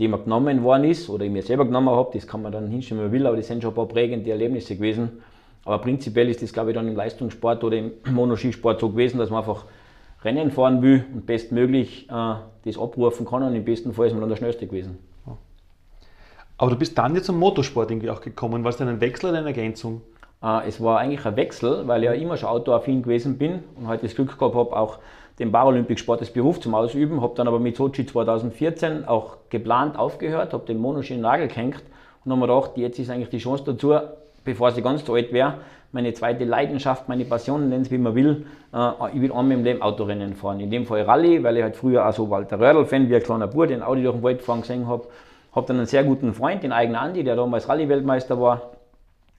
die 0.00 0.08
mir 0.08 0.18
genommen 0.18 0.64
worden 0.64 0.84
ist 0.84 1.08
oder 1.08 1.24
ich 1.24 1.30
mir 1.30 1.42
selber 1.42 1.66
genommen 1.66 1.90
habe. 1.90 2.10
Das 2.14 2.26
kann 2.26 2.42
man 2.42 2.50
dann 2.50 2.66
hinstellen, 2.66 3.00
wie 3.00 3.04
man 3.04 3.12
will, 3.12 3.26
aber 3.28 3.36
das 3.36 3.46
sind 3.46 3.62
schon 3.62 3.70
ein 3.70 3.76
paar 3.76 3.86
prägende 3.86 4.28
Erlebnisse 4.28 4.74
gewesen. 4.74 5.22
Aber 5.64 5.78
prinzipiell 5.78 6.28
ist 6.30 6.42
das, 6.42 6.52
glaube 6.52 6.70
ich, 6.70 6.74
dann 6.74 6.88
im 6.88 6.96
Leistungssport 6.96 7.62
oder 7.62 7.76
im 7.76 7.92
Monoskisport 8.10 8.80
so 8.80 8.88
gewesen, 8.88 9.18
dass 9.18 9.30
man 9.30 9.38
einfach 9.38 9.66
Rennen 10.24 10.50
fahren 10.50 10.82
will 10.82 11.04
und 11.14 11.26
bestmöglich 11.26 12.08
äh, 12.10 12.34
das 12.64 12.76
abrufen 12.76 13.24
kann 13.24 13.44
und 13.44 13.54
im 13.54 13.64
besten 13.64 13.92
Fall 13.92 14.08
ist 14.08 14.14
man 14.14 14.22
dann 14.22 14.30
der 14.30 14.36
Schnellste 14.36 14.66
gewesen. 14.66 14.98
Aber 16.58 16.72
du 16.72 16.76
bist 16.76 16.98
dann 16.98 17.14
jetzt 17.14 17.26
zum 17.26 17.38
Motorsport 17.38 17.90
irgendwie 17.90 18.10
auch 18.10 18.20
gekommen. 18.20 18.64
War 18.64 18.70
es 18.70 18.76
denn 18.76 18.88
ein 18.88 19.00
Wechsel 19.00 19.30
oder 19.30 19.38
eine 19.38 19.46
Ergänzung? 19.46 20.02
Äh, 20.42 20.68
es 20.68 20.82
war 20.82 20.98
eigentlich 20.98 21.24
ein 21.24 21.36
Wechsel, 21.36 21.86
weil 21.86 22.02
ich 22.02 22.06
ja 22.06 22.14
immer 22.14 22.36
schon 22.36 22.48
autoaffin 22.48 23.02
gewesen 23.02 23.38
bin 23.38 23.62
und 23.76 23.86
heute 23.86 24.02
das 24.02 24.16
Glück 24.16 24.36
gehabt 24.36 24.54
habe, 24.56 24.76
auch 24.76 24.98
den 25.38 25.52
Paralympicsport 25.52 26.18
als 26.20 26.32
Beruf 26.32 26.60
zum 26.60 26.74
Ausüben. 26.74 27.22
Habe 27.22 27.34
dann 27.36 27.46
aber 27.46 27.60
mit 27.60 27.76
Sochi 27.76 28.04
2014 28.04 29.06
auch 29.06 29.36
geplant 29.50 29.96
aufgehört, 29.96 30.52
habe 30.52 30.66
den 30.66 30.78
Monoski 30.78 31.14
in 31.14 31.20
den 31.20 31.22
Nagel 31.22 31.46
gehängt 31.46 31.82
und 32.24 32.32
habe 32.32 32.40
mir 32.40 32.48
gedacht, 32.48 32.76
jetzt 32.76 32.98
ist 32.98 33.08
eigentlich 33.08 33.30
die 33.30 33.38
Chance 33.38 33.62
dazu, 33.64 33.94
bevor 34.44 34.72
sie 34.72 34.82
ganz 34.82 35.04
zu 35.04 35.14
alt 35.14 35.32
wäre, 35.32 35.54
meine 35.92 36.12
zweite 36.12 36.44
Leidenschaft, 36.44 37.08
meine 37.08 37.24
Passion, 37.24 37.68
nennen 37.68 37.82
es 37.82 37.90
wie 37.92 37.98
man 37.98 38.16
will, 38.16 38.46
äh, 38.74 38.90
ich 39.14 39.20
will 39.20 39.30
einmal 39.30 39.52
im 39.52 39.62
Leben 39.64 39.80
Autorennen 39.80 40.34
fahren. 40.34 40.58
In 40.58 40.70
dem 40.70 40.86
Fall 40.86 41.02
Rallye, 41.02 41.44
weil 41.44 41.56
ich 41.56 41.62
halt 41.62 41.76
früher 41.76 42.06
auch 42.06 42.12
so 42.12 42.28
Walter 42.28 42.58
Röhrl-Fan 42.58 43.08
wie 43.08 43.14
ein 43.14 43.22
kleiner 43.22 43.46
Bub, 43.46 43.68
den 43.68 43.80
Audi 43.82 44.02
durch 44.02 44.16
den 44.16 44.22
Wald 44.24 44.42
fahren 44.42 44.62
gesehen 44.62 44.88
habe. 44.88 45.04
Habe 45.52 45.66
dann 45.66 45.76
einen 45.78 45.86
sehr 45.86 46.04
guten 46.04 46.34
Freund, 46.34 46.62
den 46.62 46.72
eigenen 46.72 46.96
Andi, 46.96 47.24
der 47.24 47.36
damals 47.36 47.68
Rallye-Weltmeister 47.68 48.40
war, 48.40 48.72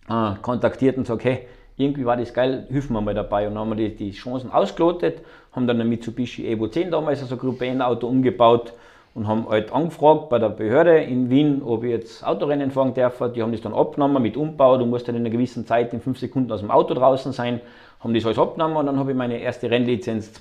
äh, 0.10 0.36
kontaktiert 0.42 0.98
und 0.98 1.04
gesagt, 1.04 1.24
hey, 1.24 1.48
irgendwie 1.78 2.06
war 2.06 2.18
das 2.18 2.34
geil, 2.34 2.68
hilf 2.70 2.90
mir 2.90 3.02
mal 3.02 3.14
dabei. 3.14 3.48
Und 3.48 3.56
dann 3.56 3.62
haben 3.62 3.78
wir 3.78 3.90
die, 3.90 3.96
die 3.96 4.12
Chancen 4.12 4.52
ausgelotet, 4.52 5.22
haben 5.54 5.66
dann 5.66 5.80
ein 5.80 5.88
Mitsubishi 5.88 6.46
Evo 6.46 6.68
10 6.68 6.92
damals, 6.92 7.22
also 7.22 7.38
Gruppe 7.38 7.68
N-Auto 7.68 8.08
umgebaut 8.08 8.74
und 9.16 9.28
haben 9.28 9.48
halt 9.50 9.72
angefragt 9.72 10.30
bei 10.30 10.40
der 10.40 10.50
Behörde 10.50 11.00
in 11.00 11.30
Wien, 11.30 11.62
ob 11.64 11.84
ich 11.84 11.92
jetzt 11.92 12.26
Autorennen 12.26 12.72
fahren 12.72 12.94
darf. 12.94 13.22
Die 13.34 13.42
haben 13.42 13.52
das 13.52 13.62
dann 13.62 13.74
abgenommen 13.74 14.22
mit 14.22 14.38
Umbau. 14.38 14.78
Du 14.78 14.86
musst 14.86 15.08
dann 15.08 15.16
in 15.16 15.22
einer 15.22 15.30
gewissen 15.30 15.66
Zeit 15.66 15.94
in 15.94 16.02
fünf 16.02 16.20
Sekunden 16.20 16.52
aus 16.52 16.60
dem 16.60 16.70
Auto 16.70 16.94
draußen 16.94 17.32
sein. 17.32 17.62
Haben 18.02 18.14
das 18.14 18.26
alles 18.26 18.38
abgenommen 18.38 18.78
und 18.78 18.86
dann 18.86 19.00
habe 19.00 19.12
ich 19.12 19.18
meine 19.18 19.40
erste 19.40 19.70
Rennlizenz 19.72 20.34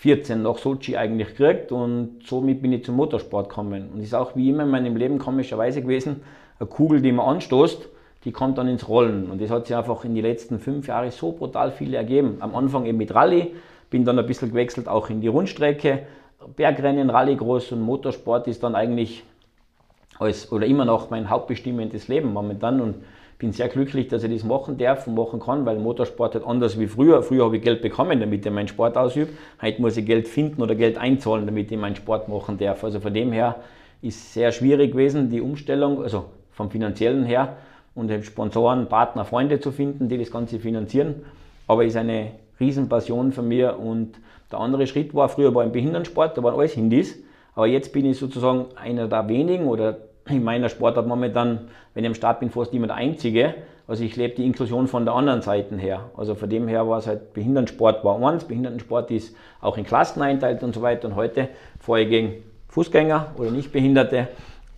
2014 0.00 0.42
nach 0.42 0.58
Sochi 0.58 0.96
eigentlich 0.96 1.36
gekriegt 1.36 1.72
und 1.72 2.20
somit 2.24 2.60
bin 2.60 2.72
ich 2.72 2.84
zum 2.84 2.96
Motorsport 2.96 3.48
gekommen. 3.48 3.90
Und 3.92 4.02
ist 4.02 4.14
auch 4.14 4.36
wie 4.36 4.50
immer 4.50 4.64
in 4.64 4.70
meinem 4.70 4.96
Leben 4.96 5.18
komischerweise 5.18 5.80
gewesen, 5.80 6.22
eine 6.58 6.68
Kugel, 6.68 7.00
die 7.00 7.12
man 7.12 7.26
anstoßt, 7.26 7.88
die 8.24 8.32
kommt 8.32 8.58
dann 8.58 8.68
ins 8.68 8.88
Rollen. 8.88 9.30
Und 9.30 9.40
das 9.40 9.50
hat 9.50 9.66
sich 9.66 9.76
einfach 9.76 10.04
in 10.04 10.14
den 10.14 10.24
letzten 10.24 10.58
fünf 10.58 10.88
Jahren 10.88 11.10
so 11.10 11.32
brutal 11.32 11.70
viel 11.70 11.94
ergeben. 11.94 12.36
Am 12.40 12.54
Anfang 12.54 12.86
eben 12.86 12.98
mit 12.98 13.14
Rallye, 13.14 13.54
bin 13.88 14.04
dann 14.04 14.18
ein 14.18 14.26
bisschen 14.26 14.50
gewechselt 14.50 14.88
auch 14.88 15.10
in 15.10 15.20
die 15.20 15.28
Rundstrecke, 15.28 16.06
Bergrennen, 16.54 17.10
Rallycross 17.10 17.72
und 17.72 17.80
Motorsport 17.80 18.46
ist 18.46 18.62
dann 18.62 18.74
eigentlich 18.74 19.24
als, 20.18 20.52
oder 20.52 20.66
immer 20.66 20.84
noch 20.84 21.10
mein 21.10 21.30
hauptbestimmendes 21.30 22.08
Leben 22.08 22.32
momentan 22.32 22.80
und 22.80 22.96
bin 23.38 23.52
sehr 23.52 23.68
glücklich, 23.68 24.08
dass 24.08 24.24
ich 24.24 24.32
das 24.32 24.44
machen 24.44 24.78
darf 24.78 25.06
und 25.06 25.14
machen 25.14 25.40
kann, 25.40 25.66
weil 25.66 25.78
Motorsport 25.78 26.34
halt 26.34 26.46
anders 26.46 26.78
wie 26.78 26.86
früher. 26.86 27.22
Früher 27.22 27.44
habe 27.44 27.56
ich 27.56 27.62
Geld 27.62 27.82
bekommen, 27.82 28.18
damit 28.18 28.46
ich 28.46 28.52
meinen 28.52 28.68
Sport 28.68 28.96
ausübe. 28.96 29.32
Heute 29.60 29.82
muss 29.82 29.96
ich 29.96 30.06
Geld 30.06 30.26
finden 30.26 30.62
oder 30.62 30.74
Geld 30.74 30.96
einzahlen, 30.96 31.44
damit 31.46 31.70
ich 31.70 31.78
meinen 31.78 31.96
Sport 31.96 32.28
machen 32.28 32.56
darf. 32.58 32.82
Also 32.82 33.00
von 33.00 33.12
dem 33.12 33.32
her 33.32 33.56
ist 34.00 34.16
es 34.16 34.34
sehr 34.34 34.52
schwierig 34.52 34.92
gewesen, 34.92 35.28
die 35.28 35.40
Umstellung, 35.40 36.02
also 36.02 36.26
vom 36.52 36.70
finanziellen 36.70 37.24
her 37.24 37.56
und 37.94 38.10
Sponsoren, 38.24 38.88
Partner, 38.88 39.24
Freunde 39.24 39.60
zu 39.60 39.70
finden, 39.70 40.08
die 40.08 40.18
das 40.18 40.30
Ganze 40.30 40.58
finanzieren. 40.58 41.16
Aber 41.66 41.84
ist 41.84 41.96
eine 41.96 42.32
Riesenpassion 42.58 43.32
von 43.32 43.48
mir 43.48 43.78
und 43.78 44.14
der 44.50 44.60
andere 44.60 44.86
Schritt 44.86 45.14
war, 45.14 45.28
früher 45.28 45.54
war 45.54 45.64
im 45.64 45.72
Behindertensport, 45.72 46.38
da 46.38 46.42
waren 46.42 46.54
alles 46.54 46.72
Hindis, 46.72 47.18
aber 47.54 47.66
jetzt 47.66 47.92
bin 47.92 48.06
ich 48.06 48.18
sozusagen 48.18 48.66
einer 48.76 49.08
der 49.08 49.28
wenigen 49.28 49.66
oder 49.66 49.98
in 50.28 50.42
meiner 50.44 50.68
Sportart 50.68 51.06
momentan, 51.06 51.68
wenn 51.94 52.04
ich 52.04 52.08
am 52.08 52.14
Start 52.14 52.40
bin, 52.40 52.50
fast 52.50 52.72
der 52.72 52.94
Einzige. 52.94 53.54
Also 53.88 54.02
ich 54.02 54.16
lebe 54.16 54.34
die 54.34 54.44
Inklusion 54.44 54.88
von 54.88 55.04
der 55.04 55.14
anderen 55.14 55.42
Seite 55.42 55.76
her. 55.76 56.10
Also 56.16 56.34
von 56.34 56.50
dem 56.50 56.66
her 56.66 56.88
war 56.88 56.98
es 56.98 57.06
halt, 57.06 57.32
Behindertensport 57.34 58.04
war 58.04 58.20
eins, 58.22 58.44
Behindertensport 58.44 59.10
ist 59.12 59.36
auch 59.60 59.78
in 59.78 59.84
Klassen 59.84 60.22
einteilt 60.22 60.62
und 60.62 60.74
so 60.74 60.82
weiter. 60.82 61.06
Und 61.08 61.14
heute 61.14 61.48
fahre 61.78 62.02
ich 62.02 62.08
gegen 62.08 62.42
Fußgänger 62.68 63.28
oder 63.38 63.50
Nichtbehinderte 63.50 64.28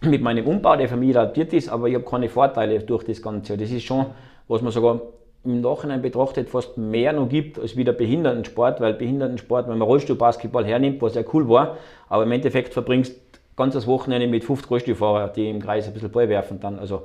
mit 0.02 0.22
meinem 0.22 0.46
Umbau, 0.46 0.76
der 0.76 0.88
für 0.88 0.96
mich 0.96 1.16
adaptiert 1.16 1.52
ist, 1.52 1.68
aber 1.70 1.88
ich 1.88 1.94
habe 1.94 2.04
keine 2.04 2.28
Vorteile 2.28 2.80
durch 2.80 3.04
das 3.04 3.22
Ganze. 3.22 3.56
Das 3.56 3.70
ist 3.70 3.82
schon, 3.82 4.06
was 4.46 4.62
man 4.62 4.72
sogar 4.72 5.00
im 5.44 5.60
Nachhinein 5.60 6.02
betrachtet 6.02 6.50
fast 6.50 6.76
mehr 6.76 7.12
noch 7.12 7.28
gibt 7.28 7.58
als 7.58 7.76
wieder 7.76 7.92
Behindertensport, 7.92 8.80
weil 8.80 8.94
Behindertensport, 8.94 9.68
wenn 9.68 9.78
man 9.78 9.88
Rollstuhlbasketball 9.88 10.64
hernimmt, 10.64 11.00
was 11.00 11.14
ja 11.14 11.22
cool 11.32 11.48
war, 11.48 11.78
aber 12.08 12.24
im 12.24 12.32
Endeffekt 12.32 12.74
verbringst 12.74 13.16
ganz 13.58 13.74
das 13.74 13.86
Wochenende 13.86 14.26
mit 14.26 14.44
50 14.44 14.70
Rollstuhlfahrern, 14.70 15.32
die 15.36 15.50
im 15.50 15.60
Kreis 15.60 15.86
ein 15.86 15.92
bisschen 15.92 16.10
Ball 16.10 16.30
werfen 16.30 16.60
dann, 16.60 16.78
also 16.78 17.02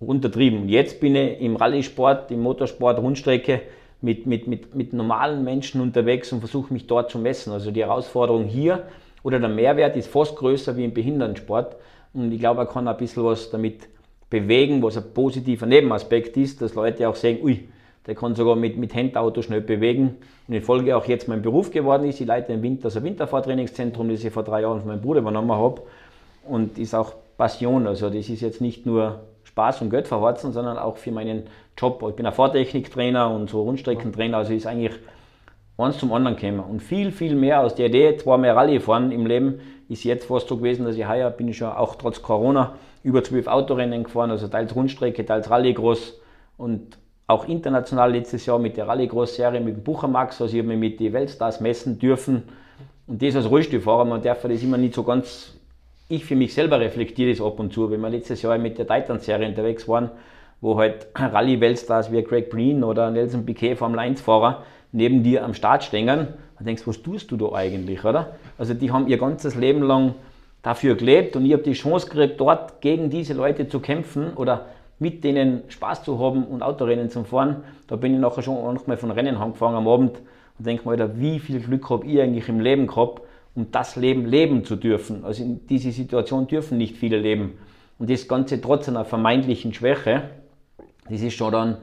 untertrieben. 0.00 0.68
Jetzt 0.68 1.00
bin 1.00 1.16
ich 1.16 1.40
im 1.40 1.56
Rallye-Sport, 1.56 2.30
im 2.30 2.40
Motorsport, 2.40 2.98
Rundstrecke 3.00 3.62
mit, 4.00 4.26
mit, 4.26 4.46
mit, 4.46 4.74
mit 4.74 4.92
normalen 4.92 5.44
Menschen 5.44 5.80
unterwegs 5.80 6.32
und 6.32 6.38
versuche 6.38 6.72
mich 6.72 6.86
dort 6.86 7.10
zu 7.10 7.18
messen. 7.18 7.52
Also 7.52 7.72
die 7.72 7.82
Herausforderung 7.82 8.44
hier 8.44 8.84
oder 9.22 9.40
der 9.40 9.48
Mehrwert 9.48 9.96
ist 9.96 10.08
fast 10.08 10.36
größer 10.36 10.76
wie 10.76 10.84
im 10.84 10.94
Behindertensport 10.94 11.76
und 12.14 12.32
ich 12.32 12.38
glaube, 12.38 12.62
er 12.62 12.66
kann 12.66 12.86
ein 12.86 12.96
bisschen 12.96 13.24
was 13.24 13.50
damit 13.50 13.88
bewegen, 14.30 14.82
was 14.82 14.96
ein 14.96 15.12
positiver 15.12 15.66
Nebenaspekt 15.66 16.36
ist, 16.36 16.62
dass 16.62 16.74
Leute 16.74 17.08
auch 17.08 17.16
sehen, 17.16 17.42
ui, 17.42 17.68
der 18.08 18.14
kann 18.14 18.34
sogar 18.34 18.56
mit, 18.56 18.78
mit 18.78 18.94
Handauto 18.94 19.42
schnell 19.42 19.60
bewegen. 19.60 20.16
Und 20.48 20.54
in 20.54 20.62
Folge 20.62 20.96
auch 20.96 21.04
jetzt 21.04 21.28
mein 21.28 21.42
Beruf 21.42 21.70
geworden 21.70 22.08
ist. 22.08 22.18
Ich 22.22 22.26
leite 22.26 22.54
im 22.54 22.62
Winter 22.62 22.84
das 22.84 22.96
also 22.96 23.06
Winterfahrtrainingszentrum, 23.06 24.08
das 24.08 24.24
ich 24.24 24.32
vor 24.32 24.44
drei 24.44 24.62
Jahren 24.62 24.80
von 24.80 24.88
meinem 24.88 25.02
Bruder 25.02 25.20
übernommen 25.20 25.52
habe. 25.52 25.82
Und 26.42 26.78
ist 26.78 26.94
auch 26.94 27.12
Passion. 27.36 27.86
Also 27.86 28.08
das 28.08 28.30
ist 28.30 28.40
jetzt 28.40 28.62
nicht 28.62 28.86
nur 28.86 29.20
Spaß 29.44 29.82
und 29.82 29.90
Geld 29.90 30.08
verhorzen, 30.08 30.54
sondern 30.54 30.78
auch 30.78 30.96
für 30.96 31.12
meinen 31.12 31.48
Job. 31.76 32.02
Ich 32.08 32.16
bin 32.16 32.24
ein 32.24 32.32
Fahrtechniktrainer 32.32 33.30
und 33.30 33.50
so 33.50 33.60
Rundstreckentrainer. 33.60 34.38
Also 34.38 34.54
ist 34.54 34.66
eigentlich 34.66 34.94
eins 35.76 35.98
zum 35.98 36.10
anderen 36.10 36.36
gekommen. 36.36 36.60
Und 36.60 36.82
viel, 36.82 37.12
viel 37.12 37.34
mehr 37.34 37.60
aus 37.60 37.74
der 37.74 37.88
Idee, 37.88 38.16
zwar 38.16 38.38
mehr 38.38 38.56
Rallye 38.56 38.80
fahren 38.80 39.12
im 39.12 39.26
Leben, 39.26 39.60
ist 39.90 40.04
jetzt 40.04 40.24
fast 40.24 40.48
so 40.48 40.56
gewesen, 40.56 40.86
dass 40.86 40.96
ich 40.96 41.06
heuer 41.06 41.28
bin 41.28 41.48
ich 41.48 41.58
schon 41.58 41.68
auch 41.68 41.96
trotz 41.96 42.22
Corona 42.22 42.74
über 43.02 43.22
zwölf 43.22 43.48
Autorennen 43.48 44.04
gefahren, 44.04 44.30
also 44.30 44.48
teils 44.48 44.74
Rundstrecke, 44.74 45.26
teils 45.26 45.50
Rallycross 45.50 46.18
und 46.56 46.96
auch 47.28 47.46
international 47.46 48.10
letztes 48.12 48.46
Jahr 48.46 48.58
mit 48.58 48.76
der 48.78 48.88
Rallycross-Serie 48.88 49.60
mit 49.60 49.76
dem 49.76 49.82
Buchermax, 49.84 50.40
also 50.40 50.56
ich 50.56 50.64
mich 50.64 50.78
mit 50.78 50.98
den 50.98 51.12
Weltstars 51.12 51.60
messen 51.60 51.98
dürfen 51.98 52.42
und 53.06 53.22
das 53.22 53.36
als 53.36 53.48
Rollstuhlfahrer, 53.48 54.06
man 54.06 54.22
darf 54.22 54.42
das 54.42 54.62
immer 54.62 54.78
nicht 54.78 54.94
so 54.94 55.02
ganz, 55.02 55.54
ich 56.08 56.24
für 56.24 56.36
mich 56.36 56.54
selber 56.54 56.80
reflektiere 56.80 57.30
das 57.30 57.42
ab 57.42 57.60
und 57.60 57.72
zu, 57.72 57.90
wenn 57.90 58.00
wir 58.00 58.08
letztes 58.08 58.40
Jahr 58.40 58.56
mit 58.56 58.78
der 58.78 58.86
Titan-Serie 58.86 59.46
unterwegs 59.46 59.86
waren, 59.86 60.10
wo 60.62 60.78
halt 60.78 61.06
Rallye-Weltstars 61.14 62.10
wie 62.10 62.22
Greg 62.22 62.48
Breen 62.48 62.82
oder 62.82 63.10
Nelson 63.10 63.44
Piquet 63.44 63.76
Formel 63.76 64.00
1-Fahrer 64.00 64.62
neben 64.92 65.22
dir 65.22 65.44
am 65.44 65.52
Start 65.52 65.84
stehen, 65.84 66.06
dann 66.06 66.34
denkst 66.60 66.86
was 66.86 67.02
tust 67.02 67.30
du 67.30 67.36
da 67.36 67.52
eigentlich, 67.52 68.04
oder? 68.06 68.36
Also 68.56 68.72
die 68.72 68.90
haben 68.90 69.06
ihr 69.06 69.18
ganzes 69.18 69.54
Leben 69.54 69.82
lang 69.82 70.14
dafür 70.62 70.94
gelebt 70.94 71.36
und 71.36 71.44
ich 71.44 71.52
habe 71.52 71.62
die 71.62 71.74
Chance 71.74 72.08
gekriegt, 72.08 72.40
dort 72.40 72.80
gegen 72.80 73.10
diese 73.10 73.34
Leute 73.34 73.68
zu 73.68 73.80
kämpfen 73.80 74.32
oder 74.34 74.66
mit 74.98 75.24
denen 75.24 75.62
Spaß 75.68 76.02
zu 76.02 76.18
haben 76.18 76.44
und 76.44 76.62
Autorennen 76.62 77.10
zu 77.10 77.24
fahren. 77.24 77.62
Da 77.86 77.96
bin 77.96 78.14
ich 78.14 78.20
nachher 78.20 78.42
schon 78.42 78.74
noch 78.74 78.86
mal 78.86 78.96
von 78.96 79.10
Rennen 79.10 79.36
angefangen 79.36 79.76
am 79.76 79.88
Abend 79.88 80.20
und 80.58 80.66
denke 80.66 80.88
mir, 80.88 81.20
wie 81.20 81.38
viel 81.38 81.60
Glück 81.60 81.88
habe 81.90 82.06
ich 82.06 82.20
eigentlich 82.20 82.48
im 82.48 82.60
Leben 82.60 82.86
gehabt, 82.86 83.22
um 83.54 83.70
das 83.70 83.96
Leben 83.96 84.26
leben 84.26 84.64
zu 84.64 84.76
dürfen. 84.76 85.24
Also 85.24 85.42
in 85.42 85.66
diese 85.66 85.92
Situation 85.92 86.46
dürfen 86.46 86.78
nicht 86.78 86.96
viele 86.96 87.18
leben. 87.18 87.58
Und 87.98 88.10
das 88.10 88.28
Ganze 88.28 88.60
trotz 88.60 88.88
einer 88.88 89.04
vermeintlichen 89.04 89.72
Schwäche, 89.74 90.22
das 91.08 91.20
ist 91.20 91.34
schon 91.34 91.52
dann 91.52 91.78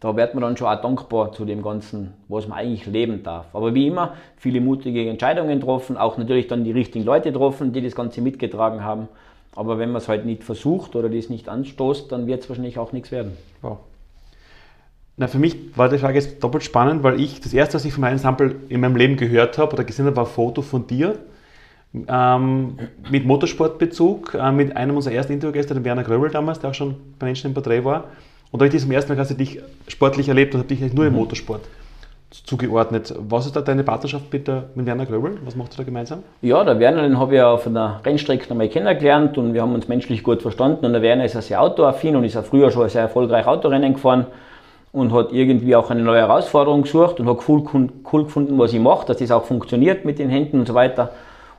da 0.00 0.16
wird 0.16 0.34
man 0.34 0.40
dann 0.42 0.56
schon 0.56 0.66
auch 0.66 0.80
dankbar 0.80 1.32
zu 1.32 1.44
dem 1.44 1.62
Ganzen, 1.62 2.14
was 2.28 2.48
man 2.48 2.58
eigentlich 2.58 2.86
leben 2.86 3.22
darf. 3.22 3.54
Aber 3.54 3.74
wie 3.74 3.86
immer, 3.86 4.14
viele 4.36 4.62
mutige 4.62 5.08
Entscheidungen 5.08 5.60
getroffen, 5.60 5.98
auch 5.98 6.16
natürlich 6.16 6.48
dann 6.48 6.64
die 6.64 6.72
richtigen 6.72 7.04
Leute 7.04 7.32
getroffen, 7.32 7.74
die 7.74 7.82
das 7.82 7.94
Ganze 7.94 8.22
mitgetragen 8.22 8.82
haben. 8.82 9.08
Aber 9.54 9.78
wenn 9.78 9.90
man 9.90 10.00
es 10.00 10.08
halt 10.08 10.24
nicht 10.24 10.44
versucht 10.44 10.94
oder 10.96 11.08
das 11.08 11.28
nicht 11.28 11.48
anstoßt, 11.48 12.10
dann 12.12 12.26
wird 12.26 12.42
es 12.42 12.48
wahrscheinlich 12.48 12.78
auch 12.78 12.92
nichts 12.92 13.10
werden. 13.10 13.32
Wow. 13.62 13.78
Na, 15.16 15.26
für 15.26 15.38
mich 15.38 15.76
war 15.76 15.88
die 15.88 15.98
Frage 15.98 16.14
jetzt 16.14 16.42
doppelt 16.42 16.62
spannend, 16.62 17.02
weil 17.02 17.20
ich 17.20 17.40
das 17.40 17.52
erste, 17.52 17.74
was 17.74 17.84
ich 17.84 17.92
von 17.92 18.00
meinem 18.02 18.18
Sample 18.18 18.54
in 18.68 18.80
meinem 18.80 18.96
Leben 18.96 19.16
gehört 19.16 19.58
habe 19.58 19.72
oder 19.74 19.84
gesehen 19.84 20.06
habe, 20.06 20.16
war 20.16 20.24
ein 20.24 20.30
Foto 20.30 20.62
von 20.62 20.86
dir 20.86 21.18
ähm, 22.08 22.78
mit 23.10 23.26
Motorsportbezug, 23.26 24.34
äh, 24.34 24.52
mit 24.52 24.76
einem 24.76 24.96
unserer 24.96 25.14
ersten 25.14 25.32
Interviewgäste, 25.32 25.74
dem 25.74 25.84
Werner 25.84 26.04
Gröbel 26.04 26.30
damals, 26.30 26.60
der 26.60 26.70
auch 26.70 26.74
schon 26.74 26.96
bei 27.18 27.26
Menschen 27.26 27.48
im 27.48 27.54
Porträt 27.54 27.84
war. 27.84 28.04
Und 28.50 28.60
da 28.60 28.64
habe 28.64 28.68
ich 28.68 28.72
das 28.72 28.82
zum 28.82 28.92
ersten 28.92 29.10
Mal 29.10 29.16
quasi 29.16 29.36
dich 29.36 29.60
sportlich 29.88 30.28
erlebt 30.28 30.54
und 30.54 30.60
habe 30.60 30.74
dich 30.74 30.92
nur 30.92 31.06
im 31.06 31.12
mhm. 31.12 31.18
Motorsport. 31.18 31.62
Zugeordnet. 32.30 33.14
Was 33.28 33.46
ist 33.46 33.56
da 33.56 33.60
deine 33.60 33.82
Partnerschaft 33.82 34.32
mit, 34.32 34.46
der, 34.46 34.64
mit 34.74 34.86
Werner 34.86 35.06
Gröbel? 35.06 35.38
Was 35.44 35.56
macht 35.56 35.74
ihr 35.74 35.78
da 35.78 35.82
gemeinsam? 35.82 36.22
Ja, 36.42 36.62
der 36.64 36.78
Werner, 36.78 37.02
den 37.02 37.18
habe 37.18 37.34
ich 37.34 37.42
auf 37.42 37.66
einer 37.66 38.00
Rennstrecke 38.04 38.50
einmal 38.50 38.68
kennengelernt 38.68 39.36
und 39.36 39.52
wir 39.52 39.62
haben 39.62 39.74
uns 39.74 39.88
menschlich 39.88 40.22
gut 40.22 40.42
verstanden. 40.42 40.86
Und 40.86 40.92
der 40.92 41.02
Werner 41.02 41.24
ist 41.24 41.34
ja 41.34 41.42
sehr 41.42 41.60
autoaffin 41.60 42.16
und 42.16 42.24
ist 42.24 42.34
ja 42.34 42.42
früher 42.42 42.70
schon 42.70 42.88
sehr 42.88 43.02
erfolgreich 43.02 43.46
Autorennen 43.46 43.94
gefahren 43.94 44.26
und 44.92 45.12
hat 45.12 45.32
irgendwie 45.32 45.74
auch 45.76 45.90
eine 45.90 46.02
neue 46.02 46.20
Herausforderung 46.20 46.82
gesucht 46.82 47.20
und 47.20 47.28
hat 47.28 47.38
cool, 47.48 47.64
cool 48.12 48.24
gefunden, 48.24 48.58
was 48.58 48.72
ich 48.72 48.80
mache, 48.80 49.06
dass 49.06 49.18
das 49.18 49.30
auch 49.30 49.44
funktioniert 49.44 50.04
mit 50.04 50.18
den 50.18 50.30
Händen 50.30 50.60
und 50.60 50.66
so 50.66 50.74
weiter. 50.74 51.10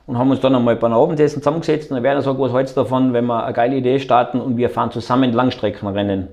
Und 0.06 0.18
haben 0.18 0.30
uns 0.30 0.40
dann 0.40 0.54
einmal 0.54 0.76
bei 0.76 0.86
einem 0.86 0.96
Abendessen 0.96 1.40
zusammengesetzt 1.42 1.90
und 1.90 1.94
der 1.94 2.02
Werner 2.02 2.22
sagt, 2.22 2.38
was 2.38 2.52
hältst 2.52 2.76
du 2.76 2.80
davon, 2.80 3.12
wenn 3.12 3.24
wir 3.26 3.44
eine 3.44 3.54
geile 3.54 3.76
Idee 3.76 4.00
starten 4.00 4.40
und 4.40 4.56
wir 4.56 4.68
fahren 4.68 4.90
zusammen 4.90 5.32
Langstreckenrennen. 5.32 6.28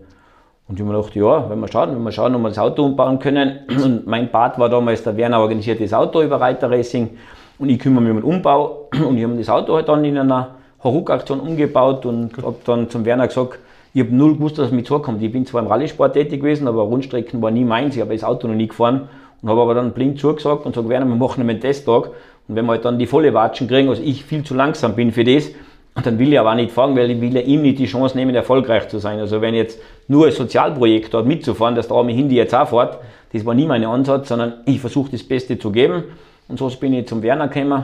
Und 0.70 0.76
ich 0.76 0.82
habe 0.82 0.94
mir 0.94 1.00
gedacht, 1.00 1.16
ja, 1.16 1.50
wenn 1.50 1.60
wir 1.60 1.68
schauen, 1.68 1.96
wenn 1.96 2.04
wir 2.04 2.12
schauen, 2.12 2.36
ob 2.36 2.44
wir 2.44 2.50
das 2.50 2.60
Auto 2.60 2.86
umbauen 2.86 3.18
können. 3.18 3.60
Und 3.84 4.06
mein 4.06 4.32
Part 4.32 4.60
war 4.60 4.70
damals, 4.70 5.04
der 5.04 5.18
Werner 5.18 5.40
organisiert 5.40 5.82
das 5.82 5.94
Auto 5.94 6.22
über 6.22 6.40
Reiter 6.40 6.70
Racing 6.70 7.10
und 7.58 7.70
ich 7.70 7.80
kümmere 7.80 8.04
mich 8.04 8.12
um 8.12 8.18
den 8.22 8.36
Umbau. 8.36 8.88
Und 9.08 9.18
ich 9.18 9.24
habe 9.24 9.36
das 9.36 9.50
Auto 9.50 9.74
halt 9.74 9.90
dann 9.90 10.06
in 10.06 10.18
einer 10.18 10.56
Haruk-Aktion 10.84 11.40
umgebaut 11.40 12.06
und 12.06 12.38
habe 12.38 12.56
dann 12.66 12.90
zum 12.90 13.04
Werner 13.04 13.28
gesagt, 13.28 13.60
ich 13.94 14.02
habe 14.02 14.16
null 14.16 14.36
gewusst, 14.36 14.60
dass 14.60 14.68
es 14.68 14.72
mir 14.72 14.84
zukommt. 14.84 15.22
Ich 15.24 15.32
bin 15.32 15.46
zwar 15.46 15.64
im 15.64 15.68
Rallye-Sport 15.68 16.14
tätig 16.14 16.42
gewesen, 16.42 16.68
aber 16.68 16.84
Rundstrecken 16.84 17.42
war 17.42 17.50
nie 17.50 17.66
meins. 17.66 17.96
Ich 17.96 18.02
habe 18.02 18.14
das 18.14 18.24
Auto 18.24 18.48
noch 18.48 18.56
nie 18.56 18.68
gefahren 18.68 19.10
und 19.42 19.50
habe 19.50 19.62
aber 19.62 19.74
dann 19.74 19.92
blind 19.92 20.20
zugesagt 20.20 20.66
und 20.66 20.74
gesagt, 20.74 20.88
Werner, 20.88 21.08
wir 21.08 21.16
machen 21.16 21.42
einen 21.42 21.60
Testtag. 21.60 22.12
Und 22.48 22.56
wenn 22.56 22.66
wir 22.66 22.74
halt 22.74 22.86
dann 22.86 23.00
die 23.00 23.08
volle 23.08 23.34
Watschen 23.34 23.68
kriegen, 23.68 23.90
also 23.90 24.04
ich 24.04 24.24
viel 24.24 24.44
zu 24.44 24.54
langsam 24.54 24.96
bin 24.96 25.12
für 25.12 25.24
das, 25.24 25.50
und 25.96 26.06
dann 26.06 26.20
will 26.20 26.32
ich 26.32 26.40
aber 26.40 26.52
auch 26.52 26.56
nicht 26.56 26.72
fahren, 26.72 26.96
weil 26.96 27.12
ich 27.12 27.20
will 27.20 27.36
ja 27.36 27.42
ihm 27.42 27.62
nicht 27.62 27.80
die 27.80 27.86
Chance 27.86 28.16
nehmen, 28.16 28.34
erfolgreich 28.36 28.88
zu 28.88 29.00
sein. 29.00 29.20
Also 29.20 29.42
wenn 29.42 29.54
jetzt 29.54 29.80
nur 30.08 30.28
ein 30.28 30.32
Sozialprojekt 30.32 31.14
dort 31.14 31.26
mitzufahren, 31.26 31.76
dass 31.76 31.88
der 31.88 31.98
arme 31.98 32.12
Hindi 32.12 32.36
jetzt 32.36 32.56
auch 32.56 32.70
fährt, 32.70 33.00
das 33.34 33.46
war 33.46 33.54
nie 33.54 33.66
mein 33.66 33.84
Ansatz, 33.84 34.30
sondern 34.30 34.54
ich 34.66 34.80
versuche 34.80 35.12
das 35.12 35.24
Beste 35.24 35.60
zu 35.60 35.72
geben. 35.72 36.04
Und 36.48 36.58
so 36.58 36.70
bin 36.70 36.94
ich 36.94 37.08
zum 37.08 37.22
Werner 37.22 37.48
gekommen. 37.48 37.84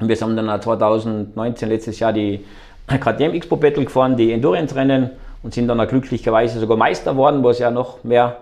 Und 0.00 0.08
wir 0.08 0.16
sind 0.16 0.36
dann 0.36 0.60
2019, 0.60 1.68
letztes 1.68 2.00
Jahr, 2.00 2.12
die 2.12 2.44
KTM 2.88 3.34
Expo 3.34 3.56
Battle 3.56 3.84
gefahren, 3.84 4.16
die 4.16 4.32
Endurance-Rennen 4.32 5.10
und 5.42 5.54
sind 5.54 5.68
dann 5.68 5.80
auch 5.80 5.86
glücklicherweise 5.86 6.58
sogar 6.58 6.76
Meister 6.76 7.12
geworden, 7.12 7.44
was 7.44 7.58
ja 7.58 7.70
noch 7.70 8.02
mehr 8.02 8.38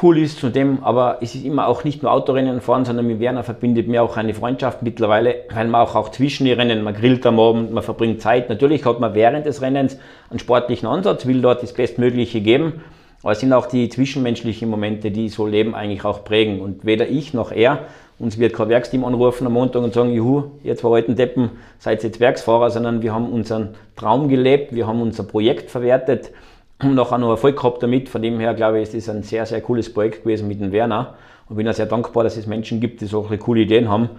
cool 0.00 0.18
ist 0.18 0.38
zu 0.38 0.48
dem, 0.48 0.82
aber 0.82 1.18
es 1.20 1.34
ist 1.34 1.44
immer 1.44 1.66
auch 1.66 1.84
nicht 1.84 2.02
nur 2.02 2.12
Autorennen 2.12 2.60
fahren, 2.60 2.84
sondern 2.84 3.06
mit 3.06 3.20
Werner 3.20 3.42
verbindet 3.42 3.88
mir 3.88 4.02
auch 4.02 4.16
eine 4.16 4.32
Freundschaft 4.34 4.82
mittlerweile, 4.82 5.44
weil 5.52 5.68
man 5.68 5.82
auch, 5.82 5.94
auch 5.94 6.10
zwischen 6.10 6.44
die 6.44 6.52
Rennen, 6.52 6.82
man 6.82 6.94
grillt 6.94 7.26
am 7.26 7.38
Abend, 7.38 7.72
man 7.72 7.82
verbringt 7.82 8.22
Zeit. 8.22 8.48
Natürlich 8.48 8.84
hat 8.86 9.00
man 9.00 9.14
während 9.14 9.44
des 9.44 9.60
Rennens 9.60 9.98
einen 10.30 10.38
sportlichen 10.38 10.88
Ansatz, 10.88 11.26
will 11.26 11.42
dort 11.42 11.62
das 11.62 11.74
Bestmögliche 11.74 12.40
geben, 12.40 12.82
aber 13.22 13.32
es 13.32 13.40
sind 13.40 13.52
auch 13.52 13.66
die 13.66 13.88
zwischenmenschlichen 13.88 14.68
Momente, 14.68 15.10
die 15.10 15.28
so 15.28 15.46
Leben 15.46 15.74
eigentlich 15.74 16.04
auch 16.04 16.24
prägen. 16.24 16.60
Und 16.60 16.84
weder 16.84 17.08
ich 17.08 17.34
noch 17.34 17.52
er, 17.52 17.86
uns 18.18 18.38
wird 18.38 18.54
kein 18.54 18.68
Werksteam 18.68 19.04
anrufen 19.04 19.46
am 19.46 19.52
Montag 19.52 19.82
und 19.82 19.94
sagen, 19.94 20.12
juhu, 20.12 20.44
ihr 20.64 20.76
zwei 20.76 20.96
alten 20.96 21.16
Deppen, 21.16 21.50
seid 21.78 22.02
jetzt 22.02 22.18
Werksfahrer, 22.18 22.70
sondern 22.70 23.02
wir 23.02 23.14
haben 23.14 23.30
unseren 23.30 23.74
Traum 23.94 24.28
gelebt, 24.28 24.74
wir 24.74 24.86
haben 24.86 25.02
unser 25.02 25.24
Projekt 25.24 25.70
verwertet, 25.70 26.32
und 26.82 26.98
auch 26.98 27.16
noch 27.16 27.30
Erfolg 27.30 27.56
gehabt 27.56 27.82
damit. 27.82 28.08
Von 28.08 28.22
dem 28.22 28.40
her 28.40 28.54
glaube 28.54 28.80
ich, 28.80 28.94
ist 28.94 29.08
das 29.08 29.14
ein 29.14 29.22
sehr, 29.22 29.46
sehr 29.46 29.60
cooles 29.60 29.92
Projekt 29.92 30.24
gewesen 30.24 30.48
mit 30.48 30.60
dem 30.60 30.72
Werner. 30.72 31.14
Und 31.48 31.56
bin 31.56 31.68
auch 31.68 31.74
sehr 31.74 31.86
dankbar, 31.86 32.24
dass 32.24 32.36
es 32.36 32.46
Menschen 32.46 32.80
gibt, 32.80 33.00
die 33.00 33.06
solche 33.06 33.38
coole 33.38 33.62
Ideen 33.62 33.88
haben 33.88 34.10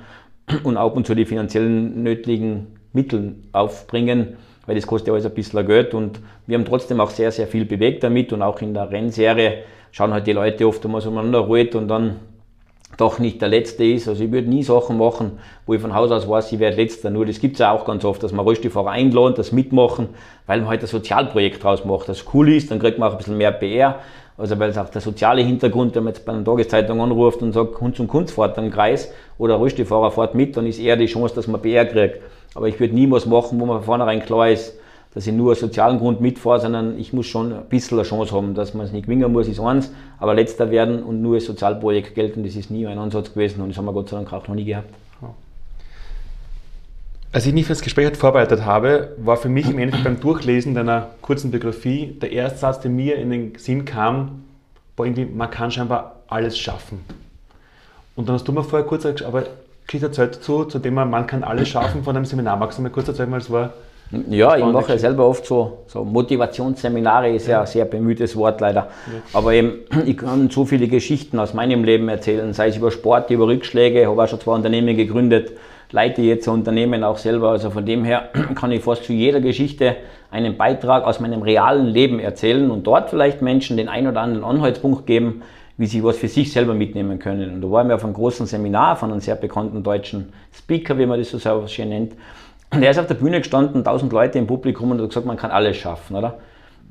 und 0.63 0.77
ab 0.77 0.95
und 0.95 1.07
zu 1.07 1.15
die 1.15 1.25
finanziellen 1.25 2.03
nötigen 2.03 2.67
Mittel 2.91 3.35
aufbringen, 3.53 4.37
weil 4.65 4.75
das 4.75 4.85
kostet 4.85 5.07
ja 5.07 5.13
alles 5.13 5.25
ein 5.25 5.33
bisschen 5.33 5.65
Geld. 5.65 5.93
Und 5.93 6.19
wir 6.47 6.57
haben 6.57 6.65
trotzdem 6.65 6.99
auch 6.99 7.09
sehr, 7.09 7.31
sehr 7.31 7.47
viel 7.47 7.65
bewegt 7.65 8.03
damit 8.03 8.33
und 8.33 8.41
auch 8.41 8.61
in 8.61 8.73
der 8.73 8.91
Rennserie 8.91 9.63
schauen 9.91 10.13
halt 10.13 10.27
die 10.27 10.33
Leute 10.33 10.67
oft 10.67 10.83
einmal 10.85 11.01
so 11.01 11.09
umeinander 11.09 11.39
ruhig 11.39 11.73
und 11.75 11.87
dann 11.87 12.17
doch 12.97 13.19
nicht 13.19 13.41
der 13.41 13.49
Letzte 13.49 13.83
ist. 13.83 14.07
Also 14.07 14.23
ich 14.23 14.31
würde 14.31 14.49
nie 14.49 14.63
Sachen 14.63 14.97
machen, 14.97 15.39
wo 15.65 15.73
ich 15.73 15.81
von 15.81 15.93
Haus 15.93 16.11
aus 16.11 16.27
weiß, 16.27 16.51
ich 16.51 16.59
werde 16.59 16.77
Letzter. 16.77 17.09
Nur 17.09 17.25
das 17.25 17.39
gibt 17.39 17.55
es 17.55 17.59
ja 17.59 17.71
auch 17.71 17.85
ganz 17.85 18.05
oft, 18.05 18.21
dass 18.23 18.31
man 18.31 18.45
Rollstuhlfahrer 18.45 18.91
einladen, 18.91 19.35
das 19.35 19.51
mitmachen, 19.51 20.09
weil 20.45 20.59
man 20.59 20.69
halt 20.69 20.81
ein 20.81 20.87
Sozialprojekt 20.87 21.63
draus 21.63 21.85
macht. 21.85 22.09
Das 22.09 22.25
cool 22.33 22.51
ist, 22.53 22.71
dann 22.71 22.79
kriegt 22.79 22.99
man 22.99 23.09
auch 23.09 23.13
ein 23.13 23.17
bisschen 23.17 23.37
mehr 23.37 23.51
PR. 23.51 23.99
Also 24.37 24.57
weil 24.57 24.71
es 24.71 24.77
auch 24.77 24.89
der 24.89 25.01
soziale 25.01 25.43
Hintergrund, 25.43 25.95
wenn 25.95 26.03
man 26.05 26.13
jetzt 26.13 26.25
bei 26.25 26.31
einer 26.31 26.43
Tageszeitung 26.43 27.01
anruft 27.01 27.41
und 27.43 27.53
sagt, 27.53 27.79
Hund 27.79 27.95
zum 27.95 28.07
Kunst 28.07 28.33
fährt 28.33 28.57
einen 28.57 28.71
Kreis 28.71 29.13
oder 29.37 29.55
Rollstuhlfahrer 29.55 30.11
fährt 30.11 30.33
mit, 30.33 30.57
dann 30.57 30.65
ist 30.65 30.79
eher 30.79 30.95
die 30.95 31.05
Chance, 31.05 31.35
dass 31.35 31.47
man 31.47 31.61
PR 31.61 31.85
kriegt. 31.85 32.19
Aber 32.55 32.67
ich 32.67 32.79
würde 32.79 32.95
nie 32.95 33.09
was 33.09 33.25
machen, 33.25 33.59
wo 33.59 33.65
man 33.65 33.77
von 33.77 33.85
vornherein 33.85 34.23
klar 34.23 34.49
ist, 34.49 34.75
dass 35.13 35.27
ich 35.27 35.33
nur 35.33 35.51
aus 35.51 35.59
sozialen 35.59 35.99
Grund 35.99 36.21
mitfahre, 36.21 36.59
sondern 36.59 36.97
ich 36.97 37.13
muss 37.13 37.27
schon 37.27 37.53
ein 37.53 37.65
bisschen 37.69 37.99
eine 37.99 38.07
Chance 38.07 38.35
haben, 38.35 38.55
dass 38.55 38.73
man 38.73 38.85
es 38.85 38.91
nicht 38.91 39.05
gewinnen 39.05 39.31
muss, 39.31 39.47
ist 39.47 39.59
eins, 39.59 39.91
aber 40.19 40.33
letzter 40.33 40.71
werden 40.71 41.03
und 41.03 41.21
nur 41.21 41.35
als 41.35 41.45
Sozialprojekt 41.45 42.15
gelten, 42.15 42.43
das 42.43 42.55
ist 42.55 42.71
nie 42.71 42.85
mein 42.85 42.97
Ansatz 42.97 43.33
gewesen 43.33 43.61
und 43.61 43.69
das 43.69 43.77
haben 43.77 43.85
wir 43.85 43.93
Gott 43.93 44.09
sei 44.09 44.17
Dank 44.17 44.33
auch 44.33 44.47
noch 44.47 44.55
nie 44.55 44.65
gehabt. 44.65 44.89
Als 47.31 47.47
ich 47.47 47.53
mich 47.53 47.65
für 47.65 47.73
das 47.73 47.81
Gespräch 47.81 48.15
vorbereitet 48.15 48.63
habe, 48.63 49.15
war 49.17 49.37
für 49.37 49.49
mich 49.49 49.67
im 49.67 49.79
Endeffekt 49.79 50.03
beim 50.03 50.19
Durchlesen 50.19 50.75
deiner 50.75 51.09
kurzen 51.23 51.49
Biografie 51.49 52.15
der 52.21 52.31
erste 52.31 52.59
Satz, 52.59 52.81
der 52.81 52.91
mir 52.91 53.15
in 53.15 53.31
den 53.31 53.55
Sinn 53.57 53.85
kam, 53.85 54.43
war 54.95 55.07
irgendwie, 55.07 55.25
man 55.25 55.49
kann 55.49 55.71
scheinbar 55.71 56.17
alles 56.27 56.57
schaffen. 56.59 57.03
Und 58.15 58.29
dann 58.29 58.35
hast 58.35 58.47
du 58.47 58.51
mir 58.51 58.63
vorher 58.63 58.87
kurz 58.87 59.07
aber 59.23 59.45
Geschichte 59.87 60.05
erzählt 60.05 60.35
dazu, 60.35 60.65
zu 60.65 60.77
dem 60.77 60.93
man 60.93 61.25
kann 61.25 61.43
alles 61.43 61.69
schaffen 61.69 62.03
von 62.03 62.15
einem 62.15 62.25
Seminar. 62.25 62.55
Magst 62.57 62.77
du 62.77 62.83
mir 62.83 62.91
kurz 62.91 63.07
erzählen, 63.07 63.31
weil 63.31 63.41
es 63.41 63.49
war 63.49 63.73
ja, 64.29 64.55
ich 64.57 64.65
mache 64.65 64.93
ja 64.93 64.97
selber 64.97 65.27
oft 65.27 65.45
so, 65.45 65.79
so 65.87 66.03
Motivationsseminare, 66.03 67.29
ist 67.31 67.47
ja. 67.47 67.61
ein 67.61 67.67
sehr 67.67 67.85
bemühtes 67.85 68.35
Wort 68.35 68.61
leider. 68.61 68.81
Ja. 68.81 69.21
Aber 69.33 69.53
eben, 69.53 69.79
ich 70.05 70.17
kann 70.17 70.49
so 70.49 70.65
viele 70.65 70.87
Geschichten 70.87 71.39
aus 71.39 71.53
meinem 71.53 71.83
Leben 71.83 72.09
erzählen, 72.09 72.53
sei 72.53 72.67
es 72.67 72.77
über 72.77 72.91
Sport, 72.91 73.29
über 73.29 73.47
Rückschläge, 73.47 74.07
habe 74.07 74.23
auch 74.23 74.27
schon 74.27 74.39
zwei 74.39 74.53
Unternehmen 74.53 74.95
gegründet, 74.95 75.53
leite 75.91 76.21
jetzt 76.21 76.47
ein 76.47 76.53
Unternehmen 76.53 77.03
auch 77.03 77.17
selber. 77.17 77.49
Also 77.49 77.69
von 77.69 77.85
dem 77.85 78.03
her 78.03 78.29
kann 78.55 78.71
ich 78.71 78.83
fast 78.83 79.03
zu 79.03 79.13
jeder 79.13 79.41
Geschichte 79.41 79.95
einen 80.31 80.57
Beitrag 80.57 81.05
aus 81.05 81.19
meinem 81.19 81.41
realen 81.41 81.87
Leben 81.87 82.19
erzählen 82.19 82.71
und 82.71 82.87
dort 82.87 83.09
vielleicht 83.09 83.41
Menschen 83.41 83.77
den 83.77 83.89
ein 83.89 84.07
oder 84.07 84.21
anderen 84.21 84.43
Anhaltspunkt 84.43 85.05
geben, 85.05 85.43
wie 85.77 85.85
sie 85.85 86.03
was 86.03 86.17
für 86.17 86.27
sich 86.27 86.51
selber 86.51 86.73
mitnehmen 86.73 87.19
können. 87.19 87.55
Und 87.55 87.61
da 87.61 87.71
waren 87.71 87.87
wir 87.87 87.95
auf 87.95 88.03
einem 88.03 88.13
großen 88.13 88.45
Seminar 88.45 88.95
von 88.95 89.11
einem 89.11 89.21
sehr 89.21 89.35
bekannten 89.35 89.83
deutschen 89.83 90.33
Speaker, 90.51 90.97
wie 90.97 91.05
man 91.05 91.19
das 91.19 91.31
so 91.31 91.67
schön 91.67 91.89
nennt. 91.89 92.13
Und 92.73 92.81
er 92.81 92.91
ist 92.91 92.99
auf 92.99 93.07
der 93.07 93.15
Bühne 93.15 93.39
gestanden, 93.39 93.83
tausend 93.83 94.11
Leute 94.11 94.39
im 94.39 94.47
Publikum 94.47 94.91
und 94.91 94.99
hat 94.99 95.09
gesagt, 95.09 95.27
man 95.27 95.37
kann 95.37 95.51
alles 95.51 95.77
schaffen, 95.77 96.15
oder? 96.15 96.39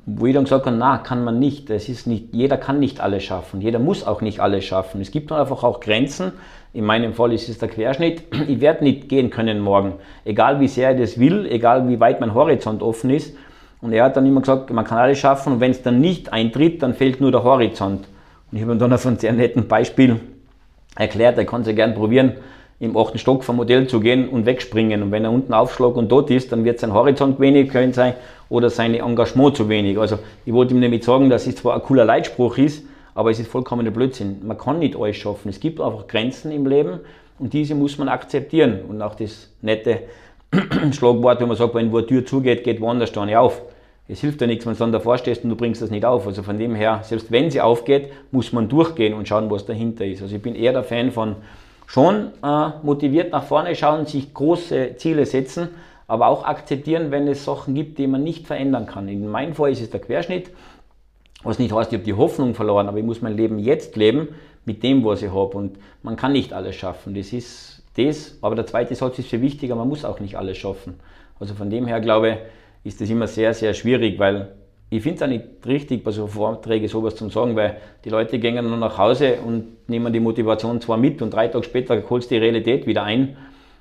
Wo 0.05 0.25
ich 0.25 0.33
dann 0.33 0.45
gesagt 0.45 0.65
habe, 0.65 0.75
na, 0.75 0.97
kann 0.97 1.23
man 1.23 1.39
nicht. 1.39 1.69
Es 1.69 1.89
ist 1.89 2.07
nicht. 2.07 2.33
Jeder 2.33 2.57
kann 2.57 2.79
nicht 2.79 2.99
alles 3.01 3.23
schaffen. 3.23 3.61
Jeder 3.61 3.79
muss 3.79 4.05
auch 4.05 4.21
nicht 4.21 4.39
alles 4.39 4.65
schaffen. 4.65 5.01
Es 5.01 5.11
gibt 5.11 5.31
einfach 5.31 5.63
auch 5.63 5.79
Grenzen. 5.79 6.33
In 6.73 6.85
meinem 6.85 7.13
Fall 7.13 7.31
ist 7.33 7.47
es 7.49 7.57
der 7.57 7.69
Querschnitt. 7.69 8.23
Ich 8.47 8.59
werde 8.59 8.83
nicht 8.83 9.07
gehen 9.07 9.29
können 9.29 9.59
morgen. 9.59 9.93
Egal 10.25 10.59
wie 10.59 10.67
sehr 10.67 10.93
ich 10.93 10.99
das 10.99 11.19
will, 11.19 11.45
egal 11.49 11.87
wie 11.87 11.99
weit 11.99 12.19
mein 12.19 12.33
Horizont 12.33 12.81
offen 12.81 13.09
ist. 13.09 13.35
Und 13.81 13.91
er 13.91 14.05
hat 14.05 14.15
dann 14.15 14.25
immer 14.25 14.39
gesagt, 14.39 14.71
man 14.71 14.85
kann 14.85 14.97
alles 14.97 15.19
schaffen 15.19 15.53
und 15.53 15.59
wenn 15.59 15.71
es 15.71 15.81
dann 15.81 15.99
nicht 15.99 16.31
eintritt, 16.31 16.81
dann 16.81 16.93
fehlt 16.93 17.19
nur 17.19 17.31
der 17.31 17.43
Horizont. 17.43 18.05
Und 18.49 18.57
ich 18.57 18.61
habe 18.61 18.71
ihm 18.71 18.79
dann 18.79 18.93
auf 18.93 19.05
einem 19.05 19.17
sehr 19.17 19.33
netten 19.33 19.67
Beispiel 19.67 20.21
erklärt, 20.95 21.37
er 21.37 21.45
kann 21.45 21.61
es 21.61 21.67
ja 21.67 21.73
gern 21.73 21.93
probieren 21.93 22.33
im 22.83 22.97
achten 22.97 23.17
Stock 23.17 23.43
vom 23.43 23.55
Modell 23.55 23.87
zu 23.87 23.99
gehen 23.99 24.27
und 24.27 24.45
wegspringen. 24.45 25.01
Und 25.03 25.11
wenn 25.11 25.23
er 25.23 25.31
unten 25.31 25.53
aufschlägt 25.53 25.95
und 25.95 26.11
dort 26.11 26.29
ist, 26.29 26.51
dann 26.51 26.65
wird 26.65 26.79
sein 26.79 26.93
Horizont 26.93 27.39
wenig 27.39 27.69
können 27.69 27.93
sein 27.93 28.13
oder 28.49 28.69
sein 28.69 28.93
Engagement 28.93 29.55
zu 29.55 29.69
wenig. 29.69 29.97
Also 29.97 30.19
ich 30.45 30.53
wollte 30.53 30.73
ihm 30.73 30.81
nämlich 30.81 31.03
sagen, 31.03 31.29
dass 31.29 31.47
es 31.47 31.55
zwar 31.55 31.75
ein 31.75 31.81
cooler 31.81 32.03
Leitspruch 32.03 32.57
ist, 32.57 32.85
aber 33.15 33.31
es 33.31 33.39
ist 33.39 33.49
vollkommener 33.49 33.91
Blödsinn. 33.91 34.45
Man 34.45 34.57
kann 34.57 34.79
nicht 34.79 34.97
alles 34.97 35.15
schaffen. 35.15 35.49
Es 35.49 35.59
gibt 35.59 35.79
einfach 35.79 36.07
Grenzen 36.07 36.51
im 36.51 36.65
Leben 36.65 36.99
und 37.39 37.53
diese 37.53 37.73
muss 37.73 37.97
man 37.97 38.09
akzeptieren. 38.09 38.81
Und 38.87 39.01
auch 39.01 39.15
das 39.15 39.49
nette 39.61 39.99
Schlagwort, 40.91 41.39
wenn 41.39 41.47
man 41.47 41.57
sagt, 41.57 41.73
wenn 41.75 41.91
wo 41.91 41.97
eine 41.97 42.07
Tür 42.07 42.25
zugeht, 42.25 42.63
geht 42.63 42.81
woanders 42.81 43.11
da 43.13 43.25
nicht 43.25 43.37
auf. 43.37 43.61
Es 44.09 44.19
hilft 44.19 44.41
ja 44.41 44.47
nichts, 44.47 44.65
wenn 44.65 44.73
du 44.73 44.79
dann 44.79 44.91
davor 44.91 45.17
stehst 45.17 45.45
und 45.45 45.49
du 45.49 45.55
bringst 45.55 45.81
das 45.81 45.89
nicht 45.89 46.03
auf. 46.03 46.27
Also 46.27 46.43
von 46.43 46.59
dem 46.59 46.75
her, 46.75 46.99
selbst 47.03 47.31
wenn 47.31 47.49
sie 47.49 47.61
aufgeht, 47.61 48.09
muss 48.31 48.51
man 48.51 48.67
durchgehen 48.67 49.13
und 49.13 49.27
schauen, 49.27 49.49
was 49.49 49.65
dahinter 49.65 50.05
ist. 50.05 50.21
Also 50.21 50.35
ich 50.35 50.41
bin 50.41 50.55
eher 50.55 50.73
der 50.73 50.83
Fan 50.83 51.11
von 51.11 51.37
schon 51.85 52.31
äh, 52.43 52.69
motiviert 52.81 53.31
nach 53.31 53.43
vorne 53.43 53.75
schauen, 53.75 54.05
sich 54.05 54.33
große 54.33 54.95
Ziele 54.97 55.25
setzen, 55.25 55.69
aber 56.07 56.27
auch 56.27 56.45
akzeptieren, 56.45 57.11
wenn 57.11 57.27
es 57.27 57.45
Sachen 57.45 57.75
gibt, 57.75 57.97
die 57.97 58.07
man 58.07 58.23
nicht 58.23 58.47
verändern 58.47 58.85
kann. 58.85 59.07
In 59.07 59.27
meinem 59.27 59.53
Fall 59.53 59.71
ist 59.71 59.81
es 59.81 59.89
der 59.89 60.01
Querschnitt, 60.01 60.51
was 61.43 61.59
nicht 61.59 61.73
heißt, 61.73 61.91
ich 61.91 61.97
habe 61.97 62.05
die 62.05 62.13
Hoffnung 62.13 62.55
verloren, 62.55 62.87
aber 62.87 62.97
ich 62.97 63.03
muss 63.03 63.21
mein 63.21 63.35
Leben 63.35 63.59
jetzt 63.59 63.95
leben 63.95 64.29
mit 64.65 64.81
dem, 64.81 65.03
was 65.03 65.21
ich 65.21 65.31
habe. 65.31 65.57
Und 65.57 65.77
man 66.01 66.15
kann 66.15 66.31
nicht 66.31 66.53
alles 66.53 66.75
schaffen. 66.75 67.13
Das 67.13 67.33
ist 67.33 67.83
das. 67.97 68.37
Aber 68.41 68.55
der 68.55 68.65
zweite 68.65 68.95
Satz 68.95 69.19
ist 69.19 69.29
viel 69.29 69.41
wichtiger, 69.41 69.75
man 69.75 69.89
muss 69.89 70.05
auch 70.05 70.19
nicht 70.19 70.37
alles 70.37 70.57
schaffen. 70.57 70.99
Also 71.39 71.53
von 71.53 71.69
dem 71.69 71.85
her 71.85 71.99
glaube 71.99 72.29
ich, 72.29 72.37
ist 72.91 73.01
das 73.01 73.09
immer 73.09 73.27
sehr, 73.27 73.53
sehr 73.53 73.73
schwierig, 73.73 74.19
weil 74.19 74.53
ich 74.97 75.03
finde 75.03 75.15
es 75.15 75.21
auch 75.23 75.27
nicht 75.27 75.43
richtig, 75.65 76.03
bei 76.03 76.11
so 76.11 76.27
Vorträgen 76.27 76.87
sowas 76.87 77.15
zu 77.15 77.29
sagen, 77.29 77.55
weil 77.55 77.77
die 78.05 78.09
Leute 78.09 78.37
gehen 78.39 78.55
dann 78.55 78.79
nach 78.79 78.97
Hause 78.97 79.37
und 79.45 79.89
nehmen 79.89 80.13
die 80.13 80.19
Motivation 80.19 80.81
zwar 80.81 80.97
mit 80.97 81.21
und 81.21 81.33
drei 81.33 81.47
Tage 81.47 81.63
später 81.63 82.01
holst 82.09 82.29
die 82.31 82.37
Realität 82.37 82.85
wieder 82.85 83.03
ein 83.03 83.35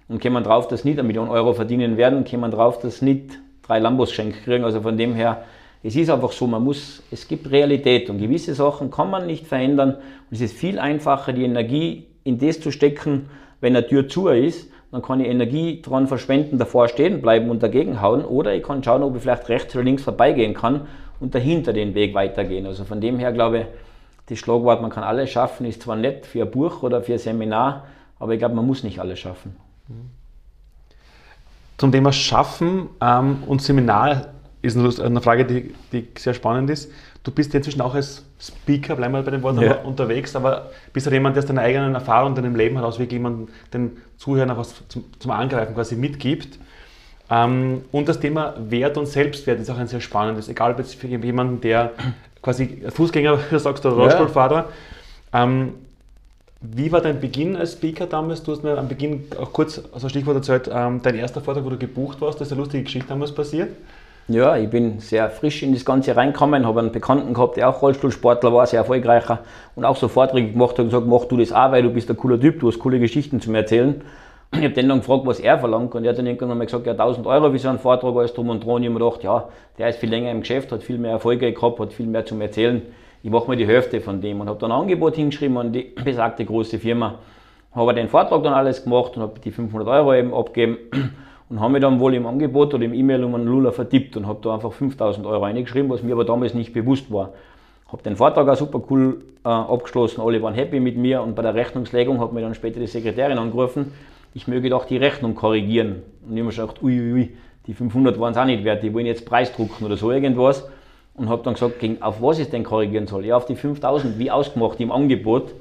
und 0.09 0.23
kommen 0.23 0.43
drauf, 0.43 0.69
dass 0.69 0.85
nicht 0.85 0.99
eine 0.99 1.07
Million 1.07 1.29
Euro 1.29 1.53
verdienen 1.53 1.97
werden, 1.97 2.25
kommen 2.25 2.51
drauf, 2.51 2.79
dass 2.79 3.03
nicht 3.03 3.39
drei 3.63 3.79
Lambos 3.79 4.13
schenken 4.13 4.43
kriegen. 4.45 4.65
Also 4.65 4.81
von 4.81 4.97
dem 4.97 5.15
her 5.15 5.45
es 5.85 5.97
ist 5.97 6.11
einfach 6.11 6.33
so, 6.33 6.47
man 6.47 6.63
muss, 6.63 7.03
es 7.11 7.27
gibt 7.27 7.51
Realität 7.51 8.09
und 8.09 8.19
gewisse 8.19 8.55
Sachen 8.55 8.91
kann 8.91 9.11
man 9.11 9.27
nicht 9.27 9.47
verändern. 9.47 9.95
Und 9.97 10.31
es 10.31 10.41
ist 10.41 10.57
viel 10.57 10.79
einfacher, 10.79 11.33
die 11.33 11.43
Energie 11.43 12.07
in 12.23 12.39
das 12.39 12.61
zu 12.61 12.71
stecken, 12.71 13.29
wenn 13.61 13.75
eine 13.75 13.87
Tür 13.87 14.09
zu 14.09 14.29
ist, 14.29 14.71
dann 14.93 15.01
kann 15.01 15.21
ich 15.21 15.29
Energie 15.29 15.81
dran 15.81 16.07
verschwenden, 16.07 16.59
davor 16.59 16.87
stehen 16.87 17.23
bleiben 17.23 17.49
und 17.51 17.63
dagegen 17.63 18.03
hauen. 18.03 18.25
Oder 18.25 18.55
ich 18.55 18.63
kann 18.63 18.85
schauen, 18.85 19.03
ob 19.03 19.17
ich 19.17 19.23
vielleicht 19.23 19.49
rechts 19.49 19.75
oder 19.75 19.83
links 19.83 20.03
vorbeigehen 20.03 20.53
kann 20.53 20.83
und 21.19 21.35
dahinter 21.35 21.73
den 21.73 21.95
Weg 21.95 22.15
weitergehen. 22.15 22.67
Also 22.67 22.85
von 22.85 23.01
dem 23.01 23.19
her 23.19 23.33
glaube 23.33 23.59
ich, 23.59 23.67
das 24.27 24.39
Schlagwort, 24.39 24.83
man 24.83 24.91
kann 24.91 25.03
alles 25.03 25.31
schaffen, 25.31 25.67
ist 25.67 25.83
zwar 25.83 25.97
nett 25.97 26.27
für 26.27 26.43
ein 26.43 26.51
Buch 26.51 26.83
oder 26.83 27.03
für 27.03 27.15
ein 27.15 27.19
Seminar, 27.19 27.87
aber 28.19 28.35
ich 28.35 28.39
glaube, 28.39 28.55
man 28.55 28.67
muss 28.67 28.85
nicht 28.85 29.01
alles 29.01 29.19
schaffen. 29.19 29.57
Zum 31.79 31.91
Thema 31.91 32.13
Schaffen 32.13 32.91
ähm, 33.01 33.43
und 33.47 33.63
Seminar 33.63 34.29
ist 34.61 34.77
eine 34.77 35.21
Frage, 35.23 35.47
die, 35.47 35.75
die, 35.91 36.07
sehr 36.19 36.35
spannend 36.35 36.71
ist. 36.71 36.93
Du 37.25 37.33
bist 37.33 37.55
inzwischen 37.55 37.81
auch 37.81 37.95
als 37.95 38.25
Speaker, 38.43 38.97
bleiben 38.97 39.15
wir 39.15 39.23
bei 39.23 39.31
dem 39.31 39.43
Wort, 39.43 39.61
ja. 39.61 39.77
unterwegs, 39.83 40.35
aber 40.35 40.71
bist 40.93 41.07
du 41.07 41.11
halt 41.11 41.15
jemand, 41.15 41.37
der 41.37 41.45
seine 41.45 41.61
eigenen 41.61 41.95
Erfahrungen 41.95 42.37
in 42.37 42.43
deinem 42.43 42.57
Leben 42.57 42.77
heraus 42.77 42.99
wirklich 42.99 43.19
jemanden, 43.19 43.49
den 43.73 43.99
Zuhörern 44.17 44.57
was 44.57 44.75
zum, 44.89 45.05
zum 45.19 45.31
Angreifen 45.31 45.75
quasi 45.75 45.95
mitgibt. 45.95 46.59
Ähm, 47.31 47.83
und 47.93 48.09
das 48.09 48.19
Thema 48.19 48.55
Wert 48.59 48.99
und 48.99 49.07
Selbstwert 49.07 49.61
ist 49.61 49.71
auch 49.71 49.79
ein 49.79 49.87
sehr 49.87 50.01
spannendes, 50.01 50.49
egal 50.49 50.73
ob 50.73 50.79
jetzt 50.79 50.97
für 50.97 51.07
jemanden, 51.07 51.61
der 51.61 51.93
quasi 52.43 52.83
Fußgänger, 52.89 53.39
du 53.51 53.59
sagst, 53.59 53.87
oder 53.87 53.95
Rollstuhlfahrer. 53.95 54.69
Ja. 55.33 55.45
Ähm, 55.45 55.75
wie 56.61 56.91
war 56.91 57.01
dein 57.01 57.21
Beginn 57.21 57.57
als 57.57 57.73
Speaker 57.73 58.07
damals? 58.07 58.43
Du 58.43 58.53
hast 58.53 58.65
mir 58.65 58.77
am 58.77 58.89
Beginn 58.89 59.25
auch 59.41 59.53
kurz 59.53 59.81
als 59.93 60.09
Stichwort 60.11 60.37
erzählt, 60.37 60.69
ähm, 60.73 61.01
dein 61.03 61.15
erster 61.15 61.41
Vortrag, 61.41 61.65
wo 61.65 61.71
du 61.71 61.79
gebucht 61.79 62.21
warst, 62.21 62.41
das 62.41 62.49
ist 62.49 62.53
eine 62.53 62.61
lustige 62.61 62.85
Geschichte 62.85 63.09
damals 63.09 63.33
passiert. 63.33 63.71
Ja, 64.29 64.57
ich 64.57 64.71
bin 64.71 65.01
sehr 65.01 65.29
frisch 65.31 65.65
in 65.65 65.73
das 65.73 65.85
Ganze 65.85 66.17
reingekommen, 66.17 66.65
habe 66.65 66.79
einen 66.79 66.93
Bekannten 66.93 67.35
gehabt, 67.35 67.57
der 67.57 67.69
auch 67.69 67.83
Rollstuhlsportler 67.83 68.53
war, 68.53 68.67
sehr 68.67 68.79
erfolgreicher 68.79 69.41
und 69.75 69.85
auch 69.85 69.97
so 69.97 70.07
Vorträge 70.07 70.53
gemacht 70.53 70.73
hat 70.73 70.81
und 70.81 70.87
gesagt, 70.87 71.07
mach 71.07 71.25
du 71.25 71.37
das 71.37 71.53
auch, 71.53 71.73
weil 71.73 71.83
du 71.83 71.91
bist 71.91 72.09
ein 72.09 72.17
cooler 72.17 72.39
Typ, 72.39 72.61
du 72.61 72.69
hast 72.69 72.79
coole 72.79 73.01
Geschichten 73.01 73.41
zu 73.41 73.53
erzählen. 73.53 74.01
Ich 74.53 74.63
habe 74.63 74.71
den 74.71 74.89
dann 74.89 74.99
gefragt, 74.99 75.23
was 75.25 75.41
er 75.41 75.59
verlangt 75.59 75.95
und 75.95 76.05
er 76.05 76.11
hat 76.11 76.19
dann 76.19 76.27
irgendwann 76.27 76.59
mal 76.59 76.67
gesagt, 76.67 76.87
ja 76.87 76.93
1000 76.93 77.27
Euro 77.27 77.51
für 77.51 77.59
so 77.59 77.69
einen 77.69 77.79
Vortrag, 77.79 78.15
alles 78.15 78.33
drum 78.33 78.51
und 78.51 78.65
dran. 78.65 78.75
Und 78.75 78.83
ich 78.83 78.91
habe 78.91 78.99
mir 78.99 79.05
gedacht, 79.05 79.25
ja, 79.25 79.49
der 79.79 79.89
ist 79.89 79.99
viel 79.99 80.11
länger 80.11 80.31
im 80.31 80.41
Geschäft, 80.41 80.71
hat 80.71 80.83
viel 80.83 80.99
mehr 80.99 81.13
Erfolge 81.13 81.53
gehabt, 81.53 81.81
hat 81.81 81.93
viel 81.93 82.07
mehr 82.07 82.25
zum 82.25 82.41
Erzählen. 82.41 82.83
Ich 83.23 83.31
mache 83.31 83.49
mir 83.51 83.57
die 83.57 83.67
Hälfte 83.67 84.01
von 84.01 84.21
dem 84.21 84.41
und 84.41 84.49
habe 84.49 84.59
dann 84.59 84.71
ein 84.71 84.81
Angebot 84.83 85.17
hingeschrieben 85.17 85.57
an 85.57 85.73
die 85.73 85.95
besagte 86.05 86.45
große 86.45 86.79
Firma. 86.79 87.19
Habe 87.75 87.95
den 87.95 88.09
Vortrag 88.09 88.43
dann 88.43 88.53
alles 88.53 88.85
gemacht 88.85 89.17
und 89.17 89.23
habe 89.23 89.41
die 89.41 89.51
500 89.51 89.89
Euro 89.89 90.15
eben 90.15 90.35
abgegeben 90.35 90.77
und 91.53 91.61
habe 91.61 91.75
mich 91.75 91.83
dann 91.83 92.01
wohl 92.01 92.15
im 92.15 92.27
Angebot 92.27 92.75
oder 92.75 92.85
im 92.85 92.95
E-Mail 92.95 93.23
um 93.23 93.37
einen 93.37 93.47
Lula 93.47 93.71
vertippt 93.71 94.17
und 94.17 94.27
habe 94.27 94.41
da 94.43 94.55
einfach 94.55 94.73
5000 94.73 95.25
Euro 95.27 95.45
reingeschrieben, 95.45 95.89
was 95.91 96.03
mir 96.03 96.15
aber 96.15 96.25
damals 96.25 96.55
nicht 96.55 96.73
bewusst 96.73 97.13
war. 97.13 97.31
Habe 97.87 98.03
den 98.03 98.17
Vortrag 98.17 98.49
auch 98.49 98.57
super 98.57 98.83
cool 98.91 99.23
äh, 99.45 99.49
abgeschlossen, 99.49 100.21
alle 100.21 100.43
waren 100.43 100.55
happy 100.55 100.81
mit 100.81 100.97
mir 100.97 101.23
und 101.23 101.37
bei 101.37 101.43
der 101.43 101.55
Rechnungslegung 101.55 102.19
hat 102.19 102.33
mir 102.33 102.41
dann 102.41 102.55
später 102.55 102.81
die 102.81 102.87
Sekretärin 102.89 103.39
angerufen 103.39 103.93
ich 104.35 104.49
möge 104.49 104.71
doch 104.71 104.85
die 104.85 104.97
Rechnung 104.97 105.35
korrigieren. 105.35 106.03
Und 106.27 106.37
ich 106.37 106.43
habe 106.43 106.45
mir 106.45 106.51
gedacht, 106.51 106.83
uiuiui, 106.83 107.13
ui, 107.13 107.31
die 107.67 107.75
500 107.75 108.19
waren 108.19 108.33
es 108.33 108.39
auch 108.39 108.45
nicht 108.45 108.65
wert, 108.65 108.83
die 108.83 108.93
wollen 108.93 109.07
jetzt 109.07 109.27
Preisdrucken 109.27 109.87
oder 109.87 109.97
so 109.97 110.11
irgendwas. 110.11 110.69
Und 111.15 111.29
habe 111.29 111.43
dann 111.43 111.55
gesagt, 111.55 111.75
auf 112.01 112.23
was 112.23 112.39
ich 112.39 112.49
denn 112.49 112.65
korrigieren 112.65 113.07
soll? 113.07 113.27
Ja, 113.27 113.37
auf 113.37 113.45
die 113.45 113.55
5000, 113.55 114.19
wie 114.19 114.31
ausgemacht 114.31 114.81
im 114.81 114.91
Angebot. 114.91 115.55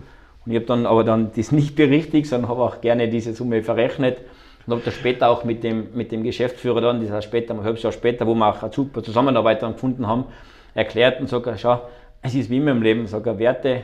Und 0.45 0.51
ich 0.51 0.55
habe 0.55 0.65
dann 0.65 0.85
aber 0.85 1.03
dann 1.03 1.31
das 1.35 1.51
nicht 1.51 1.75
berichtigt, 1.75 2.27
sondern 2.27 2.49
habe 2.49 2.61
auch 2.61 2.81
gerne 2.81 3.09
diese 3.09 3.33
Summe 3.33 3.61
verrechnet. 3.61 4.19
Und 4.65 4.73
habe 4.73 4.81
dann 4.83 4.93
später 4.93 5.29
auch 5.29 5.43
mit 5.43 5.63
dem, 5.63 5.87
mit 5.93 6.11
dem 6.11 6.23
Geschäftsführer 6.23 6.81
dann, 6.81 7.01
das 7.01 7.11
heißt 7.11 7.27
später, 7.27 7.53
ein 7.53 7.63
halbes 7.63 7.83
Jahr 7.83 7.91
später, 7.91 8.27
wo 8.27 8.35
wir 8.35 8.47
auch 8.47 8.61
eine 8.61 8.71
super 8.71 9.03
Zusammenarbeit 9.03 9.61
dann 9.61 9.73
gefunden 9.73 10.07
haben, 10.07 10.25
erklärt 10.73 11.19
und 11.19 11.27
sage, 11.27 11.53
schau, 11.57 11.81
es 12.21 12.35
ist 12.35 12.49
wie 12.49 12.57
immer 12.57 12.71
im 12.71 12.81
Leben, 12.81 13.07
sage, 13.07 13.39
Werte 13.39 13.81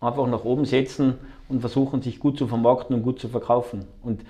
einfach 0.00 0.26
nach 0.26 0.44
oben 0.44 0.64
setzen 0.64 1.14
und 1.48 1.60
versuchen, 1.60 2.02
sich 2.02 2.18
gut 2.18 2.38
zu 2.38 2.46
vermarkten 2.46 2.96
und 2.96 3.02
gut 3.02 3.20
zu 3.20 3.28
verkaufen. 3.28 3.84
Und 4.02 4.22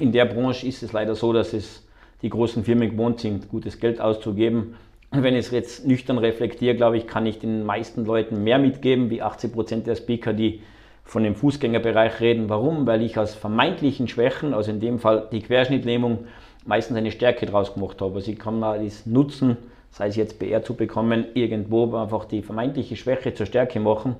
in 0.00 0.12
der 0.12 0.24
Branche 0.24 0.66
ist 0.66 0.82
es 0.82 0.92
leider 0.92 1.14
so, 1.14 1.32
dass 1.32 1.52
es 1.52 1.86
die 2.22 2.30
großen 2.30 2.64
Firmen 2.64 2.90
gewohnt 2.90 3.20
sind, 3.20 3.48
gutes 3.48 3.78
Geld 3.78 4.00
auszugeben. 4.00 4.74
Und 5.10 5.22
wenn 5.22 5.34
ich 5.34 5.46
es 5.46 5.50
jetzt 5.52 5.86
nüchtern 5.86 6.18
reflektiere, 6.18 6.74
glaube 6.74 6.96
ich, 6.96 7.06
kann 7.06 7.26
ich 7.26 7.38
den 7.38 7.64
meisten 7.64 8.04
Leuten 8.04 8.42
mehr 8.42 8.58
mitgeben, 8.58 9.10
wie 9.10 9.22
80 9.22 9.52
Prozent 9.52 9.86
der 9.86 9.94
Speaker, 9.94 10.32
die 10.32 10.62
von 11.06 11.22
dem 11.22 11.36
Fußgängerbereich 11.36 12.20
reden. 12.20 12.48
Warum? 12.48 12.86
Weil 12.86 13.00
ich 13.02 13.16
aus 13.16 13.34
vermeintlichen 13.34 14.08
Schwächen, 14.08 14.52
also 14.52 14.70
in 14.70 14.80
dem 14.80 14.98
Fall 14.98 15.28
die 15.30 15.40
Querschnittlähmung, 15.40 16.26
meistens 16.66 16.96
eine 16.96 17.12
Stärke 17.12 17.46
draus 17.46 17.72
gemacht 17.74 18.00
habe. 18.02 18.16
Also 18.16 18.30
ich 18.30 18.38
kann 18.38 18.58
mal 18.58 18.84
das 18.84 19.06
nutzen, 19.06 19.56
sei 19.92 20.08
es 20.08 20.16
jetzt 20.16 20.40
BR 20.40 20.64
zu 20.64 20.74
bekommen, 20.74 21.26
irgendwo 21.34 21.94
einfach 21.96 22.24
die 22.24 22.42
vermeintliche 22.42 22.96
Schwäche 22.96 23.32
zur 23.32 23.46
Stärke 23.46 23.78
machen. 23.78 24.16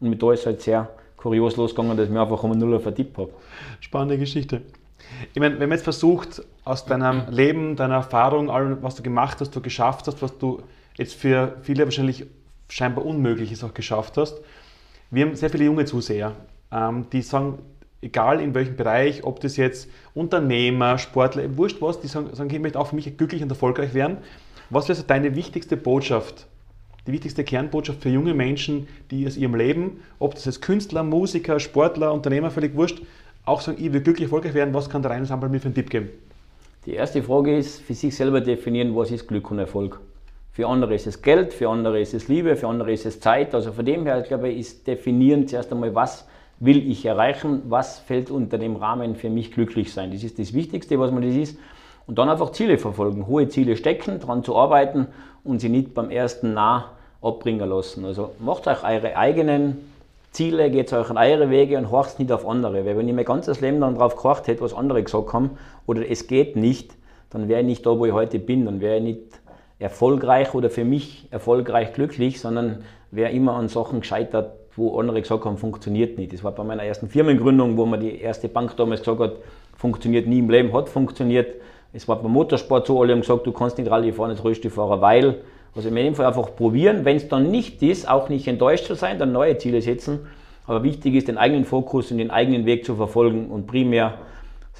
Und 0.00 0.08
mit 0.08 0.22
da 0.22 0.32
ist 0.32 0.46
halt 0.46 0.62
sehr 0.62 0.88
kurios 1.18 1.56
losgegangen, 1.56 1.96
dass 1.98 2.06
ich 2.06 2.12
mir 2.12 2.22
einfach 2.22 2.42
um 2.42 2.52
Nuller 2.52 2.80
vertippt 2.80 3.18
habe. 3.18 3.30
Spannende 3.80 4.16
Geschichte. 4.16 4.62
Ich 5.34 5.40
meine, 5.40 5.60
wenn 5.60 5.68
man 5.68 5.76
jetzt 5.76 5.84
versucht, 5.84 6.42
aus 6.64 6.86
deinem 6.86 7.24
Leben, 7.28 7.76
deiner 7.76 7.96
Erfahrung, 7.96 8.50
allem, 8.50 8.78
was 8.82 8.94
du 8.94 9.02
gemacht 9.02 9.40
hast, 9.40 9.54
du 9.54 9.60
geschafft 9.60 10.06
hast, 10.06 10.22
was 10.22 10.38
du 10.38 10.62
jetzt 10.96 11.14
für 11.14 11.56
viele 11.62 11.84
wahrscheinlich 11.84 12.24
scheinbar 12.70 13.04
Unmögliches 13.04 13.62
auch 13.62 13.74
geschafft 13.74 14.16
hast. 14.16 14.40
Wir 15.10 15.26
haben 15.26 15.34
sehr 15.34 15.50
viele 15.50 15.64
junge 15.64 15.84
Zuseher, 15.84 16.36
ähm, 16.72 17.06
die 17.12 17.22
sagen, 17.22 17.58
egal 18.00 18.40
in 18.40 18.54
welchem 18.54 18.76
Bereich, 18.76 19.24
ob 19.24 19.40
das 19.40 19.56
jetzt 19.56 19.88
Unternehmer, 20.14 20.98
Sportler, 20.98 21.56
wurscht 21.56 21.82
was, 21.82 22.00
die 22.00 22.06
sagen, 22.06 22.30
ich 22.50 22.60
möchte 22.60 22.78
auch 22.78 22.86
für 22.86 22.96
mich 22.96 23.16
glücklich 23.16 23.42
und 23.42 23.50
erfolgreich 23.50 23.92
werden. 23.92 24.18
Was 24.70 24.88
wäre 24.88 24.96
so 24.96 25.04
deine 25.04 25.34
wichtigste 25.34 25.76
Botschaft 25.76 26.46
die 27.06 27.12
wichtigste 27.12 27.44
Kernbotschaft 27.44 28.02
für 28.02 28.08
junge 28.08 28.34
Menschen, 28.34 28.86
die 29.10 29.26
aus 29.26 29.36
ihrem 29.36 29.54
Leben, 29.54 30.00
ob 30.18 30.34
das 30.34 30.44
jetzt 30.44 30.62
Künstler, 30.62 31.02
Musiker, 31.02 31.58
Sportler, 31.58 32.12
Unternehmer, 32.12 32.50
völlig 32.50 32.74
wurscht, 32.76 33.02
auch 33.44 33.60
sagen, 33.60 33.78
ich 33.82 33.92
will 33.92 34.00
glücklich 34.00 34.26
erfolgreich 34.26 34.54
werden, 34.54 34.74
was 34.74 34.90
kann 34.90 35.02
der 35.02 35.10
Rheinensemble 35.10 35.48
mir 35.48 35.60
für 35.60 35.66
einen 35.66 35.74
Tipp 35.74 35.90
geben? 35.90 36.10
Die 36.86 36.94
erste 36.94 37.22
Frage 37.22 37.56
ist, 37.56 37.80
für 37.80 37.94
sich 37.94 38.14
selber 38.14 38.40
definieren, 38.40 38.94
was 38.94 39.10
ist 39.10 39.26
Glück 39.26 39.50
und 39.50 39.58
Erfolg. 39.58 40.00
Für 40.60 40.68
andere 40.68 40.94
ist 40.94 41.06
es 41.06 41.22
Geld, 41.22 41.54
für 41.54 41.70
andere 41.70 42.02
ist 42.02 42.12
es 42.12 42.28
Liebe, 42.28 42.54
für 42.54 42.68
andere 42.68 42.92
ist 42.92 43.06
es 43.06 43.18
Zeit. 43.18 43.54
Also 43.54 43.72
von 43.72 43.82
dem 43.82 44.04
her, 44.04 44.20
glaube 44.20 44.50
ich, 44.50 44.58
ist 44.58 44.86
definieren 44.86 45.48
zuerst 45.48 45.72
einmal, 45.72 45.94
was 45.94 46.28
will 46.58 46.86
ich 46.90 47.06
erreichen, 47.06 47.62
was 47.70 47.98
fällt 47.98 48.30
unter 48.30 48.58
dem 48.58 48.76
Rahmen 48.76 49.16
für 49.16 49.30
mich 49.30 49.52
glücklich 49.52 49.90
sein. 49.90 50.10
Das 50.12 50.22
ist 50.22 50.38
das 50.38 50.52
Wichtigste, 50.52 51.00
was 51.00 51.12
man 51.12 51.22
das 51.22 51.34
ist. 51.34 51.58
Und 52.06 52.18
dann 52.18 52.28
einfach 52.28 52.52
Ziele 52.52 52.76
verfolgen, 52.76 53.26
hohe 53.26 53.48
Ziele 53.48 53.74
stecken, 53.74 54.20
daran 54.20 54.44
zu 54.44 54.54
arbeiten 54.54 55.06
und 55.44 55.62
sie 55.62 55.70
nicht 55.70 55.94
beim 55.94 56.10
ersten 56.10 56.52
Nah 56.52 56.90
abbringen 57.22 57.66
lassen. 57.66 58.04
Also 58.04 58.32
macht 58.38 58.66
euch 58.66 58.84
eure 58.84 59.16
eigenen 59.16 59.78
Ziele, 60.30 60.70
geht 60.70 60.92
euch 60.92 61.08
an 61.08 61.16
eure 61.16 61.48
Wege 61.48 61.78
und 61.78 61.90
horcht 61.90 62.18
nicht 62.18 62.30
auf 62.32 62.46
andere. 62.46 62.84
Weil 62.84 62.98
wenn 62.98 63.08
ich 63.08 63.14
mein 63.14 63.24
ganzes 63.24 63.62
Leben 63.62 63.80
dann 63.80 63.94
drauf 63.94 64.14
gehorcht 64.14 64.46
hätte, 64.46 64.60
was 64.60 64.74
andere 64.74 65.02
gesagt 65.02 65.32
haben, 65.32 65.52
oder 65.86 66.06
es 66.06 66.26
geht 66.26 66.54
nicht, 66.54 66.92
dann 67.30 67.48
wäre 67.48 67.60
ich 67.60 67.66
nicht 67.66 67.86
da, 67.86 67.98
wo 67.98 68.04
ich 68.04 68.12
heute 68.12 68.38
bin. 68.38 68.66
Dann 68.66 68.82
wäre 68.82 68.98
ich 68.98 69.02
nicht 69.02 69.39
erfolgreich 69.80 70.54
oder 70.54 70.70
für 70.70 70.84
mich 70.84 71.26
erfolgreich 71.30 71.92
glücklich, 71.94 72.40
sondern 72.40 72.84
wäre 73.10 73.32
immer 73.32 73.54
an 73.54 73.68
Sachen 73.68 74.00
gescheitert, 74.00 74.52
wo 74.76 74.98
andere 75.00 75.20
gesagt 75.20 75.44
haben, 75.44 75.56
funktioniert 75.56 76.18
nicht. 76.18 76.32
Das 76.32 76.44
war 76.44 76.52
bei 76.52 76.62
meiner 76.62 76.84
ersten 76.84 77.08
Firmengründung, 77.08 77.76
wo 77.76 77.86
man 77.86 77.98
die 77.98 78.20
erste 78.20 78.48
Bank 78.48 78.76
damals 78.76 79.00
gesagt 79.00 79.20
hat, 79.20 79.32
funktioniert 79.76 80.28
nie 80.28 80.38
im 80.38 80.50
Leben, 80.50 80.72
hat 80.72 80.88
funktioniert. 80.88 81.56
Es 81.92 82.06
war 82.06 82.22
beim 82.22 82.30
Motorsport 82.30 82.86
so, 82.86 83.00
alle 83.00 83.12
haben 83.12 83.22
gesagt, 83.22 83.46
du 83.46 83.52
kannst 83.52 83.78
nicht 83.78 83.90
Rallye 83.90 84.12
fahren 84.12 84.30
als 84.30 84.44
Röstefahrer, 84.44 85.00
weil 85.00 85.40
also 85.74 85.88
in 85.88 85.96
jedem 85.96 86.14
Fall 86.14 86.26
einfach 86.26 86.54
probieren. 86.54 87.04
Wenn 87.04 87.16
es 87.16 87.28
dann 87.28 87.50
nicht 87.50 87.82
ist, 87.82 88.08
auch 88.08 88.28
nicht 88.28 88.46
enttäuscht 88.46 88.84
zu 88.84 88.94
sein, 88.94 89.18
dann 89.18 89.32
neue 89.32 89.56
Ziele 89.58 89.80
setzen. 89.80 90.20
Aber 90.66 90.82
wichtig 90.82 91.14
ist, 91.14 91.28
den 91.28 91.38
eigenen 91.38 91.64
Fokus 91.64 92.10
und 92.10 92.18
den 92.18 92.30
eigenen 92.30 92.66
Weg 92.66 92.84
zu 92.84 92.96
verfolgen 92.96 93.50
und 93.50 93.66
primär, 93.66 94.18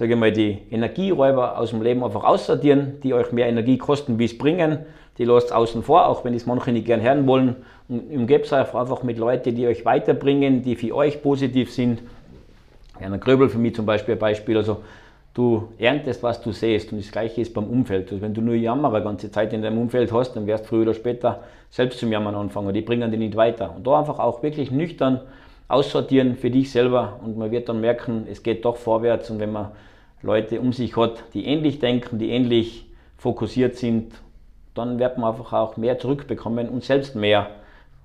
sage 0.01 0.15
ich 0.15 0.19
mal, 0.19 0.33
die 0.33 0.57
Energieräuber 0.71 1.59
aus 1.59 1.71
dem 1.71 1.83
Leben 1.83 2.03
einfach 2.03 2.25
aussortieren, 2.25 2.99
die 3.03 3.13
euch 3.13 3.33
mehr 3.33 3.49
Energie 3.49 3.77
kosten, 3.77 4.19
wie 4.19 4.25
es 4.25 4.39
bringen. 4.39 4.79
Die 5.19 5.27
lasst 5.27 5.53
außen 5.53 5.83
vor, 5.83 6.07
auch 6.07 6.25
wenn 6.25 6.33
es 6.33 6.47
manche 6.47 6.73
nicht 6.73 6.87
gern 6.87 7.03
hören 7.03 7.27
wollen. 7.27 7.57
Und 7.87 8.11
umgebt 8.11 8.51
euch 8.51 8.75
einfach 8.75 9.03
mit 9.03 9.19
Leuten, 9.19 9.55
die 9.55 9.67
euch 9.67 9.85
weiterbringen, 9.85 10.63
die 10.63 10.75
für 10.77 10.95
euch 10.95 11.23
positiv 11.23 11.71
sind. 11.71 12.01
Werner 12.99 13.19
Gröbel 13.19 13.51
für 13.51 13.59
mich 13.59 13.75
zum 13.75 13.85
Beispiel 13.85 14.15
ein 14.15 14.19
Beispiel. 14.19 14.57
Also 14.57 14.79
du 15.35 15.69
erntest, 15.77 16.23
was 16.23 16.41
du 16.41 16.53
sähst. 16.53 16.93
Und 16.93 17.05
das 17.05 17.13
Gleiche 17.13 17.43
ist 17.43 17.53
beim 17.53 17.65
Umfeld. 17.65 18.11
Also 18.11 18.23
wenn 18.23 18.33
du 18.33 18.41
nur 18.41 18.55
Jammer 18.55 18.99
die 18.99 19.05
ganze 19.05 19.31
Zeit 19.31 19.53
in 19.53 19.61
deinem 19.61 19.77
Umfeld 19.77 20.11
hast, 20.13 20.33
dann 20.33 20.47
wirst 20.47 20.65
du 20.65 20.69
früher 20.69 20.83
oder 20.83 20.95
später 20.95 21.41
selbst 21.69 21.99
zum 21.99 22.11
Jammern 22.11 22.35
anfangen. 22.37 22.73
Die 22.73 22.81
bringen 22.81 23.11
dich 23.11 23.21
nicht 23.21 23.37
weiter. 23.37 23.75
Und 23.77 23.87
da 23.87 23.99
einfach 23.99 24.19
auch 24.19 24.43
wirklich 24.43 24.71
nüchtern 24.71 25.21
aussortieren 25.69 26.37
für 26.37 26.51
dich 26.51 26.73
selber. 26.73 27.21
Und 27.23 27.37
man 27.37 27.51
wird 27.51 27.69
dann 27.69 27.83
merken, 27.83 28.27
es 28.31 28.43
geht 28.43 28.65
doch 28.65 28.77
vorwärts. 28.77 29.29
Und 29.29 29.41
wenn 29.41 29.53
man 29.53 29.73
Leute 30.23 30.61
um 30.61 30.73
sich 30.73 30.97
hat, 30.97 31.25
die 31.35 31.47
ähnlich 31.47 31.79
denken, 31.79 32.19
die 32.19 32.31
ähnlich 32.31 32.87
fokussiert 33.17 33.77
sind, 33.77 34.13
dann 34.75 34.99
wird 34.99 35.19
man 35.19 35.33
einfach 35.33 35.53
auch 35.53 35.77
mehr 35.77 35.99
zurückbekommen 35.99 36.69
und 36.69 36.85
selbst 36.85 37.15
mehr 37.17 37.51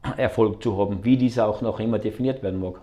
Erfolg 0.18 0.62
zu 0.64 0.78
haben, 0.78 1.04
wie 1.04 1.18
dieser 1.18 1.48
auch 1.48 1.62
noch 1.62 1.80
immer 1.80 2.00
definiert 2.00 2.44
werden 2.44 2.60
mag. 2.60 2.76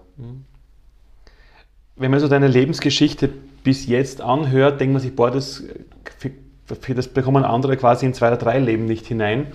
Wenn 1.96 2.10
man 2.10 2.20
so 2.20 2.28
deine 2.28 2.48
Lebensgeschichte 2.48 3.28
bis 3.64 3.86
jetzt 3.86 4.20
anhört, 4.20 4.80
denkt 4.80 4.94
man 4.94 5.02
sich, 5.02 5.14
boah, 5.14 5.30
das, 5.30 5.62
für, 6.80 6.94
das 6.94 7.08
bekommen 7.08 7.44
andere 7.44 7.76
quasi 7.76 8.06
in 8.06 8.14
zwei 8.14 8.28
oder 8.28 8.38
drei 8.38 8.58
Leben 8.58 8.86
nicht 8.86 9.06
hinein. 9.06 9.48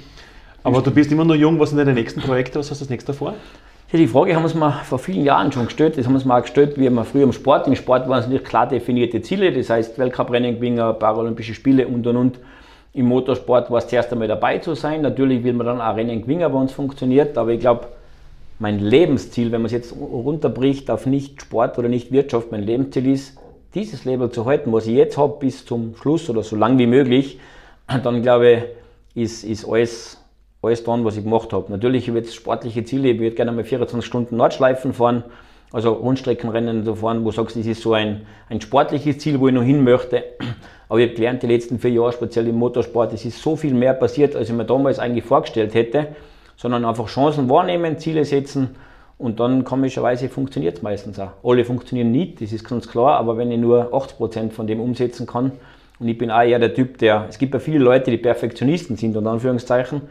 Aber 0.64 0.82
du 0.82 0.92
bist 0.92 1.12
immer 1.12 1.26
noch 1.26 1.36
jung, 1.36 1.60
was 1.60 1.70
sind 1.70 1.78
deine 1.78 1.94
nächsten 1.94 2.22
Projekte, 2.22 2.60
was 2.60 2.70
hast 2.72 2.82
du 2.82 2.84
als 2.84 2.90
nächstes 2.90 3.18
vor? 3.18 3.36
Die 3.94 4.06
Frage 4.06 4.36
haben 4.36 4.42
wir 4.42 4.48
uns 4.48 4.54
mal 4.54 4.84
vor 4.84 5.00
vielen 5.00 5.24
Jahren 5.24 5.50
schon 5.54 5.66
gestellt. 5.66 5.98
Das 5.98 6.06
haben 6.06 6.12
wir 6.12 6.18
uns 6.18 6.26
mal 6.26 6.42
gestellt, 6.42 6.78
wie 6.78 6.90
wir 6.90 7.04
früher 7.06 7.24
im 7.24 7.32
Sport. 7.32 7.68
Im 7.68 7.76
Sport 7.76 8.10
waren 8.10 8.20
es 8.20 8.28
nicht 8.28 8.44
klar 8.44 8.68
definierte 8.68 9.22
Ziele, 9.22 9.54
das 9.54 9.70
heißt 9.70 9.98
Weltcuprennen 9.98 10.56
gewinnen, 10.56 10.78
Paralympische 11.00 11.54
Spiele 11.54 11.88
und 11.88 12.06
und 12.06 12.18
und. 12.18 12.40
Im 12.94 13.06
Motorsport 13.06 13.72
war 13.72 13.78
es 13.78 13.88
zuerst 13.88 14.12
einmal 14.12 14.28
dabei 14.28 14.58
zu 14.58 14.76
sein. 14.76 15.02
Natürlich 15.02 15.42
will 15.46 15.54
man 15.54 15.68
dann 15.68 15.80
auch 15.80 15.96
Rennen 15.96 16.22
gewinnen, 16.22 16.54
wenn 16.54 16.64
es 16.64 16.74
funktioniert. 16.74 17.38
Aber 17.38 17.52
ich 17.52 17.62
glaube, 17.62 17.88
mein 18.60 18.80
Lebensziel, 18.80 19.54
wenn 19.54 19.62
man 19.62 19.68
es 19.68 19.72
jetzt 19.72 19.96
runterbricht 19.96 20.92
auf 20.92 21.06
nicht 21.06 21.42
Sport 21.42 21.80
oder 21.80 21.88
nicht 21.88 22.12
Wirtschaft, 22.12 22.52
mein 22.52 22.64
Lebensziel 22.64 23.08
ist, 23.08 23.38
dieses 23.74 24.04
Leben 24.04 24.32
zu 24.34 24.46
halten, 24.46 24.74
was 24.74 24.88
ich 24.88 24.96
jetzt 24.96 25.18
habe, 25.18 25.38
bis 25.40 25.66
zum 25.66 25.96
Schluss 25.96 26.30
oder 26.30 26.44
so 26.44 26.58
lang 26.58 26.78
wie 26.78 26.88
möglich. 26.88 27.40
Dann 28.04 28.22
glaube 28.22 28.52
ich, 29.16 29.24
ist, 29.24 29.44
ist 29.46 29.66
alles, 29.66 30.22
alles 30.62 30.84
dran, 30.84 31.06
was 31.06 31.18
ich 31.18 31.24
gemacht 31.24 31.54
habe. 31.54 31.72
Natürlich 31.72 32.08
habe 32.08 32.20
ich 32.20 32.26
jetzt 32.26 32.36
sportliche 32.36 32.84
Ziele. 32.84 33.10
Ich 33.10 33.20
würde 33.20 33.36
gerne 33.36 33.52
mal 33.52 33.64
24 33.64 34.06
Stunden 34.06 34.38
Nordschleifen 34.38 34.94
fahren, 34.94 35.24
also 35.72 35.94
Rundstreckenrennen 35.94 36.84
so 36.84 36.96
fahren, 36.96 37.24
wo 37.24 37.30
du 37.30 37.36
sagst, 37.36 37.56
das 37.56 37.66
ist 37.66 37.82
so 37.82 37.94
ein, 37.94 38.26
ein 38.50 38.62
sportliches 38.62 39.20
Ziel, 39.20 39.40
wo 39.40 39.48
ich 39.48 39.54
noch 39.54 39.64
hin 39.64 39.84
möchte. 39.84 40.24
Aber 40.90 41.00
ich 41.00 41.08
habe 41.08 41.16
gelernt, 41.16 41.44
die 41.44 41.48
letzten 41.48 41.80
vier 41.80 41.92
Jahre, 41.92 42.14
speziell 42.14 42.48
im 42.48 42.56
Motorsport, 42.56 43.14
es 43.14 43.26
ist 43.26 43.42
so 43.42 43.56
viel 43.56 43.74
mehr 43.74 43.94
passiert, 43.94 44.36
als 44.36 44.50
ich 44.50 44.56
mir 44.56 44.66
damals 44.66 45.00
eigentlich 45.00 45.26
vorgestellt 45.26 45.74
hätte, 45.74 46.08
sondern 46.56 46.86
einfach 46.86 47.08
Chancen 47.08 47.50
wahrnehmen, 47.50 47.98
Ziele 47.98 48.24
setzen 48.24 48.70
und 49.18 49.42
dann 49.42 49.66
komischerweise 49.66 50.30
funktioniert 50.30 50.78
es 50.78 50.82
meistens 50.82 51.20
auch. 51.20 51.32
Alle 51.44 51.66
funktionieren 51.66 52.12
nicht, 52.12 52.42
das 52.42 52.54
ist 52.54 52.68
ganz 52.68 52.88
klar, 52.88 53.18
aber 53.18 53.38
wenn 53.38 53.52
ich 53.52 53.60
nur 53.60 53.94
80% 53.94 54.52
von 54.52 54.66
dem 54.66 54.80
umsetzen 54.80 55.28
kann, 55.28 55.52
und 56.00 56.08
ich 56.08 56.18
bin 56.18 56.30
auch 56.30 56.44
eher 56.44 56.60
der 56.60 56.74
Typ, 56.74 57.00
der, 57.00 57.26
es 57.28 57.40
gibt 57.40 57.54
ja 57.54 57.60
viele 57.60 57.80
Leute, 57.80 58.12
die 58.12 58.18
Perfektionisten 58.18 58.98
sind, 58.98 59.18
unter 59.18 59.32
Anführungszeichen, 59.32 60.04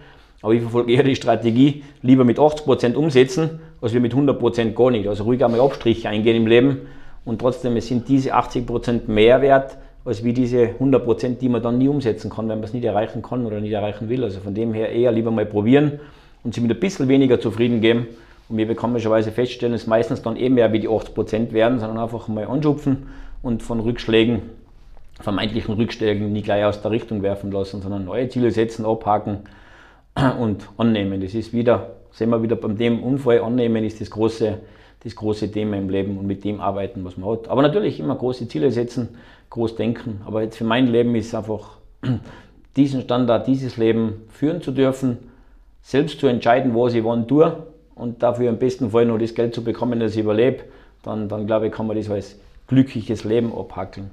aber 0.43 0.55
ich 0.55 0.61
verfolge 0.61 0.93
eher 0.93 1.03
die 1.03 1.17
Strategie, 1.17 1.83
lieber 2.03 2.25
mit 2.25 2.39
80% 2.39 2.95
umsetzen, 2.95 3.61
als 3.81 3.93
wir 3.93 4.01
mit 4.01 4.15
100% 4.15 4.73
gar 4.73 4.91
nicht. 4.91 5.09
Also 5.09 5.25
ruhig 5.25 5.45
einmal 5.45 5.61
Abstriche 5.61 6.09
eingehen 6.09 6.37
im 6.37 6.47
Leben 6.47 6.81
und 7.25 7.41
trotzdem, 7.41 7.77
es 7.77 7.89
sind 7.89 8.09
diese 8.09 8.35
80% 8.35 9.09
mehr 9.09 9.43
wert, 9.43 9.77
als 10.05 10.23
wie 10.23 10.33
diese 10.33 10.71
100% 10.81 11.39
die 11.39 11.49
man 11.49 11.63
dann 11.63 11.79
nie 11.79 11.89
umsetzen 11.89 12.31
kann, 12.31 12.49
wenn 12.49 12.59
man 12.59 12.65
es 12.65 12.73
nicht 12.73 12.85
erreichen 12.85 13.23
kann 13.23 13.45
oder 13.45 13.61
nicht 13.61 13.73
erreichen 13.73 14.09
will. 14.09 14.23
Also 14.23 14.41
von 14.41 14.55
dem 14.55 14.73
her 14.73 14.91
eher 14.91 15.11
lieber 15.11 15.33
mal 15.33 15.47
probieren 15.47 15.99
und 16.45 16.55
sich 16.55 16.63
mit 16.63 16.71
ein 16.71 16.79
bisschen 16.79 17.09
weniger 17.09 17.41
zufrieden 17.41 17.81
geben. 17.81 18.07
Und 18.49 18.57
wir 18.57 18.67
bekommen 18.67 18.93
komischerweise 18.93 19.33
feststellen, 19.33 19.73
dass 19.73 19.89
meistens 19.89 20.23
dann 20.23 20.37
eben 20.37 20.55
mehr 20.55 20.73
wie 20.73 20.79
die 20.79 20.89
80% 20.89 21.51
werden, 21.51 21.81
sondern 21.81 21.99
einfach 21.99 22.29
mal 22.29 22.47
anschupfen 22.47 23.09
und 23.43 23.65
von 23.65 23.81
Rückschlägen, 23.81 24.43
vermeintlichen 25.21 25.75
Rückschlägen 25.75 26.33
nicht 26.33 26.45
gleich 26.45 26.65
aus 26.65 26.81
der 26.83 26.93
Richtung 26.93 27.23
werfen 27.23 27.51
lassen, 27.51 27.83
sondern 27.83 28.05
neue 28.05 28.29
Ziele 28.29 28.53
setzen, 28.53 28.87
abhaken 28.87 29.39
und 30.39 30.69
annehmen. 30.79 31.21
Das 31.21 31.35
ist 31.35 31.53
wieder, 31.53 31.91
sehen 32.11 32.31
wir 32.31 32.43
wieder 32.43 32.57
beim 32.57 32.77
dem 32.77 33.03
Unfall, 33.03 33.41
annehmen 33.41 33.85
ist 33.85 34.01
das 34.01 34.11
große, 34.11 34.59
das 35.05 35.15
große 35.15 35.51
Thema 35.51 35.77
im 35.77 35.89
Leben 35.89 36.19
und 36.19 36.27
mit 36.27 36.45
dem 36.45 36.61
arbeiten, 36.61 37.05
was 37.05 37.17
man 37.17 37.31
hat. 37.31 37.49
Aber 37.49 37.63
natürlich 37.63 38.01
immer 38.01 38.17
große 38.17 38.49
Ziele 38.49 38.71
setzen, 38.71 39.11
groß 39.51 39.77
denken. 39.77 40.21
Aber 40.27 40.43
jetzt 40.43 40.57
für 40.57 40.65
mein 40.65 40.87
Leben 40.89 41.15
ist 41.15 41.35
einfach 41.35 41.79
diesen 42.77 43.03
Standard, 43.03 43.47
dieses 43.47 43.77
Leben 43.77 44.23
führen 44.31 44.63
zu 44.63 44.73
dürfen, 44.73 45.19
selbst 45.83 46.19
zu 46.19 46.27
entscheiden, 46.27 46.75
was 46.75 46.95
ich 46.95 47.05
wann 47.05 47.29
tue 47.29 47.65
und 47.95 48.23
dafür 48.23 48.49
im 48.49 48.59
besten 48.59 48.91
Fall 48.91 49.07
noch 49.07 49.19
das 49.19 49.35
Geld 49.35 49.55
zu 49.55 49.63
bekommen, 49.63 50.01
dass 50.01 50.13
ich 50.13 50.21
überlebe, 50.21 50.65
dann, 51.03 51.29
dann 51.29 51.47
glaube 51.47 51.67
ich, 51.67 51.73
kann 51.73 51.87
man 51.87 51.97
das 51.97 52.11
als 52.11 52.37
glückliches 52.67 53.25
Leben 53.25 53.53
abhackeln. 53.57 54.11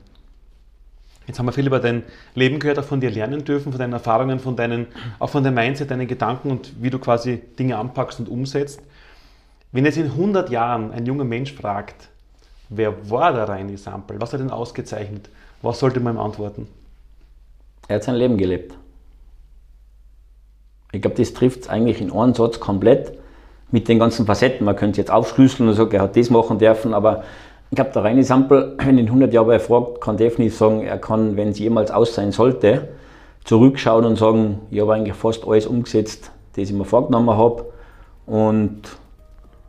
Jetzt 1.28 1.40
haben 1.40 1.46
wir 1.46 1.54
viel 1.54 1.68
über 1.68 1.80
dein 1.80 2.04
Leben 2.36 2.60
gehört, 2.60 2.80
auch 2.80 2.84
von 2.84 3.00
dir 3.00 3.10
lernen 3.10 3.46
dürfen, 3.46 3.72
von 3.72 3.80
deinen 3.80 3.94
Erfahrungen, 3.94 4.40
von 4.40 4.56
deinen, 4.56 4.88
auch 5.20 5.30
von 5.30 5.44
deinem 5.44 5.56
Mindset, 5.56 5.92
deinen 5.92 6.08
Gedanken 6.08 6.52
und 6.52 6.74
wie 6.82 6.90
du 6.90 7.00
quasi 7.00 7.42
Dinge 7.58 7.78
anpackst 7.78 8.20
und 8.20 8.30
umsetzt. 8.30 8.82
Wenn 9.72 9.86
jetzt 9.86 9.98
in 9.98 10.06
100 10.06 10.50
Jahren 10.50 10.92
ein 10.92 11.06
junger 11.06 11.24
Mensch 11.24 11.54
fragt, 11.54 12.10
Wer 12.76 13.10
war 13.10 13.34
der 13.34 13.48
Reini 13.48 13.78
Sampel? 13.78 14.20
Was 14.20 14.34
hat 14.34 14.40
ihn 14.40 14.50
ausgezeichnet? 14.50 15.30
Was 15.62 15.80
sollte 15.80 16.00
man 16.00 16.16
ihm 16.16 16.20
antworten? 16.20 16.68
Er 17.88 17.98
hat 17.98 18.04
sein 18.04 18.16
Leben 18.16 18.38
gelebt. 18.38 18.74
Ich 20.92 21.02
glaube, 21.02 21.18
das 21.18 21.34
trifft 21.34 21.62
es 21.62 21.70
eigentlich 21.70 22.02
in 22.02 22.12
einem 22.12 22.34
Satz 22.34 22.60
komplett 22.60 23.18
mit 23.72 23.88
den 23.88 24.00
ganzen 24.00 24.26
Facetten. 24.26 24.66
Man 24.66 24.76
könnte 24.76 24.92
es 24.92 24.98
jetzt 24.98 25.12
aufschlüsseln 25.12 25.70
und 25.70 25.76
sagen, 25.76 25.92
er 25.92 26.02
hat 26.04 26.16
das 26.16 26.30
machen 26.30 26.60
dürfen, 26.60 26.94
aber 26.94 27.24
ich 27.74 27.76
glaube, 27.76 27.90
der 27.92 28.04
Reini 28.04 28.22
Sampel, 28.22 28.76
wenn 28.86 29.00
ihn 29.00 29.08
100 29.08 29.34
Jahre 29.34 29.60
fragt, 29.60 30.00
kann 30.00 30.16
definitiv 30.16 30.56
sagen, 30.56 30.82
er 30.84 31.00
kann, 31.00 31.38
wenn 31.38 31.50
es 31.50 31.58
jemals 31.58 31.90
aus 31.90 32.14
sein 32.14 32.32
sollte, 32.32 32.90
zurückschauen 33.46 34.06
und 34.06 34.16
sagen, 34.16 34.60
ich 34.70 34.80
habe 34.80 34.94
eigentlich 34.94 35.16
fast 35.16 35.48
alles 35.48 35.66
umgesetzt, 35.66 36.30
das 36.56 36.70
ich 36.70 36.76
mir 36.76 36.86
vorgenommen 36.86 37.32
habe 37.32 37.66
und 38.28 38.84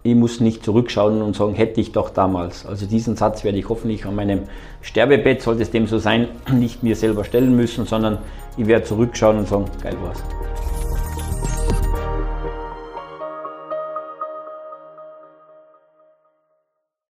ich 0.02 0.14
muss 0.14 0.40
nicht 0.40 0.62
zurückschauen 0.62 1.22
und 1.22 1.34
sagen, 1.34 1.54
hätte 1.54 1.80
ich 1.80 1.92
doch 1.92 2.10
damals. 2.10 2.66
Also 2.66 2.84
diesen 2.84 3.16
Satz 3.16 3.42
werde 3.42 3.56
ich 3.56 3.70
hoffentlich 3.70 4.04
an 4.04 4.16
meinem 4.16 4.40
Sterbebett, 4.82 5.40
sollte 5.40 5.62
es 5.62 5.70
dem 5.70 5.86
so 5.86 5.96
sein, 5.96 6.28
nicht 6.52 6.82
mir 6.82 6.96
selber 6.96 7.24
stellen 7.24 7.56
müssen, 7.56 7.86
sondern 7.86 8.18
ich 8.58 8.66
werde 8.66 8.84
zurückschauen 8.84 9.38
und 9.38 9.48
sagen, 9.48 9.64
geil 9.82 9.96
war's. 10.02 10.22